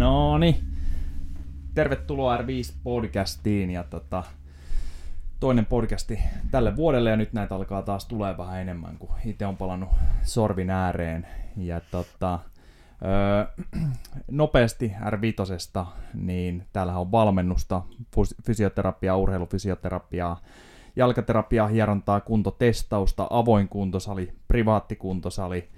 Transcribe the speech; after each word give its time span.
No 0.00 0.38
niin. 0.38 0.56
Tervetuloa 1.74 2.36
R5-podcastiin 2.36 3.70
ja 3.70 3.84
tota, 3.84 4.22
toinen 5.40 5.66
podcasti 5.66 6.18
tälle 6.50 6.76
vuodelle 6.76 7.10
ja 7.10 7.16
nyt 7.16 7.32
näitä 7.32 7.54
alkaa 7.54 7.82
taas 7.82 8.06
tulee 8.06 8.36
vähän 8.38 8.60
enemmän, 8.60 8.96
kun 8.98 9.08
itse 9.24 9.46
on 9.46 9.56
palannut 9.56 9.88
sorvin 10.22 10.70
ääreen. 10.70 11.26
Ja 11.56 11.80
tota, 11.90 12.38
öö, 13.04 13.64
nopeasti 14.30 14.92
R5, 15.06 15.86
niin 16.14 16.66
täällähän 16.72 17.00
on 17.00 17.12
valmennusta, 17.12 17.82
fysioterapiaa, 18.46 19.16
urheilufysioterapiaa, 19.16 20.40
jalkaterapiaa, 20.96 21.68
hierontaa, 21.68 22.20
kuntotestausta, 22.20 23.26
avoin 23.30 23.68
kuntosali, 23.68 24.32
privaattikuntosali 24.48 25.68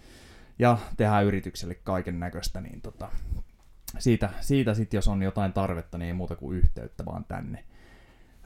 ja 0.58 0.78
tehdään 0.96 1.24
yritykselle 1.24 1.74
kaiken 1.74 2.20
näköistä, 2.20 2.60
niin 2.60 2.80
tota, 2.80 3.08
siitä, 3.98 4.30
siitä 4.40 4.74
sitten, 4.74 4.98
jos 4.98 5.08
on 5.08 5.22
jotain 5.22 5.52
tarvetta, 5.52 5.98
niin 5.98 6.06
ei 6.06 6.12
muuta 6.12 6.36
kuin 6.36 6.58
yhteyttä 6.58 7.04
vaan 7.04 7.24
tänne. 7.24 7.64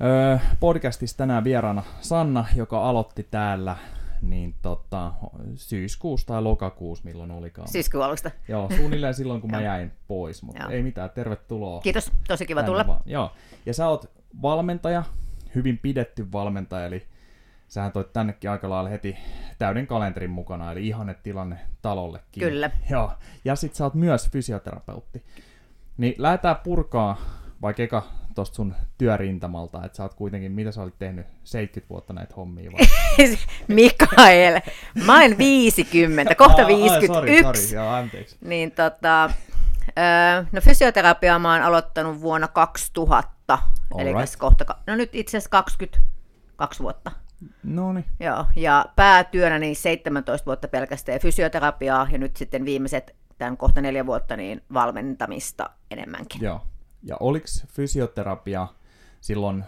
Öö, 0.00 0.38
podcastissa 0.60 1.16
tänään 1.16 1.44
vieraana 1.44 1.82
Sanna, 2.00 2.44
joka 2.54 2.88
aloitti 2.88 3.22
täällä 3.30 3.76
niin 4.22 4.54
tota, 4.62 5.12
syyskuussa 5.54 6.26
tai 6.26 6.42
lokakuussa, 6.42 7.04
milloin 7.04 7.30
olikaan. 7.30 7.68
Syyskuun 7.68 8.04
alusta. 8.04 8.30
Joo, 8.48 8.70
suunnilleen 8.76 9.14
silloin, 9.14 9.40
kun 9.40 9.50
mä 9.50 9.60
jäin 9.72 9.92
pois, 10.08 10.42
mutta 10.42 10.62
Joo. 10.62 10.70
ei 10.70 10.82
mitään, 10.82 11.10
tervetuloa. 11.10 11.80
Kiitos, 11.80 12.12
tosi 12.28 12.46
kiva 12.46 12.62
tulla. 12.62 12.86
Vaan. 12.86 13.00
Joo, 13.06 13.32
ja 13.66 13.74
sä 13.74 13.88
oot 13.88 14.10
valmentaja, 14.42 15.02
hyvin 15.54 15.78
pidetty 15.78 16.32
valmentaja, 16.32 16.86
eli 16.86 17.06
sähän 17.68 17.92
toit 17.92 18.12
tännekin 18.12 18.50
aika 18.50 18.70
lailla 18.70 18.90
heti 18.90 19.16
täyden 19.58 19.86
kalenterin 19.86 20.30
mukana, 20.30 20.72
eli 20.72 20.86
ihanne 20.88 21.14
tilanne 21.14 21.58
talollekin. 21.82 22.42
Kyllä. 22.42 22.70
Joo, 22.90 23.12
ja 23.44 23.56
sit 23.56 23.74
sä 23.74 23.84
oot 23.84 23.94
myös 23.94 24.30
fysioterapeutti. 24.30 25.24
Niin 25.96 26.14
lähdetään 26.18 26.56
purkaa 26.64 27.16
vaikka 27.62 27.82
eka 27.82 28.02
tuosta 28.34 28.56
sun 28.56 28.74
työrintamalta, 28.98 29.84
että 29.84 29.96
sä 29.96 30.02
oot 30.02 30.14
kuitenkin, 30.14 30.52
mitä 30.52 30.72
sä 30.72 30.82
olit 30.82 30.98
tehnyt 30.98 31.26
70 31.44 31.90
vuotta 31.90 32.12
näitä 32.12 32.34
hommia 32.34 32.72
vai? 32.72 32.86
Mikael, 33.68 34.60
mä 35.06 35.22
oon 35.22 35.38
50, 35.38 36.34
kohta 36.34 36.62
oh, 36.62 36.68
51. 36.68 37.06
Sorry, 37.06 37.42
sorry, 37.42 37.60
joo, 37.74 37.88
anteeksi. 37.88 38.36
Niin 38.40 38.70
tota, 38.70 39.30
no 40.52 40.60
fysioterapia 40.60 41.38
mä 41.38 41.52
oon 41.52 41.62
aloittanut 41.62 42.20
vuonna 42.20 42.48
2000, 42.48 43.58
All 43.94 44.00
eli 44.00 44.12
right. 44.12 44.36
kohta, 44.38 44.64
no 44.86 44.96
nyt 44.96 45.10
itse 45.12 45.36
asiassa 45.36 45.50
22 45.50 46.82
vuotta. 46.82 47.25
No 47.62 47.92
niin. 47.92 48.04
Joo, 48.20 48.44
ja 48.56 48.86
päätyönä 48.96 49.58
niin 49.58 49.76
17 49.76 50.46
vuotta 50.46 50.68
pelkästään 50.68 51.20
fysioterapiaa, 51.20 52.08
ja 52.12 52.18
nyt 52.18 52.36
sitten 52.36 52.64
viimeiset, 52.64 53.16
tämän 53.38 53.56
kohta 53.56 53.80
neljä 53.80 54.06
vuotta, 54.06 54.36
niin 54.36 54.62
valmentamista 54.72 55.70
enemmänkin. 55.90 56.42
Joo, 56.42 56.60
ja 57.02 57.16
oliko 57.20 57.46
fysioterapia 57.68 58.68
silloin, 59.20 59.64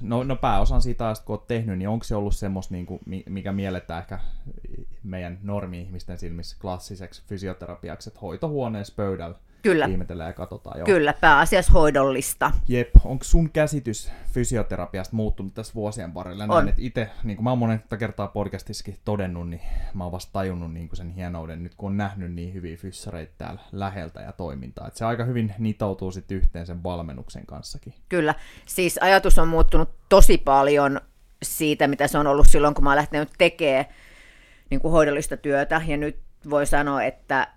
no, 0.00 0.24
no 0.24 0.36
pääosan 0.36 0.82
siitä 0.82 1.06
ajasta 1.06 1.26
kun 1.26 1.36
olet 1.36 1.46
tehnyt, 1.46 1.78
niin 1.78 1.88
onko 1.88 2.04
se 2.04 2.14
ollut 2.14 2.36
semmoista, 2.36 2.74
niin 2.74 2.86
kuin, 2.86 3.00
mikä 3.28 3.52
mielletään 3.52 4.00
ehkä 4.00 4.18
meidän 5.02 5.38
normi-ihmisten 5.42 6.18
silmissä 6.18 6.56
klassiseksi 6.60 7.22
fysioterapiaksi, 7.26 8.10
että 8.10 8.20
hoitohuoneessa 8.20 8.94
pöydällä 8.96 9.38
Kyllä. 9.62 9.86
ihmetellään 9.86 10.28
ja 10.28 10.32
katsotaan. 10.32 10.78
Joo. 10.78 10.86
Kyllä, 10.86 11.12
pääasiassa 11.12 11.72
hoidollista. 11.72 12.50
Jep, 12.68 12.88
onko 13.04 13.24
sun 13.24 13.50
käsitys 13.50 14.12
fysioterapiasta 14.32 15.16
muuttunut 15.16 15.54
tässä 15.54 15.74
vuosien 15.74 16.14
varrella? 16.14 16.44
On. 16.44 16.50
Näin, 16.50 16.68
että 16.68 16.82
itse, 16.82 17.10
niin 17.24 17.36
kuin 17.36 17.44
mä 17.44 17.50
oon 17.50 17.58
monetta 17.58 17.96
kertaa 17.96 18.28
podcastissakin 18.28 18.98
todennut, 19.04 19.48
niin 19.48 19.60
mä 19.94 20.04
oon 20.04 20.12
vasta 20.12 20.32
tajunnut 20.32 20.72
niin 20.72 20.88
kuin 20.88 20.96
sen 20.96 21.10
hienouden 21.10 21.62
nyt, 21.62 21.74
kun 21.74 21.90
on 21.90 21.96
nähnyt 21.96 22.32
niin 22.32 22.54
hyviä 22.54 22.76
fyssareita 22.76 23.32
täällä 23.38 23.60
läheltä 23.72 24.20
ja 24.20 24.32
toimintaa. 24.32 24.86
Että 24.86 24.98
se 24.98 25.04
aika 25.04 25.24
hyvin 25.24 25.54
nitoutuu 25.58 26.10
sitten 26.10 26.36
yhteen 26.36 26.66
sen 26.66 26.82
valmennuksen 26.82 27.46
kanssakin. 27.46 27.94
Kyllä, 28.08 28.34
siis 28.66 28.98
ajatus 29.02 29.38
on 29.38 29.48
muuttunut 29.48 29.90
tosi 30.08 30.38
paljon 30.38 31.00
siitä, 31.42 31.86
mitä 31.86 32.08
se 32.08 32.18
on 32.18 32.26
ollut 32.26 32.46
silloin, 32.48 32.74
kun 32.74 32.84
mä 32.84 32.90
oon 32.90 32.96
lähtenyt 32.96 33.28
tekemään 33.38 33.84
niin 34.70 34.80
kuin 34.80 34.92
hoidollista 34.92 35.36
työtä, 35.36 35.82
ja 35.86 35.96
nyt 35.96 36.18
voi 36.50 36.66
sanoa, 36.66 37.02
että 37.02 37.48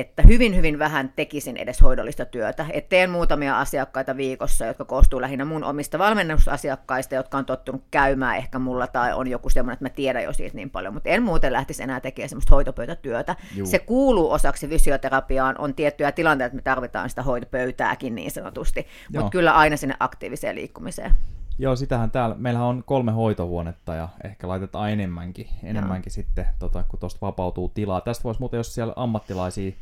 että 0.00 0.22
hyvin 0.22 0.56
hyvin 0.56 0.78
vähän 0.78 1.12
tekisin 1.16 1.56
edes 1.56 1.82
hoidollista 1.82 2.24
työtä. 2.24 2.66
Et 2.72 2.88
teen 2.88 3.10
muutamia 3.10 3.58
asiakkaita 3.58 4.16
viikossa, 4.16 4.66
jotka 4.66 4.84
koostuu 4.84 5.20
lähinnä 5.20 5.44
mun 5.44 5.64
omista 5.64 5.98
valmennusasiakkaista, 5.98 7.14
jotka 7.14 7.38
on 7.38 7.46
tottunut 7.46 7.84
käymään 7.90 8.36
ehkä 8.36 8.58
mulla 8.58 8.86
tai 8.86 9.12
on 9.12 9.28
joku 9.28 9.50
semmoinen, 9.50 9.72
että 9.72 9.84
mä 9.84 9.90
tiedän 9.90 10.22
jo 10.22 10.32
siitä 10.32 10.56
niin 10.56 10.70
paljon, 10.70 10.94
mutta 10.94 11.08
en 11.08 11.22
muuten 11.22 11.52
lähtisi 11.52 11.82
enää 11.82 12.00
tekemään 12.00 12.28
semmoista 12.28 12.54
hoitopöytätyötä. 12.54 13.36
Juu. 13.54 13.66
Se 13.66 13.78
kuuluu 13.78 14.32
osaksi 14.32 14.68
fysioterapiaan, 14.68 15.54
on 15.58 15.74
tiettyjä 15.74 16.12
tilanteita, 16.12 16.46
että 16.46 16.56
me 16.56 16.62
tarvitaan 16.62 17.10
sitä 17.10 17.22
hoitopöytääkin 17.22 18.14
niin 18.14 18.30
sanotusti, 18.30 18.86
mutta 19.14 19.30
kyllä 19.30 19.52
aina 19.52 19.76
sinne 19.76 19.94
aktiiviseen 20.00 20.56
liikkumiseen. 20.56 21.14
Joo, 21.58 21.76
sitähän 21.76 22.10
täällä, 22.10 22.36
meillä 22.38 22.64
on 22.64 22.84
kolme 22.86 23.12
hoitohuonetta 23.12 23.94
ja 23.94 24.08
ehkä 24.24 24.48
laitetaan 24.48 24.90
enemmänkin, 24.90 25.48
enemmänkin 25.62 26.12
sitten, 26.12 26.46
tota, 26.58 26.82
kun 26.82 27.00
tuosta 27.00 27.18
vapautuu 27.26 27.68
tilaa. 27.68 28.00
Tästä 28.00 28.24
voisi 28.24 28.40
muuten, 28.40 28.58
jos 28.58 28.74
siellä 28.74 28.92
ammattilaisia 28.96 29.72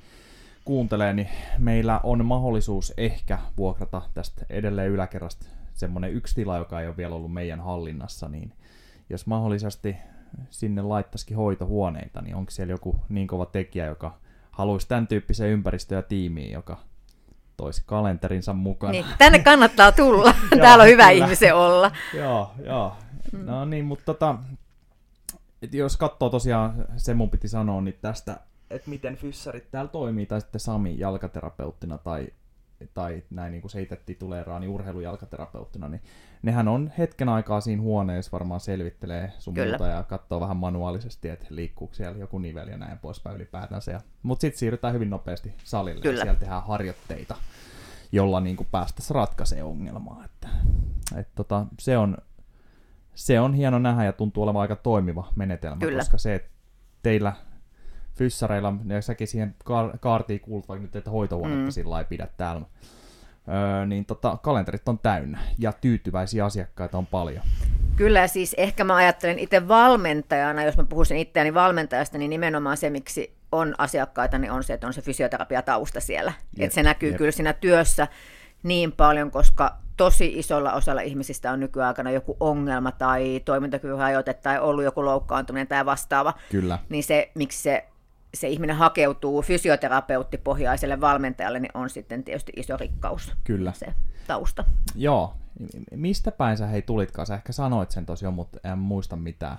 kuuntelee, 0.65 1.13
niin 1.13 1.29
meillä 1.59 2.01
on 2.03 2.25
mahdollisuus 2.25 2.93
ehkä 2.97 3.39
vuokrata 3.57 4.03
tästä 4.15 4.47
edelleen 4.51 4.91
yläkerrasta 4.91 5.47
semmoinen 5.75 6.13
yksi 6.13 6.35
tila, 6.35 6.57
joka 6.57 6.81
ei 6.81 6.87
ole 6.87 6.97
vielä 6.97 7.15
ollut 7.15 7.33
meidän 7.33 7.61
hallinnassa, 7.61 8.29
niin 8.29 8.53
jos 9.11 9.27
mahdollisesti 9.27 9.97
sinne 10.51 10.83
laittaisikin 10.83 11.37
hoitohuoneita, 11.37 12.23
niin 12.23 12.37
onko 12.37 12.51
siellä 12.51 12.73
joku 12.73 13.01
niin 13.09 13.27
kova 13.27 13.47
tekijä, 13.47 13.87
joka 13.87 14.19
haluaisi 14.51 14.89
tämän 14.89 15.07
tyyppisen 15.07 15.49
ympäristön 15.49 15.97
ja 15.97 16.03
tiimiin, 16.03 16.53
joka 16.53 16.79
toisi 17.57 17.83
kalenterinsa 17.87 18.53
mukana. 18.53 18.93
Niin, 18.93 19.07
tänne 19.19 19.39
kannattaa 19.39 19.93
tulla. 19.93 20.35
Täällä 20.61 20.83
on 20.83 20.89
hyvä 20.89 21.11
kyllä. 21.11 21.25
ihmisen 21.25 21.55
olla. 21.55 21.91
joo, 22.23 22.51
joo. 22.65 22.97
Mm. 23.33 23.47
No 23.47 23.65
niin, 23.65 23.85
mutta 23.85 24.05
tota, 24.05 24.39
jos 25.73 25.97
katsoo 25.97 26.31
tosiaan, 26.31 26.85
se 26.97 27.15
mun 27.15 27.31
piti 27.31 27.49
sanoa, 27.49 27.81
niin 27.81 27.99
tästä, 28.01 28.41
että 28.71 28.91
miten 28.91 29.17
fyssarit 29.17 29.71
täällä 29.71 29.91
toimii, 29.91 30.27
tai 30.27 30.41
sitten 30.41 30.61
Sami 30.61 30.99
jalkaterapeuttina, 30.99 31.99
tai, 31.99 32.29
tai 32.95 33.23
näin 33.31 33.53
niin 33.53 33.61
kuin 33.61 33.71
se 33.71 33.83
itse 33.83 33.97
tituleeraa, 34.07 34.61
niin 34.61 34.71
urheilujalkaterapeuttina, 34.71 35.89
niin 35.89 36.03
nehän 36.45 36.69
on 36.69 36.93
hetken 36.99 37.29
aikaa 37.29 37.61
siinä 37.61 37.83
huoneessa, 37.83 38.33
varmaan 38.33 38.61
selvittelee 38.61 39.33
sun 39.39 39.55
Kyllä. 39.55 39.69
muuta 39.69 39.87
ja 39.87 40.03
katsoo 40.03 40.41
vähän 40.41 40.57
manuaalisesti, 40.57 41.29
että 41.29 41.47
liikkuuko 41.51 41.95
siellä 41.95 42.19
joku 42.19 42.39
nivel 42.39 42.69
ja 42.69 42.79
näin 42.79 42.99
poispäin 42.99 43.37
ylipäätänsä. 43.37 44.01
Mutta 44.23 44.41
sitten 44.41 44.59
siirrytään 44.59 44.95
hyvin 44.95 45.11
nopeasti 45.11 45.55
salille 45.65 46.01
Kyllä. 46.01 46.19
ja 46.19 46.23
siellä 46.25 46.41
tehdään 46.41 46.67
harjoitteita, 46.67 47.37
jolla 48.13 48.41
niin 48.41 48.57
kuin 48.57 48.69
päästäisiin 48.71 49.15
ratkaisee 49.15 49.63
ongelmaa. 49.63 50.25
Että, 50.25 50.49
et 51.17 51.29
tota, 51.35 51.67
se, 51.81 51.99
on, 51.99 52.17
se 53.15 53.41
on 53.41 53.55
hieno 53.55 53.79
nähdä 53.79 54.05
ja 54.05 54.13
tuntuu 54.13 54.43
olevan 54.43 54.63
aika 54.63 54.77
toimiva 54.77 55.33
menetelmä, 55.37 55.81
Kyllä. 55.81 55.99
koska 55.99 56.19
se, 56.19 56.35
että 56.35 56.51
teillä 57.03 57.33
fyssareilla, 58.15 58.75
ja 58.87 59.03
säkin 59.03 59.29
siihen 59.29 59.55
kaartiin 60.01 60.41
kuulut 60.41 60.69
vaikka 60.69 60.83
nyt, 60.83 60.97
että 60.97 61.11
hoitohuonetta 61.11 61.65
mm. 61.65 61.71
sillä 61.71 61.99
ei 61.99 62.05
pidä 62.05 62.29
täällä, 62.37 62.67
öö, 63.49 63.87
niin 63.87 64.05
tota, 64.05 64.39
kalenterit 64.43 64.89
on 64.89 64.99
täynnä 64.99 65.39
ja 65.59 65.73
tyytyväisiä 65.73 66.45
asiakkaita 66.45 66.99
on 66.99 67.07
paljon. 67.07 67.45
Kyllä, 67.97 68.27
siis 68.27 68.55
ehkä 68.59 68.85
mä 68.85 68.97
ajattelen 68.97 69.39
itse 69.39 69.69
valmentajana, 69.69 70.65
jos 70.65 70.77
mä 70.77 70.85
puhuisin 70.85 71.17
itseäni 71.17 71.55
valmentajasta, 71.55 72.19
niin 72.19 72.31
nimenomaan 72.31 72.77
se, 72.77 72.91
miksi 72.91 73.37
on 73.53 73.75
asiakkaita, 73.79 74.39
niin 74.39 74.51
on 74.51 74.65
se, 74.65 74.73
että 74.73 74.87
on 74.87 74.93
se 74.93 75.03
fysioterapia 75.03 75.63
tausta 75.63 76.01
siellä. 76.01 76.33
että 76.59 76.75
se 76.75 76.83
näkyy 76.83 77.09
jep. 77.09 77.19
kyllä 77.19 77.31
siinä 77.31 77.53
työssä 77.53 78.09
niin 78.63 78.93
paljon, 78.93 79.31
koska 79.31 79.77
tosi 79.97 80.39
isolla 80.39 80.73
osalla 80.73 81.01
ihmisistä 81.01 81.53
on 81.53 81.61
nykyaikana 81.61 82.11
joku 82.11 82.37
ongelma 82.41 82.93
tai 82.93 83.41
toimintakyvyn 83.45 83.99
rajoite 83.99 84.35
tai 84.35 84.61
ollut 84.61 84.85
joku 84.85 85.05
loukkaantuminen 85.05 85.67
tai 85.67 85.87
vastaava. 85.87 86.35
Kyllä. 86.51 86.79
Niin 86.89 87.05
se, 87.05 87.31
miksi 87.35 87.63
se 87.63 87.85
se 88.35 88.49
ihminen 88.49 88.77
hakeutuu 88.77 89.43
fysioterapeuttipohjaiselle 89.43 91.01
valmentajalle, 91.01 91.61
niin 91.61 91.71
on 91.75 91.91
sitten 91.91 92.25
tietysti 92.25 92.53
iso 92.57 92.77
rikkaus. 92.77 93.33
Kyllä. 93.45 93.73
Se 93.73 93.87
tausta. 94.27 94.65
Joo. 94.95 95.35
Mistä 95.91 96.31
päin 96.31 96.57
sä 96.57 96.67
hei 96.67 96.83
tulitkaan? 96.83 97.27
Sä 97.27 97.35
ehkä 97.35 97.53
sanoit 97.53 97.91
sen 97.91 98.07
tosiaan, 98.07 98.35
mutta 98.35 98.59
en 98.65 98.79
muista 98.79 99.17
mitään. 99.17 99.59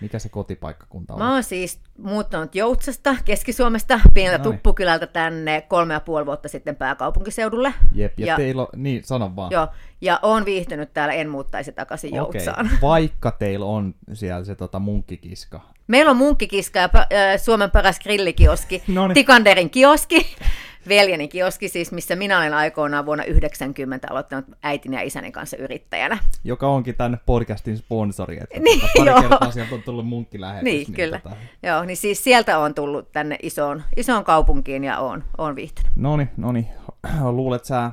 Mikä 0.00 0.18
se 0.18 0.28
kotipaikkakunta 0.28 1.14
on? 1.14 1.18
Mä 1.18 1.32
oon 1.32 1.42
siis 1.42 1.80
muuttanut 1.98 2.54
Joutsasta, 2.54 3.16
Keski-Suomesta, 3.24 4.00
pieneltä 4.14 4.44
Noin. 4.44 4.56
tuppukylältä 4.56 5.06
tänne 5.06 5.60
kolme 5.60 5.94
ja 5.94 6.00
puoli 6.00 6.26
vuotta 6.26 6.48
sitten 6.48 6.76
pääkaupunkiseudulle. 6.76 7.74
Jep, 7.92 8.18
ja, 8.18 8.26
ja 8.26 8.36
teillä 8.36 8.62
on, 8.62 8.68
niin 8.76 9.04
sano 9.04 9.36
vaan. 9.36 9.52
Joo, 9.52 9.68
ja 10.00 10.20
oon 10.22 10.44
viihtynyt 10.44 10.92
täällä, 10.92 11.14
en 11.14 11.28
muuttaisi 11.28 11.72
takaisin 11.72 12.14
Joutsaan. 12.14 12.66
Okay. 12.66 12.78
Vaikka 12.90 13.30
teillä 13.30 13.66
on 13.66 13.94
siellä 14.12 14.44
se 14.44 14.54
tota, 14.54 14.78
munkkikiska. 14.78 15.60
Meillä 15.88 16.10
on 16.10 16.16
munkkikiska 16.16 16.78
ja 16.78 16.88
äh, 16.94 17.40
Suomen 17.40 17.70
paras 17.70 18.00
grillikioski, 18.00 18.82
Noniin. 18.88 19.14
Tikanderin 19.14 19.70
kioski. 19.70 20.26
veljeni 20.88 21.28
kioski 21.28 21.68
siis, 21.68 21.92
missä 21.92 22.16
minä 22.16 22.38
olen 22.38 22.54
aikoinaan 22.54 23.06
vuonna 23.06 23.24
90 23.24 24.08
aloittanut 24.10 24.44
äitin 24.62 24.92
ja 24.92 25.02
isäni 25.02 25.32
kanssa 25.32 25.56
yrittäjänä. 25.56 26.18
Joka 26.44 26.68
onkin 26.68 26.94
tämän 26.94 27.20
podcastin 27.26 27.78
sponsori, 27.78 28.38
että 28.42 28.60
Niin, 28.64 28.80
pari 28.96 29.10
joo. 29.10 29.20
kertaa 29.20 29.50
sieltä 29.50 29.74
on 29.74 29.82
tullut 29.82 30.06
munkkilähetys. 30.06 30.64
Niin, 30.64 30.92
kyllä. 30.92 31.20
Tota, 31.22 31.36
Joo, 31.62 31.84
niin 31.84 31.96
siis 31.96 32.24
sieltä 32.24 32.58
on 32.58 32.74
tullut 32.74 33.12
tänne 33.12 33.38
isoon, 33.42 33.82
isoon 33.96 34.24
kaupunkiin 34.24 34.84
ja 34.84 34.98
on, 34.98 35.24
on 35.38 35.56
viihtynyt. 35.56 35.92
Noni, 35.96 36.28
noni. 36.36 36.68
Luulet 37.30 37.64
sä, 37.64 37.84
ö, 37.84 37.90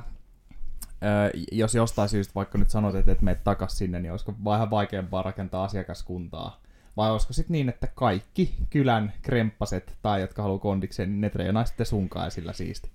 jos 1.52 1.74
jostain 1.74 2.08
syystä 2.08 2.34
vaikka 2.34 2.58
nyt 2.58 2.70
sanot, 2.70 2.94
että 2.94 3.12
et 3.12 3.22
menet 3.22 3.44
takas 3.44 3.78
sinne, 3.78 4.00
niin 4.00 4.10
olisiko 4.10 4.34
vähän 4.44 4.70
vaikeampaa 4.70 5.22
rakentaa 5.22 5.64
asiakaskuntaa? 5.64 6.60
Vai 6.96 7.10
olisiko 7.10 7.32
sitten 7.32 7.52
niin, 7.52 7.68
että 7.68 7.86
kaikki 7.86 8.54
kylän 8.70 9.12
kremppaset 9.22 9.96
tai 10.02 10.20
jotka 10.20 10.42
haluaa 10.42 10.58
kondikseen, 10.58 11.08
niin 11.08 11.20
ne 11.20 11.30
treenaa 11.30 11.64
sitten 11.64 11.86
sunkaan 11.86 12.26
ja 12.26 12.30
sillä 12.30 12.52
siisti? 12.52 12.90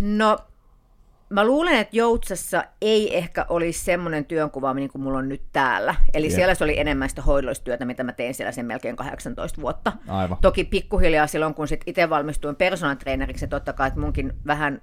No, 0.00 0.38
mä 1.30 1.44
luulen, 1.44 1.78
että 1.78 1.96
Joutsassa 1.96 2.64
ei 2.80 3.16
ehkä 3.16 3.46
olisi 3.48 3.84
semmoinen 3.84 4.24
työnkuva, 4.24 4.74
niin 4.74 4.88
kuin 4.88 5.02
mulla 5.02 5.18
on 5.18 5.28
nyt 5.28 5.42
täällä. 5.52 5.94
Eli 6.14 6.26
Jep. 6.26 6.34
siellä 6.34 6.54
se 6.54 6.64
oli 6.64 6.78
enemmän 6.78 7.08
sitä 7.08 7.22
hoidollista 7.22 7.64
työtä, 7.64 7.84
mitä 7.84 8.04
mä 8.04 8.12
tein 8.12 8.34
siellä 8.34 8.52
sen 8.52 8.66
melkein 8.66 8.96
18 8.96 9.60
vuotta. 9.60 9.92
Aivan. 10.08 10.38
Toki 10.40 10.64
pikkuhiljaa 10.64 11.26
silloin, 11.26 11.54
kun 11.54 11.68
sit 11.68 11.80
itse 11.86 12.10
valmistuin 12.10 12.56
personal 12.56 12.94
traineriksi, 12.94 13.48
totta 13.48 13.72
kai, 13.72 13.88
että 13.88 14.00
munkin 14.00 14.32
vähän 14.46 14.82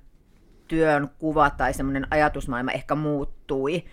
työn 0.67 1.09
kuva 1.19 1.49
tai 1.49 1.73
semmoinen 1.73 2.07
ajatusmaailma 2.11 2.71
ehkä 2.71 2.95
muuttui. 2.95 3.85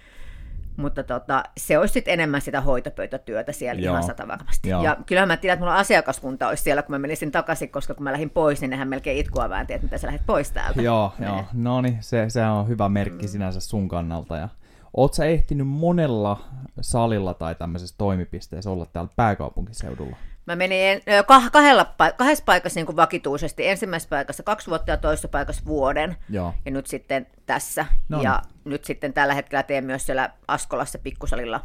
Mutta 0.81 1.03
tota, 1.05 1.43
se 1.56 1.79
olisi 1.79 1.93
sitten 1.93 2.15
enemmän 2.15 2.41
sitä 2.41 2.61
hoitopöytätyötä 2.61 3.53
siellä 3.53 3.81
Joo. 3.82 3.93
ihan 3.94 4.03
sata 4.03 4.29
varmasti. 4.29 4.69
Joo. 4.69 4.85
Ja 4.85 4.97
kyllähän 5.06 5.29
mä 5.29 5.37
tiedän, 5.37 5.55
että 5.55 5.65
mulla 5.65 5.79
asiakaskunta 5.79 6.49
olisi 6.49 6.62
siellä, 6.62 6.82
kun 6.82 6.93
mä 6.94 6.99
menisin 6.99 7.32
takaisin, 7.32 7.71
koska 7.71 7.94
kun 7.94 8.05
mä 8.05 8.12
lähdin 8.12 8.31
pois, 8.31 8.61
niin 8.61 8.71
nehän 8.71 8.88
melkein 8.88 9.19
itkua 9.19 9.49
väänti, 9.49 9.73
että 9.73 9.85
mitä 9.87 9.99
sä 9.99 10.06
lähdet 10.06 10.27
pois 10.27 10.50
täältä. 10.53 10.82
Joo, 10.82 11.12
Niin. 11.19 11.29
joo. 11.29 11.44
No 11.53 11.81
niin, 11.81 11.99
se, 12.00 12.25
se 12.31 12.44
on 12.44 12.69
hyvä 12.69 12.88
merkki 12.88 13.29
sinänsä 13.29 13.61
sun 13.61 13.88
kannalta. 13.88 14.37
Ja 14.37 14.49
oot 14.97 15.15
sä 15.15 15.25
ehtinyt 15.25 15.69
monella 15.69 16.41
salilla 16.81 17.35
tai 17.35 17.55
tämmöisessä 17.55 17.94
toimipisteessä 17.99 18.71
olla 18.71 18.87
täällä 18.87 19.11
pääkaupunkiseudulla? 19.17 20.17
Mä 20.50 20.56
menin 20.56 20.99
kah- 21.00 21.50
kahdella, 21.52 21.94
kahdessa 22.17 22.44
paikassa 22.44 22.79
niin 22.79 22.87
kuin 22.87 22.97
vakituisesti. 22.97 23.69
Ensimmäisessä 23.69 24.08
paikassa 24.11 24.43
kaksi 24.43 24.67
vuotta 24.67 24.91
ja 24.91 24.97
toisessa 24.97 25.29
paikassa 25.29 25.62
vuoden. 25.67 26.17
Joo. 26.29 26.55
Ja 26.64 26.70
nyt 26.70 26.87
sitten 26.87 27.26
tässä. 27.47 27.87
No 28.08 28.17
niin. 28.17 28.25
ja 28.25 28.43
nyt 28.64 28.85
sitten 28.85 29.12
tällä 29.12 29.35
hetkellä 29.35 29.62
teen 29.62 29.85
myös 29.85 30.06
siellä 30.06 30.31
Askolassa 30.49 30.99
pikkusalilla 30.99 31.61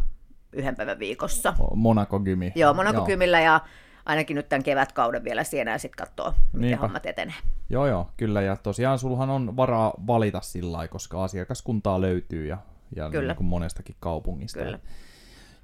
yhden 0.54 0.76
päivän 0.76 1.00
viikossa. 1.00 1.54
Monaco 1.76 2.20
Gymi. 2.20 2.52
Joo, 2.56 2.74
Monaco 2.74 3.02
Kymillä 3.02 3.42
ja 3.42 3.62
ainakin 4.06 4.36
nyt 4.36 4.50
tämän 4.50 4.64
kevätkauden 4.64 5.24
vielä 5.24 5.44
siinä 5.44 5.72
ja 5.72 5.78
sitten 5.78 6.06
katsoo, 6.06 6.34
miten 6.54 6.62
Niinpä. 6.62 6.82
hommat 6.82 7.06
etenee. 7.06 7.36
Joo, 7.70 7.88
joo, 7.88 8.10
kyllä. 8.18 8.42
Ja 8.42 8.56
tosiaan 8.56 9.00
sulhan 9.00 9.30
on 9.30 9.58
varaa 9.58 9.94
valita 10.08 10.42
sillä 10.42 10.72
lailla, 10.72 10.88
koska 10.92 11.24
asiakaskuntaa 11.24 12.02
löytyy 12.02 12.46
ja, 12.46 12.58
ja 12.96 13.10
Kyllä. 13.10 13.28
Niin 13.34 13.38
kuin 13.38 13.48
monestakin 13.48 13.96
kaupungista. 14.00 14.60
Kyllä. 14.60 14.80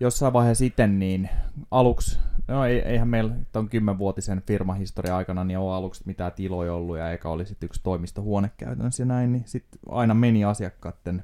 Jossain 0.02 0.34
vaiheessa 0.34 0.60
sitten, 0.60 1.00
niin 1.00 1.30
aluksi, 1.72 2.20
no 2.48 2.66
ei, 2.66 2.80
eihän 2.80 3.08
meillä 3.08 3.34
tuon 3.52 3.70
kymmenvuotisen 3.70 4.42
firmahistoria 4.48 5.18
aikana 5.18 5.44
niin 5.44 5.60
ole 5.60 5.76
aluksi 5.76 6.04
mitään 6.06 6.32
tiloja 6.32 6.74
ollut 6.74 6.98
ja 6.98 7.12
eikä 7.12 7.30
oli 7.30 7.46
sitten 7.46 7.68
yksi 7.68 7.82
toimistohuone 7.84 8.52
käytännössä 8.58 9.04
ja 9.04 9.08
näin, 9.08 9.32
niin 9.32 9.44
sitten 9.46 9.80
aina 9.90 10.14
meni 10.14 10.46
asiakkaiden 10.46 11.24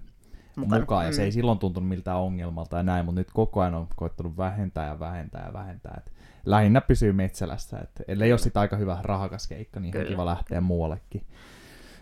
Mukana. 0.55 0.79
mukaan 0.79 1.05
ja 1.05 1.11
se 1.13 1.21
Mm. 1.21 1.25
ei 1.25 1.31
silloin 1.31 1.59
tuntunut 1.59 1.89
miltään 1.89 2.17
ongelmalta 2.17 2.77
ja 2.77 2.83
näin, 2.83 3.05
mutta 3.05 3.19
nyt 3.21 3.31
koko 3.33 3.61
ajan 3.61 3.75
on 3.75 3.87
koettanut 3.95 4.37
vähentää 4.37 4.87
ja 4.87 4.99
vähentää 4.99 5.45
ja 5.45 5.53
vähentää. 5.53 6.01
Et 6.05 6.11
lähinnä 6.45 6.81
pysyy 6.81 7.13
metsälässä, 7.13 7.79
et 7.79 8.03
ellei 8.07 8.31
ole 8.31 8.37
sitten 8.39 8.59
aika 8.59 8.75
hyvä 8.77 8.97
rahakas 9.01 9.47
keikka, 9.47 9.79
niin 9.79 9.95
ihan 9.95 10.07
kiva 10.07 10.25
lähteä 10.25 10.61
muuallekin. 10.61 11.21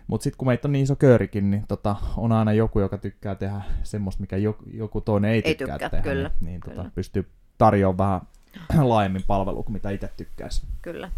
Mutta 0.07 0.24
sitten 0.24 0.38
kun 0.38 0.48
meitä 0.48 0.68
on 0.68 0.72
niin 0.72 0.84
iso 0.84 0.96
köörikin, 0.96 1.52
niin 1.52 1.66
tota, 1.68 1.96
on 2.18 2.31
aina 2.31 2.54
joku, 2.54 2.80
joka 2.80 2.98
tykkää 2.98 3.36
tehdä 3.36 3.62
semmoista, 3.84 4.22
mikä 4.22 4.38
joku, 4.38 4.63
joku 4.74 5.02
toinen 5.02 5.31
ei, 5.31 5.42
Ei 5.46 5.56
tykkää, 5.56 5.75
tykkää, 5.75 5.90
tehdä. 5.90 6.04
kyllä, 6.04 6.31
Niin, 6.42 6.46
niin 6.46 6.62
tota, 6.62 6.75
kyllä. 6.75 6.92
pystyy 6.96 7.30
tarjoamaan 7.57 8.22
vähän 8.69 8.90
laajemmin 8.94 9.24
palvelua 9.28 9.63
kuin 9.63 9.74
mitä 9.74 9.90
itse 9.90 10.10
tykkäisi. 10.18 10.68
Kyllä. 10.81 11.12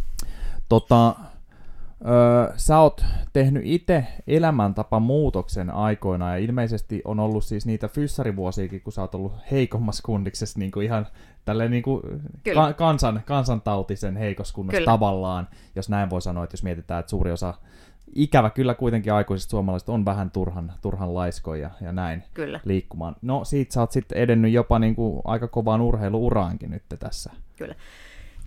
Tota, 0.69 1.15
öö, 2.07 2.53
sä 2.55 2.79
oot 2.79 3.05
tehnyt 3.33 3.63
itse 3.65 4.07
elämäntapa 4.27 4.99
muutoksen 4.99 5.69
aikoina 5.69 6.29
ja 6.29 6.37
ilmeisesti 6.37 7.01
on 7.05 7.19
ollut 7.19 7.45
siis 7.45 7.65
niitä 7.65 7.87
fyssarivuosiakin, 7.87 8.81
kun 8.81 8.93
sä 8.93 9.01
oot 9.01 9.15
ollut 9.15 9.33
heikommassa 9.51 10.03
kundiksessa 10.05 10.59
niin 10.59 10.71
kuin 10.71 10.85
ihan 10.85 11.07
tälleen 11.47 11.71
niin 11.71 11.83
kuin 11.83 12.01
Kyllä. 12.43 12.61
ka- 12.61 12.73
kansan, 12.73 13.21
kansantautisen 13.25 14.17
heikossa 14.17 14.53
kunnossa 14.53 14.77
Kyllä. 14.77 14.91
tavallaan, 14.91 15.47
jos 15.75 15.89
näin 15.89 16.09
voi 16.09 16.21
sanoa, 16.21 16.43
että 16.43 16.53
jos 16.53 16.63
mietitään, 16.63 16.99
että 16.99 17.09
suuri 17.09 17.31
osa 17.31 17.53
ikävä 18.15 18.49
kyllä 18.49 18.73
kuitenkin 18.73 19.13
aikuisista 19.13 19.51
suomalaiset 19.51 19.89
on 19.89 20.05
vähän 20.05 20.31
turhan, 20.31 20.73
turhan 20.81 21.13
laiskoja 21.13 21.69
ja 21.81 21.91
näin 21.91 22.23
Kyllä. 22.33 22.59
liikkumaan. 22.65 23.15
No 23.21 23.45
siitä 23.45 23.73
sä 23.73 23.79
oot 23.79 23.91
sitten 23.91 24.17
edennyt 24.17 24.51
jopa 24.51 24.79
niin 24.79 24.95
kuin 24.95 25.21
aika 25.25 25.47
kovaan 25.47 25.81
urheiluuraankin 25.81 26.71
nyt 26.71 26.83
tässä. 26.99 27.31
Kyllä. 27.57 27.75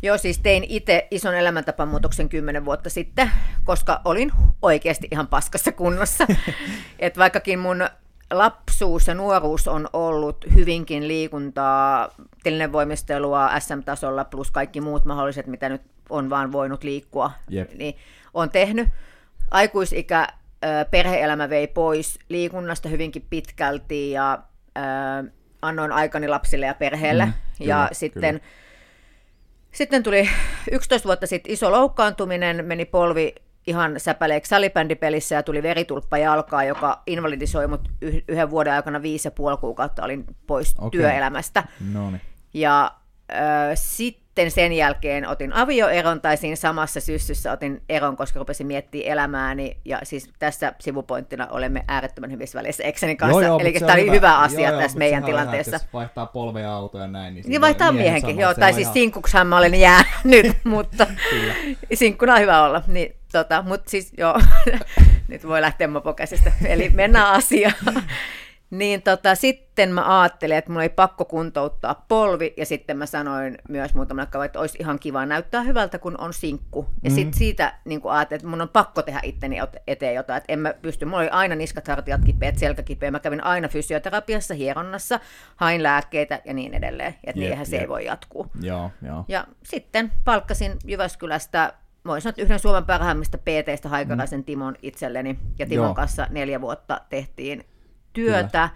Joo, 0.02 0.19
siis 0.19 0.38
tein 0.38 0.64
itse 0.69 1.08
ison 1.11 1.35
elämäntapamuutoksen 1.35 2.29
kymmenen 2.29 2.64
vuotta 2.64 2.91
sitten, 2.91 3.31
koska 3.64 4.00
olin 4.05 4.32
oikeasti 4.62 5.08
ihan 5.11 5.26
paskassa 5.26 5.73
kunnossa. 5.73 6.26
Et 6.99 7.19
vaikkakin 7.19 7.58
mun 7.58 7.88
lapsuus 8.30 9.06
ja 9.06 9.14
nuoruus 9.14 9.68
on 9.68 9.88
ollut 9.92 10.44
hyvinkin 10.54 11.08
liikuntaa, 11.08 12.08
telinevoimistelua 12.42 13.60
SM-tasolla 13.60 14.24
plus 14.24 14.50
kaikki 14.50 14.80
muut 14.80 15.04
mahdolliset, 15.04 15.46
mitä 15.46 15.68
nyt 15.68 15.82
on 16.10 16.30
vaan 16.30 16.52
voinut 16.52 16.84
liikkua, 16.84 17.30
Jep. 17.48 17.72
niin 17.72 17.96
on 18.34 18.50
tehnyt. 18.50 18.88
Aikuisikä 19.50 20.28
perhe-elämä 20.90 21.50
vei 21.50 21.66
pois 21.66 22.18
liikunnasta 22.28 22.88
hyvinkin 22.88 23.26
pitkälti 23.30 24.10
ja 24.10 24.38
ö, 24.78 25.30
annoin 25.62 25.92
aikani 25.92 26.28
lapsille 26.28 26.66
ja 26.66 26.74
perheelle. 26.74 27.24
Mm, 27.24 27.32
kyllä, 27.58 27.70
ja 27.70 27.88
sitten 27.92 28.34
kyllä. 28.34 28.50
sitten 29.72 30.02
tuli 30.02 30.28
11 30.70 31.06
vuotta 31.08 31.26
sitten 31.26 31.52
iso 31.52 31.70
loukkaantuminen, 31.70 32.64
meni 32.64 32.84
polvi 32.84 33.34
ihan 33.70 34.00
säpäleeksi 34.00 34.49
salibändipelissä 34.49 35.34
ja 35.34 35.43
tuli 35.43 35.62
veritulppa 35.62 36.19
jalkaa, 36.19 36.64
joka 36.64 37.02
invalidisoi 37.06 37.67
mut 37.67 37.88
yh- 38.02 38.25
yhden 38.28 38.50
vuoden 38.50 38.72
aikana 38.72 39.02
viisi 39.02 39.28
ja 39.28 39.32
puoli 39.32 39.56
kuukautta 39.56 40.05
olin 40.05 40.25
pois 40.46 40.75
okay. 40.78 40.90
työelämästä. 40.90 41.64
No 41.93 42.11
niin. 42.11 42.20
Ja 42.55 42.93
äh, 43.32 43.70
sitten 43.75 44.50
sen 44.50 44.72
jälkeen 44.72 45.28
otin 45.28 45.52
avioeron 45.52 46.20
tai 46.20 46.37
siinä 46.37 46.56
samassa 46.56 47.00
syssyssä 47.00 47.52
otin 47.52 47.82
eron, 47.88 48.17
koska 48.17 48.38
rupesin 48.38 48.67
miettimään 48.67 49.12
elämääni. 49.12 49.76
Ja 49.84 49.99
siis 50.02 50.31
tässä 50.38 50.73
sivupointtina 50.81 51.46
olemme 51.50 51.84
äärettömän 51.88 52.31
hyvissä 52.31 52.58
välissä 52.58 52.84
Eksenin 52.84 53.16
kanssa. 53.16 53.52
mut 53.52 53.61
Eli 53.61 53.73
se 53.73 53.81
tämä 53.81 53.93
on 53.93 54.00
oli 54.00 54.11
hyvä 54.11 54.38
asia 54.38 54.61
Joo, 54.61 54.70
joo, 54.70 54.81
tässä 54.81 54.94
mut 54.94 54.99
meidän 54.99 55.19
ihan, 55.19 55.31
tilanteessa. 55.31 55.76
Jos 55.76 55.93
vaihtaa 55.93 56.26
polvea 56.26 56.62
ja 56.62 56.73
autoja 56.73 57.05
ja 57.05 57.08
näin, 57.08 57.34
niin... 57.34 57.44
Niin 57.49 57.61
vaihtaa 57.61 57.92
miehen 57.92 58.04
miehenkin, 58.04 58.40
joo, 58.40 58.54
tai 58.54 58.73
siis 58.73 58.83
ihan- 58.83 58.94
sinkkuksihan 58.94 59.47
mä 59.47 59.59
olen 59.59 59.75
jää 59.75 60.04
nyt, 60.25 60.56
mutta 60.64 61.06
sinkkuna 61.94 62.35
on 62.35 62.40
hyvä 62.40 62.64
olla. 62.64 62.83
Niin, 62.87 63.19
tota, 63.32 63.62
mutta 63.62 63.90
siis 63.90 64.12
joo, 64.18 64.40
nyt 65.28 65.46
voi 65.46 65.60
lähteä 65.60 65.88
mopokäsistä, 65.88 66.52
eli 66.64 66.88
mennään 66.88 67.26
asiaan. 67.34 67.75
Niin 68.70 69.02
tota, 69.02 69.34
sitten 69.34 69.92
mä 69.92 70.20
ajattelin, 70.20 70.56
että 70.56 70.70
mulla 70.70 70.82
ei 70.82 70.88
pakko 70.88 71.25
kuntouttaa 71.25 72.04
polvi, 72.08 72.54
ja 72.56 72.66
sitten 72.66 72.96
mä 72.96 73.06
sanoin 73.06 73.58
myös 73.68 73.94
muutamalle 73.94 74.26
kaverille, 74.30 74.46
että 74.46 74.60
olisi 74.60 74.78
ihan 74.80 74.99
kiva 74.99 75.26
näyttää 75.26 75.62
hyvältä, 75.62 75.99
kun 75.99 76.20
on 76.20 76.32
sinkku. 76.32 76.87
Ja 77.02 77.10
Mm. 77.10 77.14
sitten 77.14 77.38
siitä 77.38 77.75
niin 77.84 78.00
ajattelin, 78.04 78.38
että 78.38 78.49
mun 78.49 78.60
on 78.60 78.68
pakko 78.68 79.02
tehdä 79.02 79.20
itteni 79.22 79.56
eteen 79.87 80.14
jotain, 80.14 80.37
että 80.37 80.52
en 80.52 80.58
mä 80.58 80.75
pysty. 80.82 81.04
Mulla 81.04 81.18
oli 81.18 81.28
aina 81.28 81.54
niskat, 81.54 81.88
hartiat 81.88 82.20
kipeät, 82.25 82.58
selkä 82.58 82.82
kipeä. 82.82 83.10
Mä 83.10 83.20
kävin 83.20 83.44
aina 83.44 83.68
fysioterapiassa, 83.68 84.54
hieronnassa, 84.54 85.20
hain 85.56 85.82
lääkkeitä 85.82 86.40
ja 86.44 86.54
niin 86.54 86.75
edelleen. 86.75 87.14
Että 87.25 87.40
niinhän 87.40 87.66
se 87.66 87.76
jep. 87.76 87.82
ei 87.82 87.88
voi 87.88 88.04
jatkuu. 88.04 88.46
Joo, 88.60 88.90
joo. 89.06 89.25
Ja 89.28 89.44
sitten 89.62 90.12
palkkasin 90.25 90.72
Jyväskylästä, 90.84 91.72
voin 92.07 92.23
sanoa, 92.23 92.30
että 92.30 92.42
yhden 92.42 92.59
Suomen 92.59 92.85
parhaimmista 92.85 93.38
PT-stä 93.38 93.88
Haikaraisen 93.88 94.45
Timon 94.45 94.76
itselleni. 94.83 95.38
Ja 95.59 95.66
Timon 95.66 95.85
Mm. 95.85 95.88
Joo. 95.88 95.95
kanssa 95.95 96.26
neljä 96.30 96.61
vuotta 96.61 97.00
tehtiin 97.09 97.64
työtä. 98.12 98.69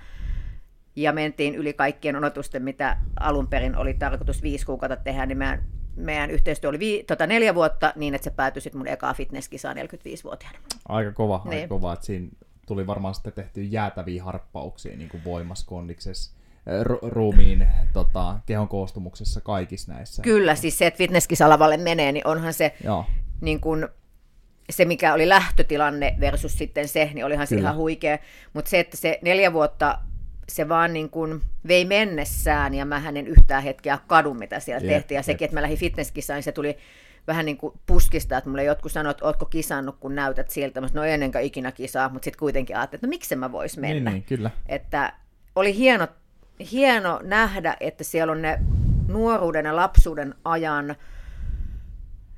Ja 0.97 1.13
mentiin 1.13 1.55
yli 1.55 1.73
kaikkien 1.73 2.17
odotusten, 2.17 2.63
mitä 2.63 2.97
alun 3.21 3.47
perin 3.49 3.77
oli 3.77 3.95
tarkoitus 3.95 4.43
viisi 4.43 4.67
kuukautta 4.67 4.97
tehdä, 4.97 5.27
niin 5.27 5.39
meidän, 5.39 5.65
meidän 5.97 6.31
yhteistyö 6.31 6.71
oli 6.71 6.79
vii, 6.79 7.05
tota 7.05 7.27
neljä 7.27 7.55
vuotta 7.55 7.93
niin, 7.97 8.15
että 8.15 8.25
se 8.25 8.31
päätyi 8.31 8.61
sitten 8.63 8.79
mun 8.79 8.87
ekaa 8.89 9.15
fitnesskisaan 9.15 9.77
45-vuotiaana. 9.77 10.59
Aika 10.89 11.13
kova, 11.13 11.37
aika 11.37 11.49
Niin. 11.51 11.69
kova, 11.69 11.93
että 11.93 12.07
siinä 12.07 12.29
tuli 12.67 12.87
varmaan 12.87 13.15
sitten 13.15 13.33
tehty 13.33 13.63
jäätäviä 13.63 14.25
harppauksia 14.25 14.97
niin 14.97 15.09
kuin 15.09 15.25
voimassa, 15.25 15.67
kondiksessa, 15.67 16.37
ru- 16.83 17.09
ruumiin, 17.09 17.69
tota, 17.93 18.41
kehon 18.47 18.69
koostumuksessa, 18.69 19.41
kaikissa 19.41 19.93
näissä. 19.93 20.23
Kyllä, 20.23 20.55
siis 20.55 20.79
se, 20.79 20.87
että 20.87 20.99
fitnesskisalavalle 20.99 21.77
menee, 21.77 22.13
niin 22.13 22.27
onhan 22.27 22.53
se 22.55 22.75
Joo, 22.85 23.05
niin 23.41 23.61
kuin, 23.61 23.89
se, 24.71 24.85
mikä 24.85 25.15
oli 25.15 25.29
lähtötilanne 25.29 26.17
versus 26.21 26.59
sitten 26.59 26.89
se, 26.89 27.11
niin 27.15 27.25
olihan 27.25 27.47
se 27.47 27.55
Kyllä. 27.55 27.69
ihan 27.69 27.77
huikea. 27.77 28.19
Mutta 28.53 28.69
se, 28.69 28.81
että 28.81 28.97
se 28.97 29.19
neljä 29.23 29.53
vuotta, 29.53 29.99
se 30.49 30.69
vaan 30.69 30.93
niin 30.93 31.11
kuin 31.11 31.41
vei 31.69 31.85
mennessään 31.85 32.75
ja 32.75 32.85
mä 32.85 33.01
hänen 33.01 33.27
yhtään 33.27 33.63
hetkeä 33.63 33.99
kadu, 34.07 34.35
mitä 34.35 34.61
siellä 34.61 34.87
Jep, 34.87 34.91
tehtiin. 34.91 35.17
Ja 35.17 35.19
jep. 35.19 35.25
sekin, 35.25 35.45
että 35.45 35.55
mä 35.55 35.63
lähdin 35.63 35.79
fitnesskisaan, 35.79 36.37
niin 36.37 36.43
se 36.45 36.53
tuli 36.53 36.77
vähän 37.27 37.47
niin 37.47 37.57
kuin 37.57 37.81
puskista, 37.87 38.39
että 38.39 38.51
mulle 38.51 38.65
jotkut 38.65 38.93
sanoo, 38.93 39.11
että 39.11 39.25
ootko 39.25 39.45
kisannut, 39.45 39.97
kun 40.01 40.15
näytät 40.15 40.51
siltä. 40.51 40.81
Mä 40.81 40.89
sanoin, 40.89 41.07
no 41.09 41.13
ennenkään 41.13 41.45
ikinä 41.45 41.73
kisaa, 41.73 42.09
mutta 42.09 42.25
sitten 42.25 42.39
kuitenkin 42.39 42.77
ajattelin, 42.77 42.99
että 42.99 43.07
no 43.07 43.09
miksi 43.09 43.37
mä 43.37 43.53
vois 43.53 43.79
mennä. 43.79 44.11
Niin, 44.11 44.15
niin, 44.15 44.23
kyllä. 44.23 44.51
Että 44.67 45.13
oli 45.57 45.77
hieno, 45.77 46.09
hieno 46.73 47.21
nähdä, 47.23 47.77
että 47.81 48.05
siellä 48.05 48.33
on 48.33 48.43
ne 48.43 48.61
nuoruuden 49.09 49.65
ja 49.65 49.77
lapsuuden 49.77 50.35
ajan 50.45 50.97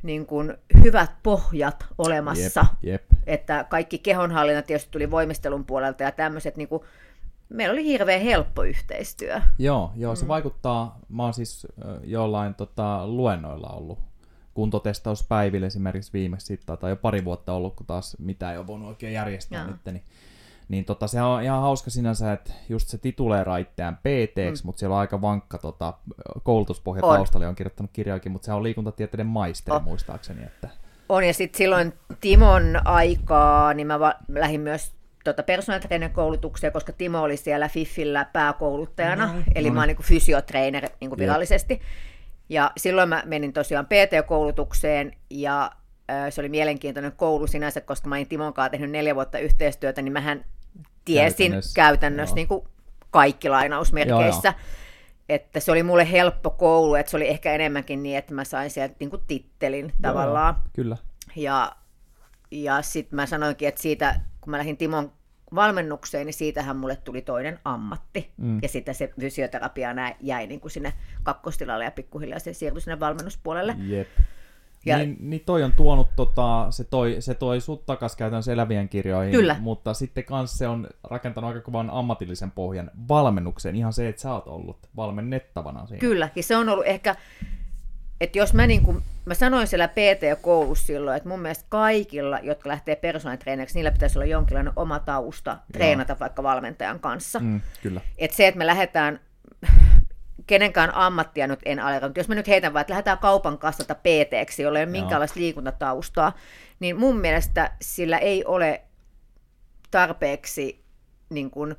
niin 0.03 0.27
kuin 0.27 0.55
hyvät 0.85 1.11
pohjat 1.23 1.87
olemassa. 1.99 2.67
Jep, 2.83 3.03
jep. 3.13 3.21
Että 3.27 3.65
kaikki 3.65 3.99
kehonhallinnat 3.99 4.67
tietysti 4.67 4.91
tuli 4.91 5.11
voimistelun 5.11 5.65
puolelta 5.65 6.03
ja 6.03 6.13
tämmöiset, 6.13 6.57
niin 6.57 6.69
kuin, 6.69 6.83
meillä 7.49 7.73
oli 7.73 7.85
hirveän 7.85 8.21
helppo 8.21 8.63
yhteistyö. 8.63 9.41
Joo, 9.59 9.93
joo 9.97 10.17
se 10.17 10.25
mm. 10.25 10.29
vaikuttaa, 10.29 10.99
mä 11.09 11.23
oon 11.23 11.35
siis 11.35 11.67
jollain 12.05 12.55
tota, 12.55 13.07
luennoilla 13.07 13.69
ollut 13.69 13.99
kuntotestauspäivillä 14.55 15.67
esimerkiksi 15.67 16.13
viimeksi 16.13 16.61
tai 16.81 16.91
jo 16.91 16.97
pari 16.97 17.25
vuotta 17.25 17.53
ollut, 17.53 17.77
kun 17.77 17.87
taas 17.87 18.17
mitä 18.19 18.53
ei 18.53 18.59
ole 18.59 18.67
voinut 18.67 18.89
oikein 18.89 19.13
järjestää 19.13 19.59
Jaa. 19.59 19.71
nyt, 19.71 19.81
niin 19.85 20.05
niin 20.69 20.85
tota, 20.85 21.07
se 21.07 21.23
on 21.23 21.43
ihan 21.43 21.61
hauska 21.61 21.91
sinänsä, 21.91 22.33
että 22.33 22.53
just 22.69 22.89
se 22.89 22.99
tituleeraa 22.99 23.57
itseään 23.57 23.97
pt 23.97 24.37
mm. 24.37 24.59
mutta 24.65 24.81
siellä 24.81 24.95
on 24.95 25.01
aika 25.01 25.21
vankka 25.21 25.59
tota, 25.59 25.95
koulutuspohja 26.43 27.05
on. 27.05 27.15
taustalla, 27.15 27.49
on 27.49 27.55
kirjoittanut 27.55 27.91
kirjaakin, 27.93 28.33
mutta 28.33 28.47
se 28.47 28.53
on 28.53 28.63
liikuntatieteiden 28.63 29.27
maisteri 29.27 29.77
oh. 29.77 29.83
muistaakseni. 29.83 30.43
Että... 30.43 30.69
On, 31.09 31.25
ja 31.25 31.35
sitten 31.35 31.59
silloin 31.59 31.93
Timon 32.21 32.81
aikaa, 32.85 33.75
niin 33.75 33.87
mä 33.87 34.01
va- 34.01 34.15
lähdin 34.29 34.61
myös 34.61 34.93
tota 35.25 35.43
personal 35.43 35.81
koulutukseen, 36.13 36.73
koska 36.73 36.93
Timo 36.93 37.23
oli 37.23 37.37
siellä 37.37 37.69
Fiffillä 37.69 38.25
pääkouluttajana, 38.25 39.27
no, 39.27 39.43
eli 39.55 39.69
no. 39.69 39.75
mä 39.75 39.81
oon 39.81 39.89
niin 39.89 40.03
fysiotrainer 40.03 40.89
niin 41.01 41.19
virallisesti. 41.19 41.81
Ja 42.49 42.71
silloin 42.77 43.09
mä 43.09 43.23
menin 43.27 43.53
tosiaan 43.53 43.87
PT-koulutukseen, 43.87 45.13
ja 45.31 45.73
se 46.31 46.41
oli 46.41 46.49
mielenkiintoinen 46.49 47.13
koulu 47.13 47.47
sinänsä, 47.47 47.81
koska 47.81 48.09
mä 48.09 48.15
olin 48.15 48.29
Timon 48.29 48.55
kanssa 48.55 48.71
tehnyt 48.71 48.91
neljä 48.91 49.15
vuotta 49.15 49.39
yhteistyötä, 49.39 50.03
niin 50.03 50.13
mähän 50.13 50.45
tiesin 51.07 51.37
käytännössä, 51.37 51.75
käytännössä 51.75 52.35
niin 52.35 52.49
kuin 52.49 52.65
kaikki 53.11 53.49
lainausmerkeissä. 53.49 54.49
Joo, 54.49 54.59
joo. 54.59 54.77
Että 55.29 55.61
se 55.61 55.73
oli 55.73 55.83
mulle 55.83 56.11
helppo 56.13 56.51
koulu, 56.51 56.95
että 56.95 57.11
se 57.11 57.17
oli 57.17 57.29
ehkä 57.29 57.53
enemmänkin 57.53 58.03
niin, 58.03 58.19
että 58.19 58.35
mä 58.35 58.45
sain 58.45 58.71
sieltä 58.71 58.95
niin 59.01 59.11
kuin 59.11 59.23
tittelin 59.27 59.93
tavallaan. 60.03 60.55
Joo, 60.55 60.71
kyllä. 60.73 60.97
Ja, 61.37 61.73
ja 62.51 62.83
sitten 62.83 63.17
mä 63.17 63.27
sanoinkin, 63.27 63.69
että 63.69 63.83
siitä, 63.83 64.21
kun 64.41 64.51
mä 64.51 64.59
lähdin 64.59 64.77
Timon 64.77 65.13
valmennukseen, 65.55 66.27
niin 66.27 66.35
siitähän 66.35 66.77
mulle 66.77 66.97
tuli 66.97 67.23
toinen 67.23 67.59
ammatti. 67.65 68.33
Mm. 68.37 68.59
Ja 68.63 68.69
sitten 68.69 68.95
se 68.95 69.13
fysioterapia 69.21 69.91
jäi 70.21 70.47
niin 70.47 70.61
kuin 70.61 70.71
sinne 70.71 70.93
kakkostilalle 71.23 71.85
ja 71.85 71.91
pikkuhiljaa 71.91 72.39
se 72.39 72.53
siirtyi 72.53 72.81
sinne 72.81 73.01
valmennuspuolelle. 73.01 73.77
Jep. 73.79 74.09
Ja... 74.87 74.99
Niin, 74.99 75.17
niin 75.21 75.43
toi 75.47 75.63
on 75.63 75.73
tuonut, 75.73 76.09
tota, 76.17 76.67
se, 76.71 76.85
toi, 76.85 77.17
se 77.21 77.35
toi 77.35 77.61
sut 77.61 77.87
takas 77.87 78.17
käytännössä 78.17 78.53
elävien 78.53 78.89
kirjoihin, 78.89 79.33
Kyllä. 79.33 79.57
mutta 79.61 79.95
sitten 79.95 80.25
kans 80.25 80.59
se 80.59 80.69
on 80.69 80.87
rakentanut 81.11 81.49
aika 81.49 81.61
kovan 81.61 81.91
ammatillisen 81.91 82.51
pohjan 82.51 82.91
valmennukseen, 83.09 83.77
ihan 83.77 83.93
se, 83.93 84.09
että 84.09 84.23
sä 84.23 84.33
oot 84.33 84.47
ollut 84.47 84.79
valmennettavana 84.97 85.87
siinä. 85.87 86.01
Kyllä, 86.01 86.29
ja 86.37 86.43
se 86.43 86.57
on 86.57 86.69
ollut 86.69 86.87
ehkä, 86.87 87.17
että 88.21 88.39
jos 88.39 88.55
mä, 88.55 88.67
niin 88.67 88.83
kuin, 88.83 89.03
mä 89.25 89.35
sanoin 89.35 89.67
siellä 89.67 89.89
PT-koulussa 89.89 90.87
silloin, 90.87 91.17
että 91.17 91.29
mun 91.29 91.41
mielestä 91.41 91.65
kaikilla, 91.69 92.39
jotka 92.39 92.69
lähtee 92.69 92.97
persoonallinen 92.97 93.67
niillä 93.75 93.91
pitäisi 93.91 94.19
olla 94.19 94.27
jonkinlainen 94.27 94.73
oma 94.77 94.99
tausta 94.99 95.59
treenata 95.73 96.13
Joo. 96.13 96.21
vaikka 96.21 96.43
valmentajan 96.43 97.01
kanssa. 97.01 97.41
Mm, 97.41 97.61
kyllä. 97.83 98.01
Et 98.19 98.33
se, 98.33 98.47
että 98.47 98.59
me 98.59 98.67
lähdetään 98.67 99.21
kenenkään 100.47 100.95
ammattia 100.95 101.47
nyt 101.47 101.61
en 101.65 101.81
aleta, 101.81 102.07
mutta 102.07 102.21
jos 102.21 102.29
mä 102.29 102.35
nyt 102.35 102.49
heitän 102.49 102.73
vaan, 102.73 102.81
että 102.81 102.93
lähdetään 102.93 103.19
kaupan 103.19 103.59
kassata 103.59 103.95
PT, 103.95 104.59
jolla 104.59 104.79
ei 104.79 104.85
ole 104.85 104.91
minkäänlaista 104.91 105.41
liikuntataustaa, 105.41 106.33
niin 106.81 106.97
mun 106.97 107.17
mielestä 107.17 107.73
sillä 107.81 108.19
ei 108.19 108.45
ole 108.45 108.83
tarpeeksi 109.91 110.85
niin 111.31 111.51
kuin, 111.51 111.77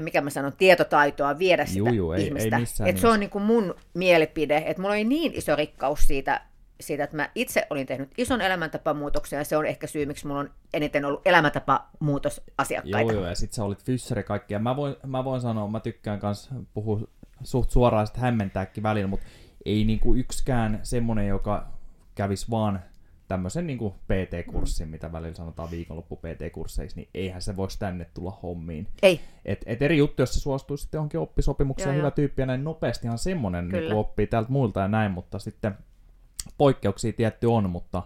mikä 0.00 0.20
mä 0.20 0.30
sanon, 0.30 0.52
tietotaitoa 0.58 1.38
viedä 1.38 1.66
sitä 1.66 1.78
juu, 1.78 1.88
juu, 1.88 2.12
ihmistä. 2.12 2.56
Ei, 2.56 2.64
ei 2.84 2.90
et 2.90 2.98
se 2.98 3.08
on 3.08 3.20
niin 3.20 3.30
kuin 3.30 3.44
mun 3.44 3.74
mielipide, 3.94 4.62
että 4.66 4.82
mulla 4.82 4.94
oli 4.94 5.04
niin 5.04 5.32
iso 5.34 5.56
rikkaus 5.56 6.00
siitä, 6.00 6.40
siitä, 6.80 7.04
että 7.04 7.16
mä 7.16 7.30
itse 7.34 7.66
olin 7.70 7.86
tehnyt 7.86 8.10
ison 8.18 8.40
elämäntapamuutoksen, 8.40 9.36
ja 9.36 9.44
se 9.44 9.56
on 9.56 9.66
ehkä 9.66 9.86
syy, 9.86 10.06
miksi 10.06 10.26
mulla 10.26 10.40
on 10.40 10.50
eniten 10.74 11.04
ollut 11.04 11.26
elämäntapamuutosasiakkaita. 11.26 13.12
Joo, 13.12 13.20
joo, 13.20 13.28
ja 13.28 13.34
sit 13.34 13.52
sä 13.52 13.64
olit 13.64 13.84
fyssari 13.84 14.22
kaikki, 14.22 14.54
ja 14.54 14.58
mä 14.58 14.76
voin, 14.76 14.96
mä 15.06 15.24
voin 15.24 15.40
sanoa, 15.40 15.68
mä 15.68 15.80
tykkään 15.80 16.20
kanssa 16.20 16.54
puhua 16.74 17.00
suht 17.42 17.70
suoraan 17.70 18.06
sitten 18.06 18.22
hämmentääkin 18.22 18.82
välillä, 18.82 19.08
mutta 19.08 19.26
ei 19.64 19.84
niinku 19.84 20.14
yksikään 20.14 20.80
semmonen, 20.82 21.26
joka 21.26 21.66
kävisi 22.14 22.50
vaan 22.50 22.82
tämmöisen 23.28 23.66
niinku 23.66 23.90
PT-kurssin, 23.90 24.86
mm. 24.86 24.90
mitä 24.90 25.12
välillä 25.12 25.34
sanotaan 25.34 25.70
viikonloppu 25.70 26.16
PT-kursseiksi, 26.16 26.96
niin 26.96 27.08
eihän 27.14 27.42
se 27.42 27.56
voisi 27.56 27.78
tänne 27.78 28.06
tulla 28.14 28.38
hommiin. 28.42 28.86
Ei. 29.02 29.20
Et, 29.44 29.60
et 29.66 29.82
eri 29.82 29.98
juttu, 29.98 30.22
jos 30.22 30.34
se 30.34 30.40
suostuisi 30.40 30.82
sitten 30.82 30.98
johonkin 30.98 31.20
oppisopimukseen, 31.20 31.96
hyvä 31.96 32.10
tyyppi 32.10 32.42
ja 32.42 32.46
näin 32.46 32.64
nopeastihan 32.64 33.18
semmoinen 33.18 33.68
niin 33.68 33.92
oppii 33.92 34.26
täältä 34.26 34.52
muilta 34.52 34.80
ja 34.80 34.88
näin, 34.88 35.10
mutta 35.12 35.38
sitten 35.38 35.74
poikkeuksia 36.58 37.12
tietty 37.12 37.46
on, 37.46 37.70
mutta 37.70 38.02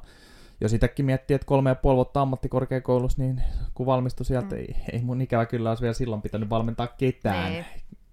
jos 0.61 0.71
sitäkin 0.71 1.07
miettii, 1.07 1.35
että 1.35 1.47
kolme 1.47 1.71
ja 1.71 1.75
puoli 1.75 1.97
vuotta 1.97 2.23
ammattikorkeakoulussa, 2.23 3.23
niin 3.23 3.43
kun 3.75 3.87
valmistui 3.87 4.27
sieltä, 4.27 4.55
mm. 4.55 4.61
ei, 4.61 4.77
ei 4.93 5.03
mun 5.03 5.23
ikävä 5.23 5.47
kyllä 5.47 5.69
olisi 5.69 5.83
vielä 5.83 5.95
silloin 5.95 6.23
pitänyt 6.23 6.51
valmentaa 6.51 6.87
ketään. 6.87 7.53
Ei. 7.53 7.65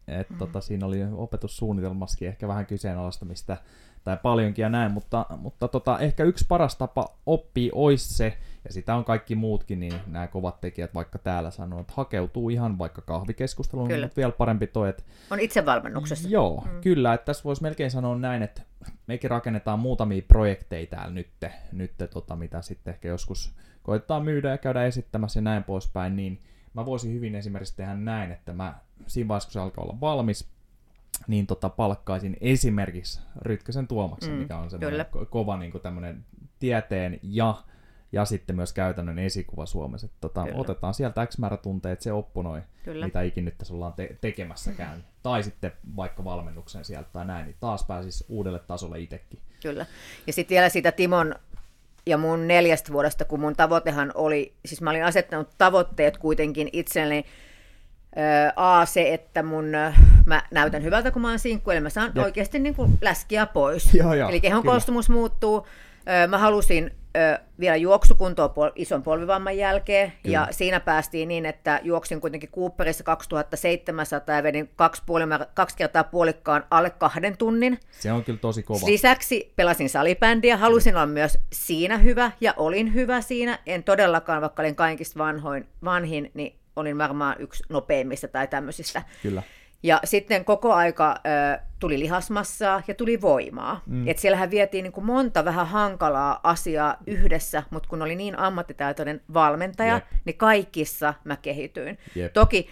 Et, 0.09 0.29
mm. 0.29 0.37
tota, 0.37 0.61
siinä 0.61 0.85
oli 0.85 0.99
opetussuunnitelmassakin 1.11 2.27
ehkä 2.27 2.47
vähän 2.47 2.65
kyseenalaistamista 2.65 3.57
tai 4.03 4.17
paljonkin 4.23 4.63
ja 4.63 4.69
näin, 4.69 4.91
mutta, 4.91 5.25
mutta 5.37 5.67
tota, 5.67 5.99
ehkä 5.99 6.23
yksi 6.23 6.45
paras 6.47 6.75
tapa 6.75 7.17
oppia 7.25 7.71
olisi 7.75 8.13
se, 8.13 8.37
ja 8.65 8.73
sitä 8.73 8.95
on 8.95 9.05
kaikki 9.05 9.35
muutkin, 9.35 9.79
niin 9.79 9.93
nämä 10.07 10.27
kovat 10.27 10.61
tekijät 10.61 10.93
vaikka 10.93 11.19
täällä 11.19 11.51
sanoo, 11.51 11.79
että 11.79 11.93
hakeutuu 11.95 12.49
ihan 12.49 12.77
vaikka 12.77 13.01
kahvikeskusteluun, 13.01 13.87
kyllä. 13.87 14.05
mutta 14.05 14.17
vielä 14.17 14.31
parempi 14.31 14.67
toi, 14.67 14.89
että... 14.89 15.03
On 15.31 15.39
itsevalmennuksessa. 15.39 16.29
Joo, 16.29 16.63
mm. 16.65 16.81
kyllä, 16.81 17.13
että 17.13 17.25
tässä 17.25 17.43
voisi 17.43 17.61
melkein 17.61 17.91
sanoa 17.91 18.17
näin, 18.17 18.43
että 18.43 18.61
mekin 19.07 19.29
rakennetaan 19.29 19.79
muutamia 19.79 20.21
projekteja 20.27 20.87
täällä 20.87 21.13
nyt, 21.13 21.29
nyt 21.71 21.93
tota, 22.13 22.35
mitä 22.35 22.61
sitten 22.61 22.93
ehkä 22.93 23.07
joskus 23.07 23.55
koitetaan 23.83 24.23
myydä 24.23 24.49
ja 24.49 24.57
käydä 24.57 24.83
esittämässä 24.83 25.37
ja 25.37 25.41
näin 25.41 25.63
poispäin, 25.63 26.15
niin 26.15 26.41
mä 26.73 26.85
voisin 26.85 27.13
hyvin 27.13 27.35
esimerkiksi 27.35 27.75
tehdä 27.75 27.93
näin, 27.93 28.31
että 28.31 28.53
mä 28.53 28.79
siinä 29.07 29.27
vaiheessa, 29.27 29.47
kun 29.47 29.53
se 29.53 29.59
alkaa 29.59 29.83
olla 29.83 29.99
valmis, 30.01 30.47
niin 31.27 31.47
tota, 31.47 31.69
palkkaisin 31.69 32.37
esimerkiksi 32.41 33.21
Rytkösen 33.41 33.87
Tuomaksen, 33.87 34.33
mm, 34.33 34.39
mikä 34.39 34.57
on 34.57 34.69
semmoinen 34.69 35.05
ko- 35.05 35.25
kova 35.25 35.57
niin 35.57 35.71
kuin 35.71 35.81
tämmöinen 35.81 36.25
tieteen 36.59 37.19
ja, 37.23 37.55
ja 38.11 38.25
sitten 38.25 38.55
myös 38.55 38.73
käytännön 38.73 39.19
esikuva 39.19 39.65
Suomessa. 39.65 40.05
Että, 40.05 40.17
tota, 40.21 40.45
otetaan 40.53 40.93
sieltä 40.93 41.25
X 41.25 41.37
määrä 41.37 41.57
tunteja, 41.57 41.93
että 41.93 42.03
se 42.03 42.13
opponoi, 42.13 42.61
Kyllä. 42.83 43.05
mitä 43.05 43.21
ikin 43.21 43.45
nyt 43.45 43.57
tässä 43.57 43.73
ollaan 43.73 43.93
te- 43.93 44.17
tekemässäkään. 44.21 44.97
Mm. 44.97 45.03
Tai 45.23 45.43
sitten 45.43 45.71
vaikka 45.95 46.23
valmennuksen 46.23 46.85
sieltä 46.85 47.09
tai 47.13 47.25
näin, 47.25 47.45
niin 47.45 47.55
taas 47.59 47.83
pääsisi 47.83 48.25
uudelle 48.29 48.59
tasolle 48.59 48.99
itsekin. 48.99 49.39
Kyllä. 49.61 49.85
Ja 50.27 50.33
sitten 50.33 50.55
vielä 50.55 50.69
siitä 50.69 50.91
Timon 50.91 51.35
ja 52.05 52.17
mun 52.17 52.47
neljästä 52.47 52.93
vuodesta, 52.93 53.25
kun 53.25 53.39
mun 53.39 53.55
tavoitehan 53.55 54.11
oli, 54.15 54.53
siis 54.65 54.81
mä 54.81 54.89
olin 54.89 55.05
asettanut 55.05 55.49
tavoitteet 55.57 56.17
kuitenkin 56.17 56.69
itselleni, 56.73 57.25
A, 58.55 58.85
se, 58.85 59.13
että 59.13 59.43
mun, 59.43 59.65
mä 60.25 60.43
näytän 60.51 60.83
hyvältä, 60.83 61.11
kun 61.11 61.21
mä 61.21 61.29
oon 61.29 61.39
sinkku, 61.39 61.71
eli 61.71 61.79
mä 61.79 61.89
saan 61.89 62.11
ja. 62.15 62.23
oikeasti 62.23 62.59
niin 62.59 62.75
kuin 62.75 62.97
läskiä 63.01 63.45
pois. 63.45 63.93
Joo, 63.93 64.13
joo, 64.13 64.29
eli 64.29 64.41
kehon 64.41 64.63
koostumus 64.63 65.09
muuttuu. 65.09 65.67
Mä 66.27 66.37
halusin 66.37 66.91
vielä 67.59 67.75
juoksukuntoa 67.75 68.49
pol- 68.49 68.71
ison 68.75 69.03
polvivamman 69.03 69.57
jälkeen, 69.57 70.13
kyllä. 70.23 70.33
ja 70.33 70.47
siinä 70.51 70.79
päästiin 70.79 71.27
niin, 71.27 71.45
että 71.45 71.79
juoksin 71.83 72.21
kuitenkin 72.21 72.49
Cooperissa 72.51 73.03
2700 73.03 74.35
ja 74.35 74.43
vedin 74.43 74.69
kaksi, 74.75 75.03
puoli- 75.05 75.45
kaksi 75.53 75.77
kertaa 75.77 76.03
puolikkaan 76.03 76.63
alle 76.71 76.89
kahden 76.89 77.37
tunnin. 77.37 77.79
Se 77.91 78.11
on 78.11 78.23
kyllä 78.23 78.39
tosi 78.39 78.63
kova. 78.63 78.87
Lisäksi 78.87 79.53
pelasin 79.55 79.89
salibändiä, 79.89 80.57
halusin 80.57 80.95
olla 80.95 81.05
myös 81.05 81.39
siinä 81.53 81.97
hyvä, 81.97 82.31
ja 82.41 82.53
olin 82.57 82.93
hyvä 82.93 83.21
siinä. 83.21 83.59
En 83.65 83.83
todellakaan, 83.83 84.41
vaikka 84.41 84.61
olin 84.61 84.75
kaikista 84.75 85.19
vanhoin, 85.19 85.67
vanhin, 85.83 86.31
niin 86.33 86.58
olin 86.79 86.97
varmaan 86.97 87.35
yksi 87.39 87.63
nopeimmista 87.69 88.27
tai 88.27 88.47
tämmöisistä. 88.47 89.01
Kyllä. 89.21 89.43
Ja 89.83 89.99
sitten 90.03 90.45
koko 90.45 90.73
aika 90.73 91.15
ö, 91.55 91.59
tuli 91.79 91.99
lihasmassaa 91.99 92.81
ja 92.87 92.93
tuli 92.93 93.21
voimaa. 93.21 93.81
Mm. 93.85 94.07
Et 94.07 94.17
siellähän 94.17 94.51
vietiin 94.51 94.83
niin 94.83 94.93
kuin 94.93 95.05
monta 95.05 95.45
vähän 95.45 95.67
hankalaa 95.67 96.39
asiaa 96.43 96.97
yhdessä, 97.07 97.63
mutta 97.69 97.89
kun 97.89 98.01
oli 98.01 98.15
niin 98.15 98.39
ammattitaitoinen 98.39 99.21
valmentaja, 99.33 99.93
Jep. 99.93 100.05
niin 100.25 100.37
kaikissa 100.37 101.13
mä 101.23 101.35
kehityin. 101.35 101.97
Jep. 102.15 102.33
Toki 102.33 102.69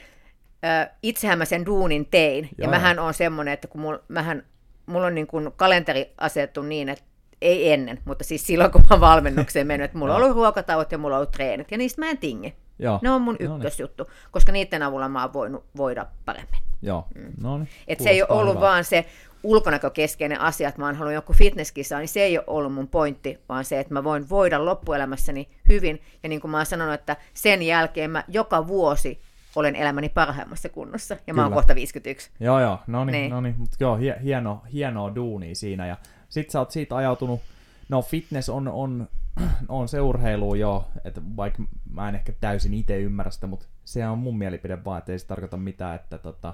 ö, 0.66 0.90
itsehän 1.04 1.38
mä 1.38 1.46
sen 1.46 1.66
duunin 1.66 2.06
tein, 2.06 2.44
Joo. 2.44 2.52
ja 2.58 2.70
mähän 2.70 3.00
on 3.00 3.14
semmoinen, 3.14 3.54
että 3.54 3.68
kun 3.68 3.82
mul, 3.82 3.98
mähän, 4.08 4.44
mulla 4.86 5.08
on 5.08 5.16
niin 5.16 5.28
kuin 5.28 5.52
kalenteri 5.56 6.14
asettu 6.18 6.62
niin, 6.62 6.90
että 6.90 7.04
ei 7.42 7.74
ennen, 7.74 8.00
mutta 8.06 8.24
siis 8.24 8.48
silloin 8.48 8.72
kun 8.72 8.84
mä 8.90 9.00
valmennukseen 9.00 9.68
mennyt, 9.68 9.86
että 9.86 9.98
mulla 9.98 10.16
on 10.16 10.22
ollut 10.22 10.36
ruokatauot 10.36 10.92
ja 10.92 10.98
mulla 10.98 11.16
on 11.16 11.20
ollut 11.20 11.32
treenit, 11.32 11.72
ja 11.72 11.78
niistä 11.78 12.02
mä 12.02 12.10
en 12.10 12.18
tingi. 12.18 12.56
Joo. 12.80 13.00
Ne 13.02 13.12
on 13.12 13.22
mun 13.22 13.38
ykkösjuttu, 13.40 14.04
no 14.04 14.10
niin. 14.10 14.32
koska 14.32 14.52
niiden 14.52 14.84
avulla 14.84 15.10
mä 15.10 15.22
oon 15.22 15.34
voinut 15.34 15.66
voida 15.78 16.06
paremmin. 16.26 16.60
Joo, 16.82 17.08
mm. 17.16 17.68
Et 17.88 18.00
se 18.00 18.10
ei 18.10 18.22
ole 18.22 18.30
ollut 18.30 18.56
hyvä. 18.56 18.66
vaan 18.66 18.84
se 18.84 19.06
ulkonäkökeskeinen 19.44 20.40
asia, 20.40 20.70
että 20.70 20.82
mä 20.82 20.86
oon 20.86 20.96
halunnut 20.96 21.16
joku 21.16 21.34
fitnesskisa, 21.34 21.98
niin 21.98 22.08
se 22.08 22.22
ei 22.22 22.38
ole 22.38 22.46
ollut 22.48 22.74
mun 22.74 22.88
pointti, 22.88 23.40
vaan 23.50 23.66
se, 23.66 23.80
että 23.80 23.94
mä 23.94 24.04
voin 24.04 24.30
voida 24.30 24.66
loppuelämässäni 24.66 25.50
hyvin. 25.70 26.02
Ja 26.24 26.30
niin 26.30 26.42
kuin 26.42 26.52
mä 26.52 26.58
oon 26.58 26.66
sanonut, 26.66 26.94
että 26.94 27.16
sen 27.34 27.62
jälkeen 27.62 28.12
mä 28.12 28.24
joka 28.28 28.68
vuosi 28.68 29.22
olen 29.56 29.76
elämäni 29.76 30.10
parhaimmassa 30.10 30.70
kunnossa. 30.70 31.14
Ja 31.14 31.20
Kyllä. 31.26 31.36
mä 31.36 31.44
oon 31.44 31.54
kohta 31.54 31.76
51. 31.76 32.32
Joo, 32.40 32.62
joo, 32.62 32.80
no 32.88 33.06
niin, 33.06 33.14
niin. 33.14 33.32
No 33.32 33.42
niin. 33.42 33.56
Mutta 33.58 33.78
joo, 33.80 34.00
hieno, 34.24 34.64
hienoa 34.74 35.16
duunia 35.16 35.56
siinä. 35.56 35.88
Ja 35.88 35.98
sit 36.30 36.50
sä 36.50 36.60
oot 36.60 36.72
siitä 36.72 36.96
ajautunut, 36.96 37.42
no 37.90 38.02
fitness 38.02 38.50
on, 38.50 38.68
on, 38.68 39.08
on 39.70 39.88
se 39.88 40.02
urheilu 40.02 40.56
jo, 40.56 40.88
että 41.04 41.22
vaikka 41.38 41.64
mä 41.92 42.10
en 42.10 42.16
ehkä 42.16 42.34
täysin 42.42 42.74
itse 42.74 43.00
ymmärrä 43.00 43.32
sitä, 43.32 43.48
mutta 43.48 43.66
se 43.86 44.08
on 44.08 44.18
mun 44.18 44.38
mielipide 44.38 44.86
vaan, 44.86 44.98
että 44.98 45.12
ei 45.12 45.20
se 45.20 45.28
tarkoita 45.28 45.58
mitään, 45.58 45.96
että 45.96 46.18
tota, 46.18 46.54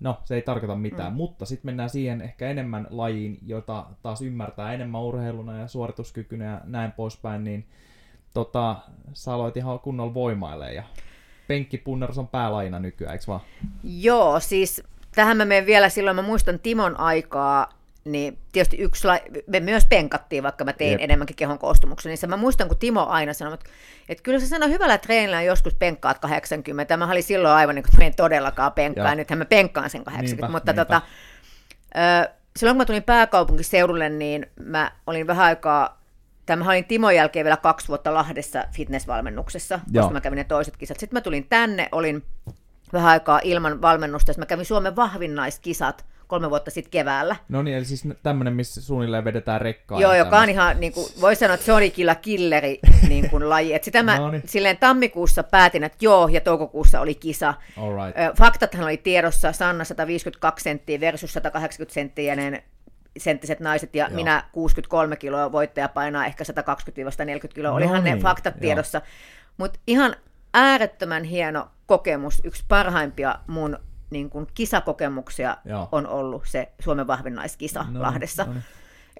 No, 0.00 0.18
se 0.24 0.34
ei 0.34 0.42
tarkoita 0.42 0.74
mitään, 0.74 1.12
mm. 1.12 1.16
mutta 1.16 1.46
sitten 1.46 1.68
mennään 1.68 1.90
siihen 1.90 2.20
ehkä 2.20 2.48
enemmän 2.48 2.86
lajiin, 2.90 3.38
jota 3.46 3.86
taas 4.02 4.22
ymmärtää 4.22 4.72
enemmän 4.72 5.00
urheiluna 5.00 5.58
ja 5.58 5.68
suorituskykynä 5.68 6.44
ja 6.44 6.60
näin 6.64 6.92
poispäin, 6.92 7.44
niin 7.44 7.66
tota, 8.34 8.76
sä 9.12 9.34
aloit 9.34 9.56
ihan 9.56 9.80
kunnolla 9.80 10.14
voimailemaan 10.14 10.74
ja 10.74 10.82
penkkipunnerus 11.48 12.18
on 12.18 12.28
päälajina 12.28 12.78
nykyään, 12.78 13.12
eikö 13.12 13.24
vaan? 13.28 13.40
Joo, 13.82 14.40
siis 14.40 14.82
tähän 15.14 15.36
mä 15.36 15.44
menen 15.44 15.66
vielä 15.66 15.88
silloin, 15.88 16.16
mä 16.16 16.22
muistan 16.22 16.58
Timon 16.58 17.00
aikaa, 17.00 17.68
niin 18.12 18.38
tietysti 18.52 18.76
yksi, 18.76 19.08
me 19.46 19.60
myös 19.60 19.86
penkattiin, 19.86 20.42
vaikka 20.42 20.64
mä 20.64 20.72
tein 20.72 20.92
Jep. 20.92 21.00
enemmänkin 21.00 21.36
kehon 21.36 21.58
koostumuksen, 21.58 22.10
niin 22.10 22.18
se 22.18 22.26
mä 22.26 22.36
muistan, 22.36 22.68
kun 22.68 22.78
Timo 22.78 23.06
aina 23.06 23.32
sanoi, 23.32 23.54
että, 23.54 23.70
että 24.08 24.22
kyllä 24.22 24.40
se 24.40 24.46
sanoo 24.46 24.68
hyvällä 24.68 24.98
treenillä 24.98 25.42
joskus 25.42 25.74
penkkaat 25.74 26.18
80, 26.18 26.96
mä 26.96 27.10
olin 27.10 27.22
silloin 27.22 27.54
aivan 27.54 27.74
niin 27.74 27.82
kuin, 27.82 27.94
että 27.94 28.04
en 28.04 28.14
todellakaan 28.14 28.72
penkkaa, 28.72 29.08
ja 29.08 29.14
nythän 29.14 29.38
mä 29.38 29.44
penkkaan 29.44 29.90
sen 29.90 30.04
80, 30.04 30.42
niinpä, 30.42 30.52
mutta 30.52 30.72
niinpä. 30.72 30.84
Tota, 30.84 31.02
ö, 32.24 32.30
silloin 32.56 32.74
kun 32.74 32.80
mä 32.80 32.84
tulin 32.84 33.02
pääkaupunkiseudulle, 33.02 34.08
niin 34.08 34.46
mä 34.60 34.92
olin 35.06 35.26
vähän 35.26 35.46
aikaa 35.46 35.98
Tämä 36.48 36.70
olin 36.70 36.84
Timon 36.84 37.14
jälkeen 37.14 37.44
vielä 37.44 37.56
kaksi 37.56 37.88
vuotta 37.88 38.14
Lahdessa 38.14 38.64
fitnessvalmennuksessa, 38.72 39.80
Joo. 39.92 40.02
koska 40.02 40.12
mä 40.12 40.20
kävin 40.20 40.36
ne 40.36 40.44
toiset 40.44 40.76
kisat. 40.76 41.00
Sitten 41.00 41.16
mä 41.16 41.20
tulin 41.20 41.46
tänne, 41.48 41.88
olin 41.92 42.22
vähän 42.92 43.10
aikaa 43.10 43.40
ilman 43.44 43.82
valmennusta, 43.82 44.32
mä 44.38 44.46
kävin 44.46 44.64
Suomen 44.64 44.96
vahvinnaiskisat 44.96 46.04
kolme 46.28 46.50
vuotta 46.50 46.70
sitten 46.70 46.90
keväällä. 46.90 47.36
No 47.48 47.62
niin, 47.62 47.76
eli 47.76 47.84
siis 47.84 48.08
tämmöinen, 48.22 48.54
missä 48.54 48.82
suunnilleen 48.82 49.24
vedetään 49.24 49.60
rekkaa. 49.60 50.00
Joo, 50.00 50.14
joka 50.14 50.38
on 50.38 50.48
ihan, 50.48 50.80
niin 50.80 50.92
kuin, 50.92 51.06
voi 51.20 51.36
sanoa, 51.36 51.54
että 51.54 51.66
se 51.66 51.72
oli 51.72 51.90
kyllä 51.90 52.14
killeri 52.14 52.78
niin 53.08 53.30
kuin, 53.30 53.48
laji. 53.48 53.74
Et 53.74 53.84
sitä 53.84 54.02
mä 54.02 54.18
Noniin. 54.18 54.42
silleen 54.46 54.76
tammikuussa 54.76 55.42
päätin, 55.42 55.84
että 55.84 55.98
joo, 56.00 56.28
ja 56.28 56.40
toukokuussa 56.40 57.00
oli 57.00 57.14
kisa. 57.14 57.54
Right. 57.76 58.38
Faktathan 58.38 58.84
oli 58.84 58.96
tiedossa, 58.96 59.52
Sanna 59.52 59.84
152 59.84 60.62
senttiä 60.62 61.00
versus 61.00 61.32
180 61.32 61.94
senttiä, 61.94 62.36
senttiset 63.18 63.60
naiset 63.60 63.94
ja 63.94 64.04
joo. 64.04 64.14
minä 64.14 64.44
63 64.52 65.16
kiloa, 65.16 65.52
voittaja 65.52 65.88
painaa 65.88 66.26
ehkä 66.26 66.44
120-140 67.44 67.48
kiloa, 67.54 67.72
olihan 67.72 67.96
no 67.96 68.02
niin, 68.02 68.16
ne 68.16 68.22
faktat 68.22 68.60
tiedossa. 68.60 69.02
Mutta 69.56 69.78
ihan 69.86 70.16
äärettömän 70.54 71.24
hieno 71.24 71.68
kokemus, 71.86 72.40
yksi 72.44 72.64
parhaimpia 72.68 73.38
mun 73.46 73.78
niin 74.10 74.30
kuin 74.30 74.46
kisakokemuksia 74.54 75.56
Joo. 75.64 75.88
on 75.92 76.06
ollut 76.06 76.42
se 76.46 76.72
Suomen 76.80 77.06
vahvin 77.06 77.34
naiskisa 77.34 77.86
no, 77.90 78.02
Lahdessa. 78.02 78.44
No. 78.44 78.54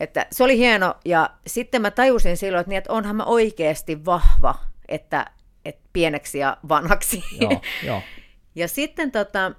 Että 0.00 0.26
se 0.30 0.44
oli 0.44 0.58
hieno, 0.58 0.94
ja 1.04 1.30
sitten 1.46 1.82
mä 1.82 1.90
tajusin 1.90 2.36
silloin, 2.36 2.60
että, 2.60 2.68
niin, 2.68 2.78
että 2.78 2.92
onhan 2.92 3.16
mä 3.16 3.24
oikeasti 3.24 4.04
vahva, 4.04 4.54
että, 4.88 5.26
että 5.64 5.88
pieneksi 5.92 6.38
ja 6.38 6.56
vanhaksi. 6.68 7.24
Joo, 7.40 7.60
jo. 7.86 8.02
ja 8.54 8.68
sitten 8.68 9.12
tota, 9.12 9.52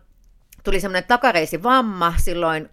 tuli 0.63 0.79
semmoinen 0.79 1.07
takareisivamma 1.07 2.13
silloin 2.17 2.69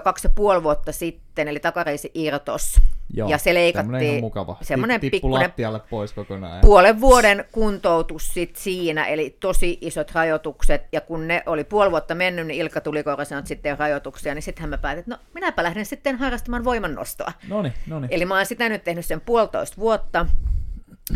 kaksi 0.00 0.26
ja 0.26 0.32
puoli 0.34 0.62
vuotta 0.62 0.92
sitten, 0.92 1.48
eli 1.48 1.60
takareisi 1.60 2.10
irtos. 2.14 2.80
Joo, 3.14 3.28
ja 3.28 3.38
se 3.38 3.54
leikattiin. 3.54 4.20
mukava. 4.20 4.56
Semmoinen 4.62 5.00
pikkuinen 5.00 5.52
pois 5.90 6.12
kokonaan. 6.12 6.60
Puolen 6.60 7.00
vuoden 7.00 7.44
kuntoutus 7.52 8.28
sit 8.28 8.56
siinä, 8.56 9.04
eli 9.04 9.36
tosi 9.40 9.78
isot 9.80 10.10
rajoitukset. 10.10 10.82
Ja 10.92 11.00
kun 11.00 11.28
ne 11.28 11.42
oli 11.46 11.64
puoli 11.64 11.90
vuotta 11.90 12.14
mennyt, 12.14 12.46
niin 12.46 12.60
Ilkka 12.60 12.80
tuli 12.80 13.04
sanoi, 13.24 13.46
sitten 13.46 13.78
rajoituksia, 13.78 14.34
niin 14.34 14.42
sittenhän 14.42 14.70
mä 14.70 14.78
päätin, 14.78 15.00
että 15.00 15.10
no 15.10 15.18
minäpä 15.34 15.62
lähden 15.62 15.86
sitten 15.86 16.16
harrastamaan 16.16 16.64
voimannostoa. 16.64 17.32
Noni, 17.48 17.72
noni. 17.86 18.08
Eli 18.10 18.24
mä 18.24 18.36
oon 18.36 18.46
sitä 18.46 18.68
nyt 18.68 18.84
tehnyt 18.84 19.06
sen 19.06 19.20
puolitoista 19.20 19.76
vuotta. 19.76 20.26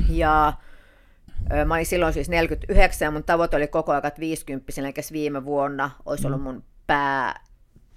Ja 0.08 0.52
Mä 1.64 1.74
olin 1.74 1.86
silloin 1.86 2.12
siis 2.12 2.28
49 2.28 3.06
ja 3.06 3.10
mun 3.10 3.24
tavoite 3.24 3.56
oli 3.56 3.66
koko 3.66 3.92
ajan 3.92 4.12
50, 4.18 4.72
eli 4.78 4.92
viime 5.12 5.44
vuonna 5.44 5.90
olisi 6.06 6.26
ollut 6.26 6.40
mm. 6.40 6.44
mun 6.44 6.64
pää 6.86 7.40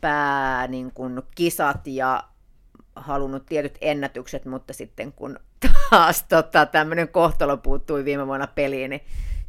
pää 0.01 0.67
niin 0.67 0.91
kuin 0.91 1.21
kisat 1.35 1.87
ja 1.87 2.23
halunnut 2.95 3.45
tietyt 3.45 3.77
ennätykset, 3.81 4.45
mutta 4.45 4.73
sitten 4.73 5.13
kun 5.13 5.39
taas 5.89 6.23
tota, 6.23 6.65
tämmöinen 6.65 7.07
kohtalo 7.07 7.57
puuttui 7.57 8.05
viime 8.05 8.27
vuonna 8.27 8.47
peliin, 8.47 8.89
niin 8.89 9.01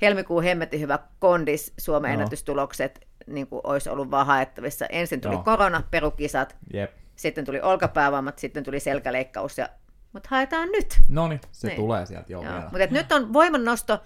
helmikuun 0.03 0.45
hemmetin 0.45 0.81
hyvä 0.81 0.99
kondis, 1.19 1.73
Suomen 1.79 2.09
no. 2.09 2.13
ennätystulokset 2.13 3.07
niin 3.27 3.47
kuin 3.47 3.61
olisi 3.65 3.91
ollut 3.91 4.11
vaan 4.11 4.27
haettavissa. 4.27 4.87
Ensin 4.87 5.21
tuli 5.21 5.35
no. 5.35 5.43
korona, 5.43 5.83
perukisat, 5.91 6.57
Jep. 6.73 6.91
sitten 7.17 7.45
tuli 7.45 7.61
olkapäävammat, 7.61 8.39
sitten 8.39 8.65
tuli 8.65 8.81
selkäleikkaus, 8.81 9.59
ja... 9.59 9.69
mutta 10.13 10.29
haetaan 10.31 10.69
nyt. 10.69 11.01
No 11.09 11.29
niin, 11.29 11.41
se 11.53 11.71
tulee 11.71 12.07
sieltä 12.07 12.33
jo 12.33 12.43
joo. 12.43 12.61
Mutta 12.61 12.87
nyt 12.91 13.13
on 13.13 13.33
voimannosto, 13.33 14.03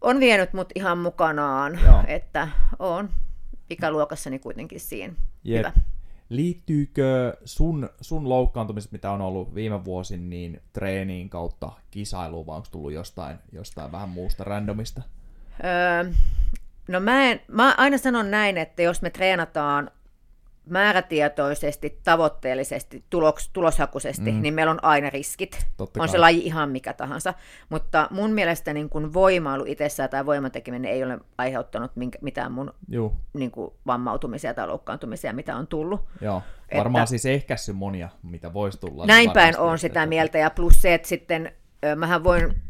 on 0.00 0.20
vienyt 0.20 0.52
mut 0.52 0.72
ihan 0.74 0.98
mukanaan, 0.98 1.80
joo. 1.84 2.04
että 2.06 2.48
on 2.78 3.10
ikäluokassani 3.70 4.38
kuitenkin 4.38 4.80
siinä. 4.80 5.14
Jep. 5.44 5.58
Hyvä. 5.58 5.72
Liittyykö 6.28 7.36
sun, 7.44 7.90
sun 8.00 8.28
loukkaantumiset, 8.28 8.92
mitä 8.92 9.10
on 9.10 9.20
ollut 9.20 9.54
viime 9.54 9.84
vuosin, 9.84 10.30
niin 10.30 10.62
treeniin 10.72 11.30
kautta 11.30 11.72
kisailuun, 11.90 12.46
vai 12.46 12.56
onko 12.56 12.68
tullut 12.70 12.92
jostain, 12.92 13.38
jostain 13.52 13.92
vähän 13.92 14.08
muusta 14.08 14.44
randomista? 14.44 15.02
Öö, 15.64 16.12
no 16.88 17.00
mä, 17.00 17.24
en, 17.24 17.40
mä 17.48 17.74
aina 17.78 17.98
sanon 17.98 18.30
näin, 18.30 18.58
että 18.58 18.82
jos 18.82 19.02
me 19.02 19.10
treenataan 19.10 19.90
määrätietoisesti, 20.70 21.98
tavoitteellisesti, 22.04 23.04
tulos, 23.10 23.50
tuloshakuisesti, 23.52 24.32
mm. 24.32 24.42
niin 24.42 24.54
meillä 24.54 24.70
on 24.70 24.84
aina 24.84 25.10
riskit. 25.10 25.66
Totta 25.76 26.00
on 26.00 26.06
kai. 26.06 26.12
se 26.12 26.18
laji 26.18 26.46
ihan 26.46 26.70
mikä 26.70 26.92
tahansa. 26.92 27.34
Mutta 27.68 28.08
mun 28.10 28.30
mielestä 28.30 28.72
niin 28.72 28.88
kun 28.88 29.14
voimailu 29.14 29.64
itsessään 29.66 30.10
tai 30.10 30.26
voimatekeminen 30.26 30.92
ei 30.92 31.04
ole 31.04 31.18
aiheuttanut 31.38 31.96
minkä, 31.96 32.18
mitään 32.22 32.52
mun 32.52 32.74
niin 33.32 33.50
kuin 33.50 33.70
vammautumisia 33.86 34.54
tai 34.54 34.66
loukkaantumisia, 34.66 35.32
mitä 35.32 35.56
on 35.56 35.66
tullut. 35.66 36.00
Joo, 36.20 36.42
varmaan 36.76 37.02
että, 37.02 37.10
siis 37.10 37.26
ehkäissy 37.26 37.72
monia, 37.72 38.08
mitä 38.22 38.52
voisi 38.52 38.80
tulla. 38.80 39.06
Näin 39.06 39.30
päin 39.30 39.58
on 39.58 39.78
sitä 39.78 40.06
mieltä, 40.06 40.38
ja 40.38 40.50
plus 40.50 40.82
se, 40.82 40.94
että 40.94 41.08
sitten 41.08 41.52
mähän 41.96 42.24
voin 42.24 42.62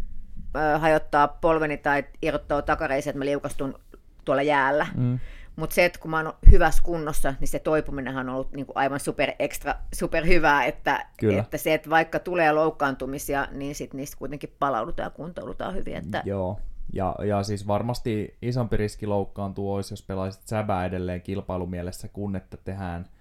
hajottaa 0.78 1.28
polveni 1.28 1.76
tai 1.76 2.04
irrottaa 2.22 2.62
takareiset, 2.62 3.10
että 3.10 3.18
mä 3.18 3.24
liukastun 3.24 3.80
tuolla 4.24 4.42
jäällä. 4.42 4.86
Mm. 4.94 5.18
Mutta 5.58 5.74
se, 5.74 5.84
että 5.84 5.98
kun 5.98 6.10
mä 6.10 6.16
oon 6.16 6.32
hyvässä 6.50 6.82
kunnossa, 6.82 7.34
niin 7.40 7.48
se 7.48 7.58
toipuminenhan 7.58 8.28
on 8.28 8.34
ollut 8.34 8.52
niin 8.52 8.66
aivan 8.74 9.00
super 9.00 9.32
ekstra, 9.38 9.74
super 9.94 10.26
hyvää, 10.26 10.64
että, 10.64 11.06
että 11.38 11.58
se, 11.58 11.74
että 11.74 11.90
vaikka 11.90 12.18
tulee 12.18 12.52
loukkaantumisia, 12.52 13.48
niin 13.52 13.74
sit 13.74 13.94
niistä 13.94 14.16
kuitenkin 14.16 14.54
palaudutaan 14.58 15.06
ja 15.06 15.10
kuntoudutaan 15.10 15.74
hyvin. 15.74 15.96
Että... 15.96 16.22
Joo, 16.26 16.58
ja, 16.92 17.14
ja 17.26 17.42
siis 17.42 17.66
varmasti 17.66 18.36
isompi 18.42 18.76
riski 18.76 19.06
loukkaantua 19.06 19.74
olisi, 19.74 19.92
jos 19.92 20.02
pelaisit 20.02 20.42
säbää 20.46 20.84
edelleen 20.84 21.22
kilpailumielessä, 21.22 22.08
kun 22.08 22.36
että 22.36 22.56
tehdään– 22.56 23.06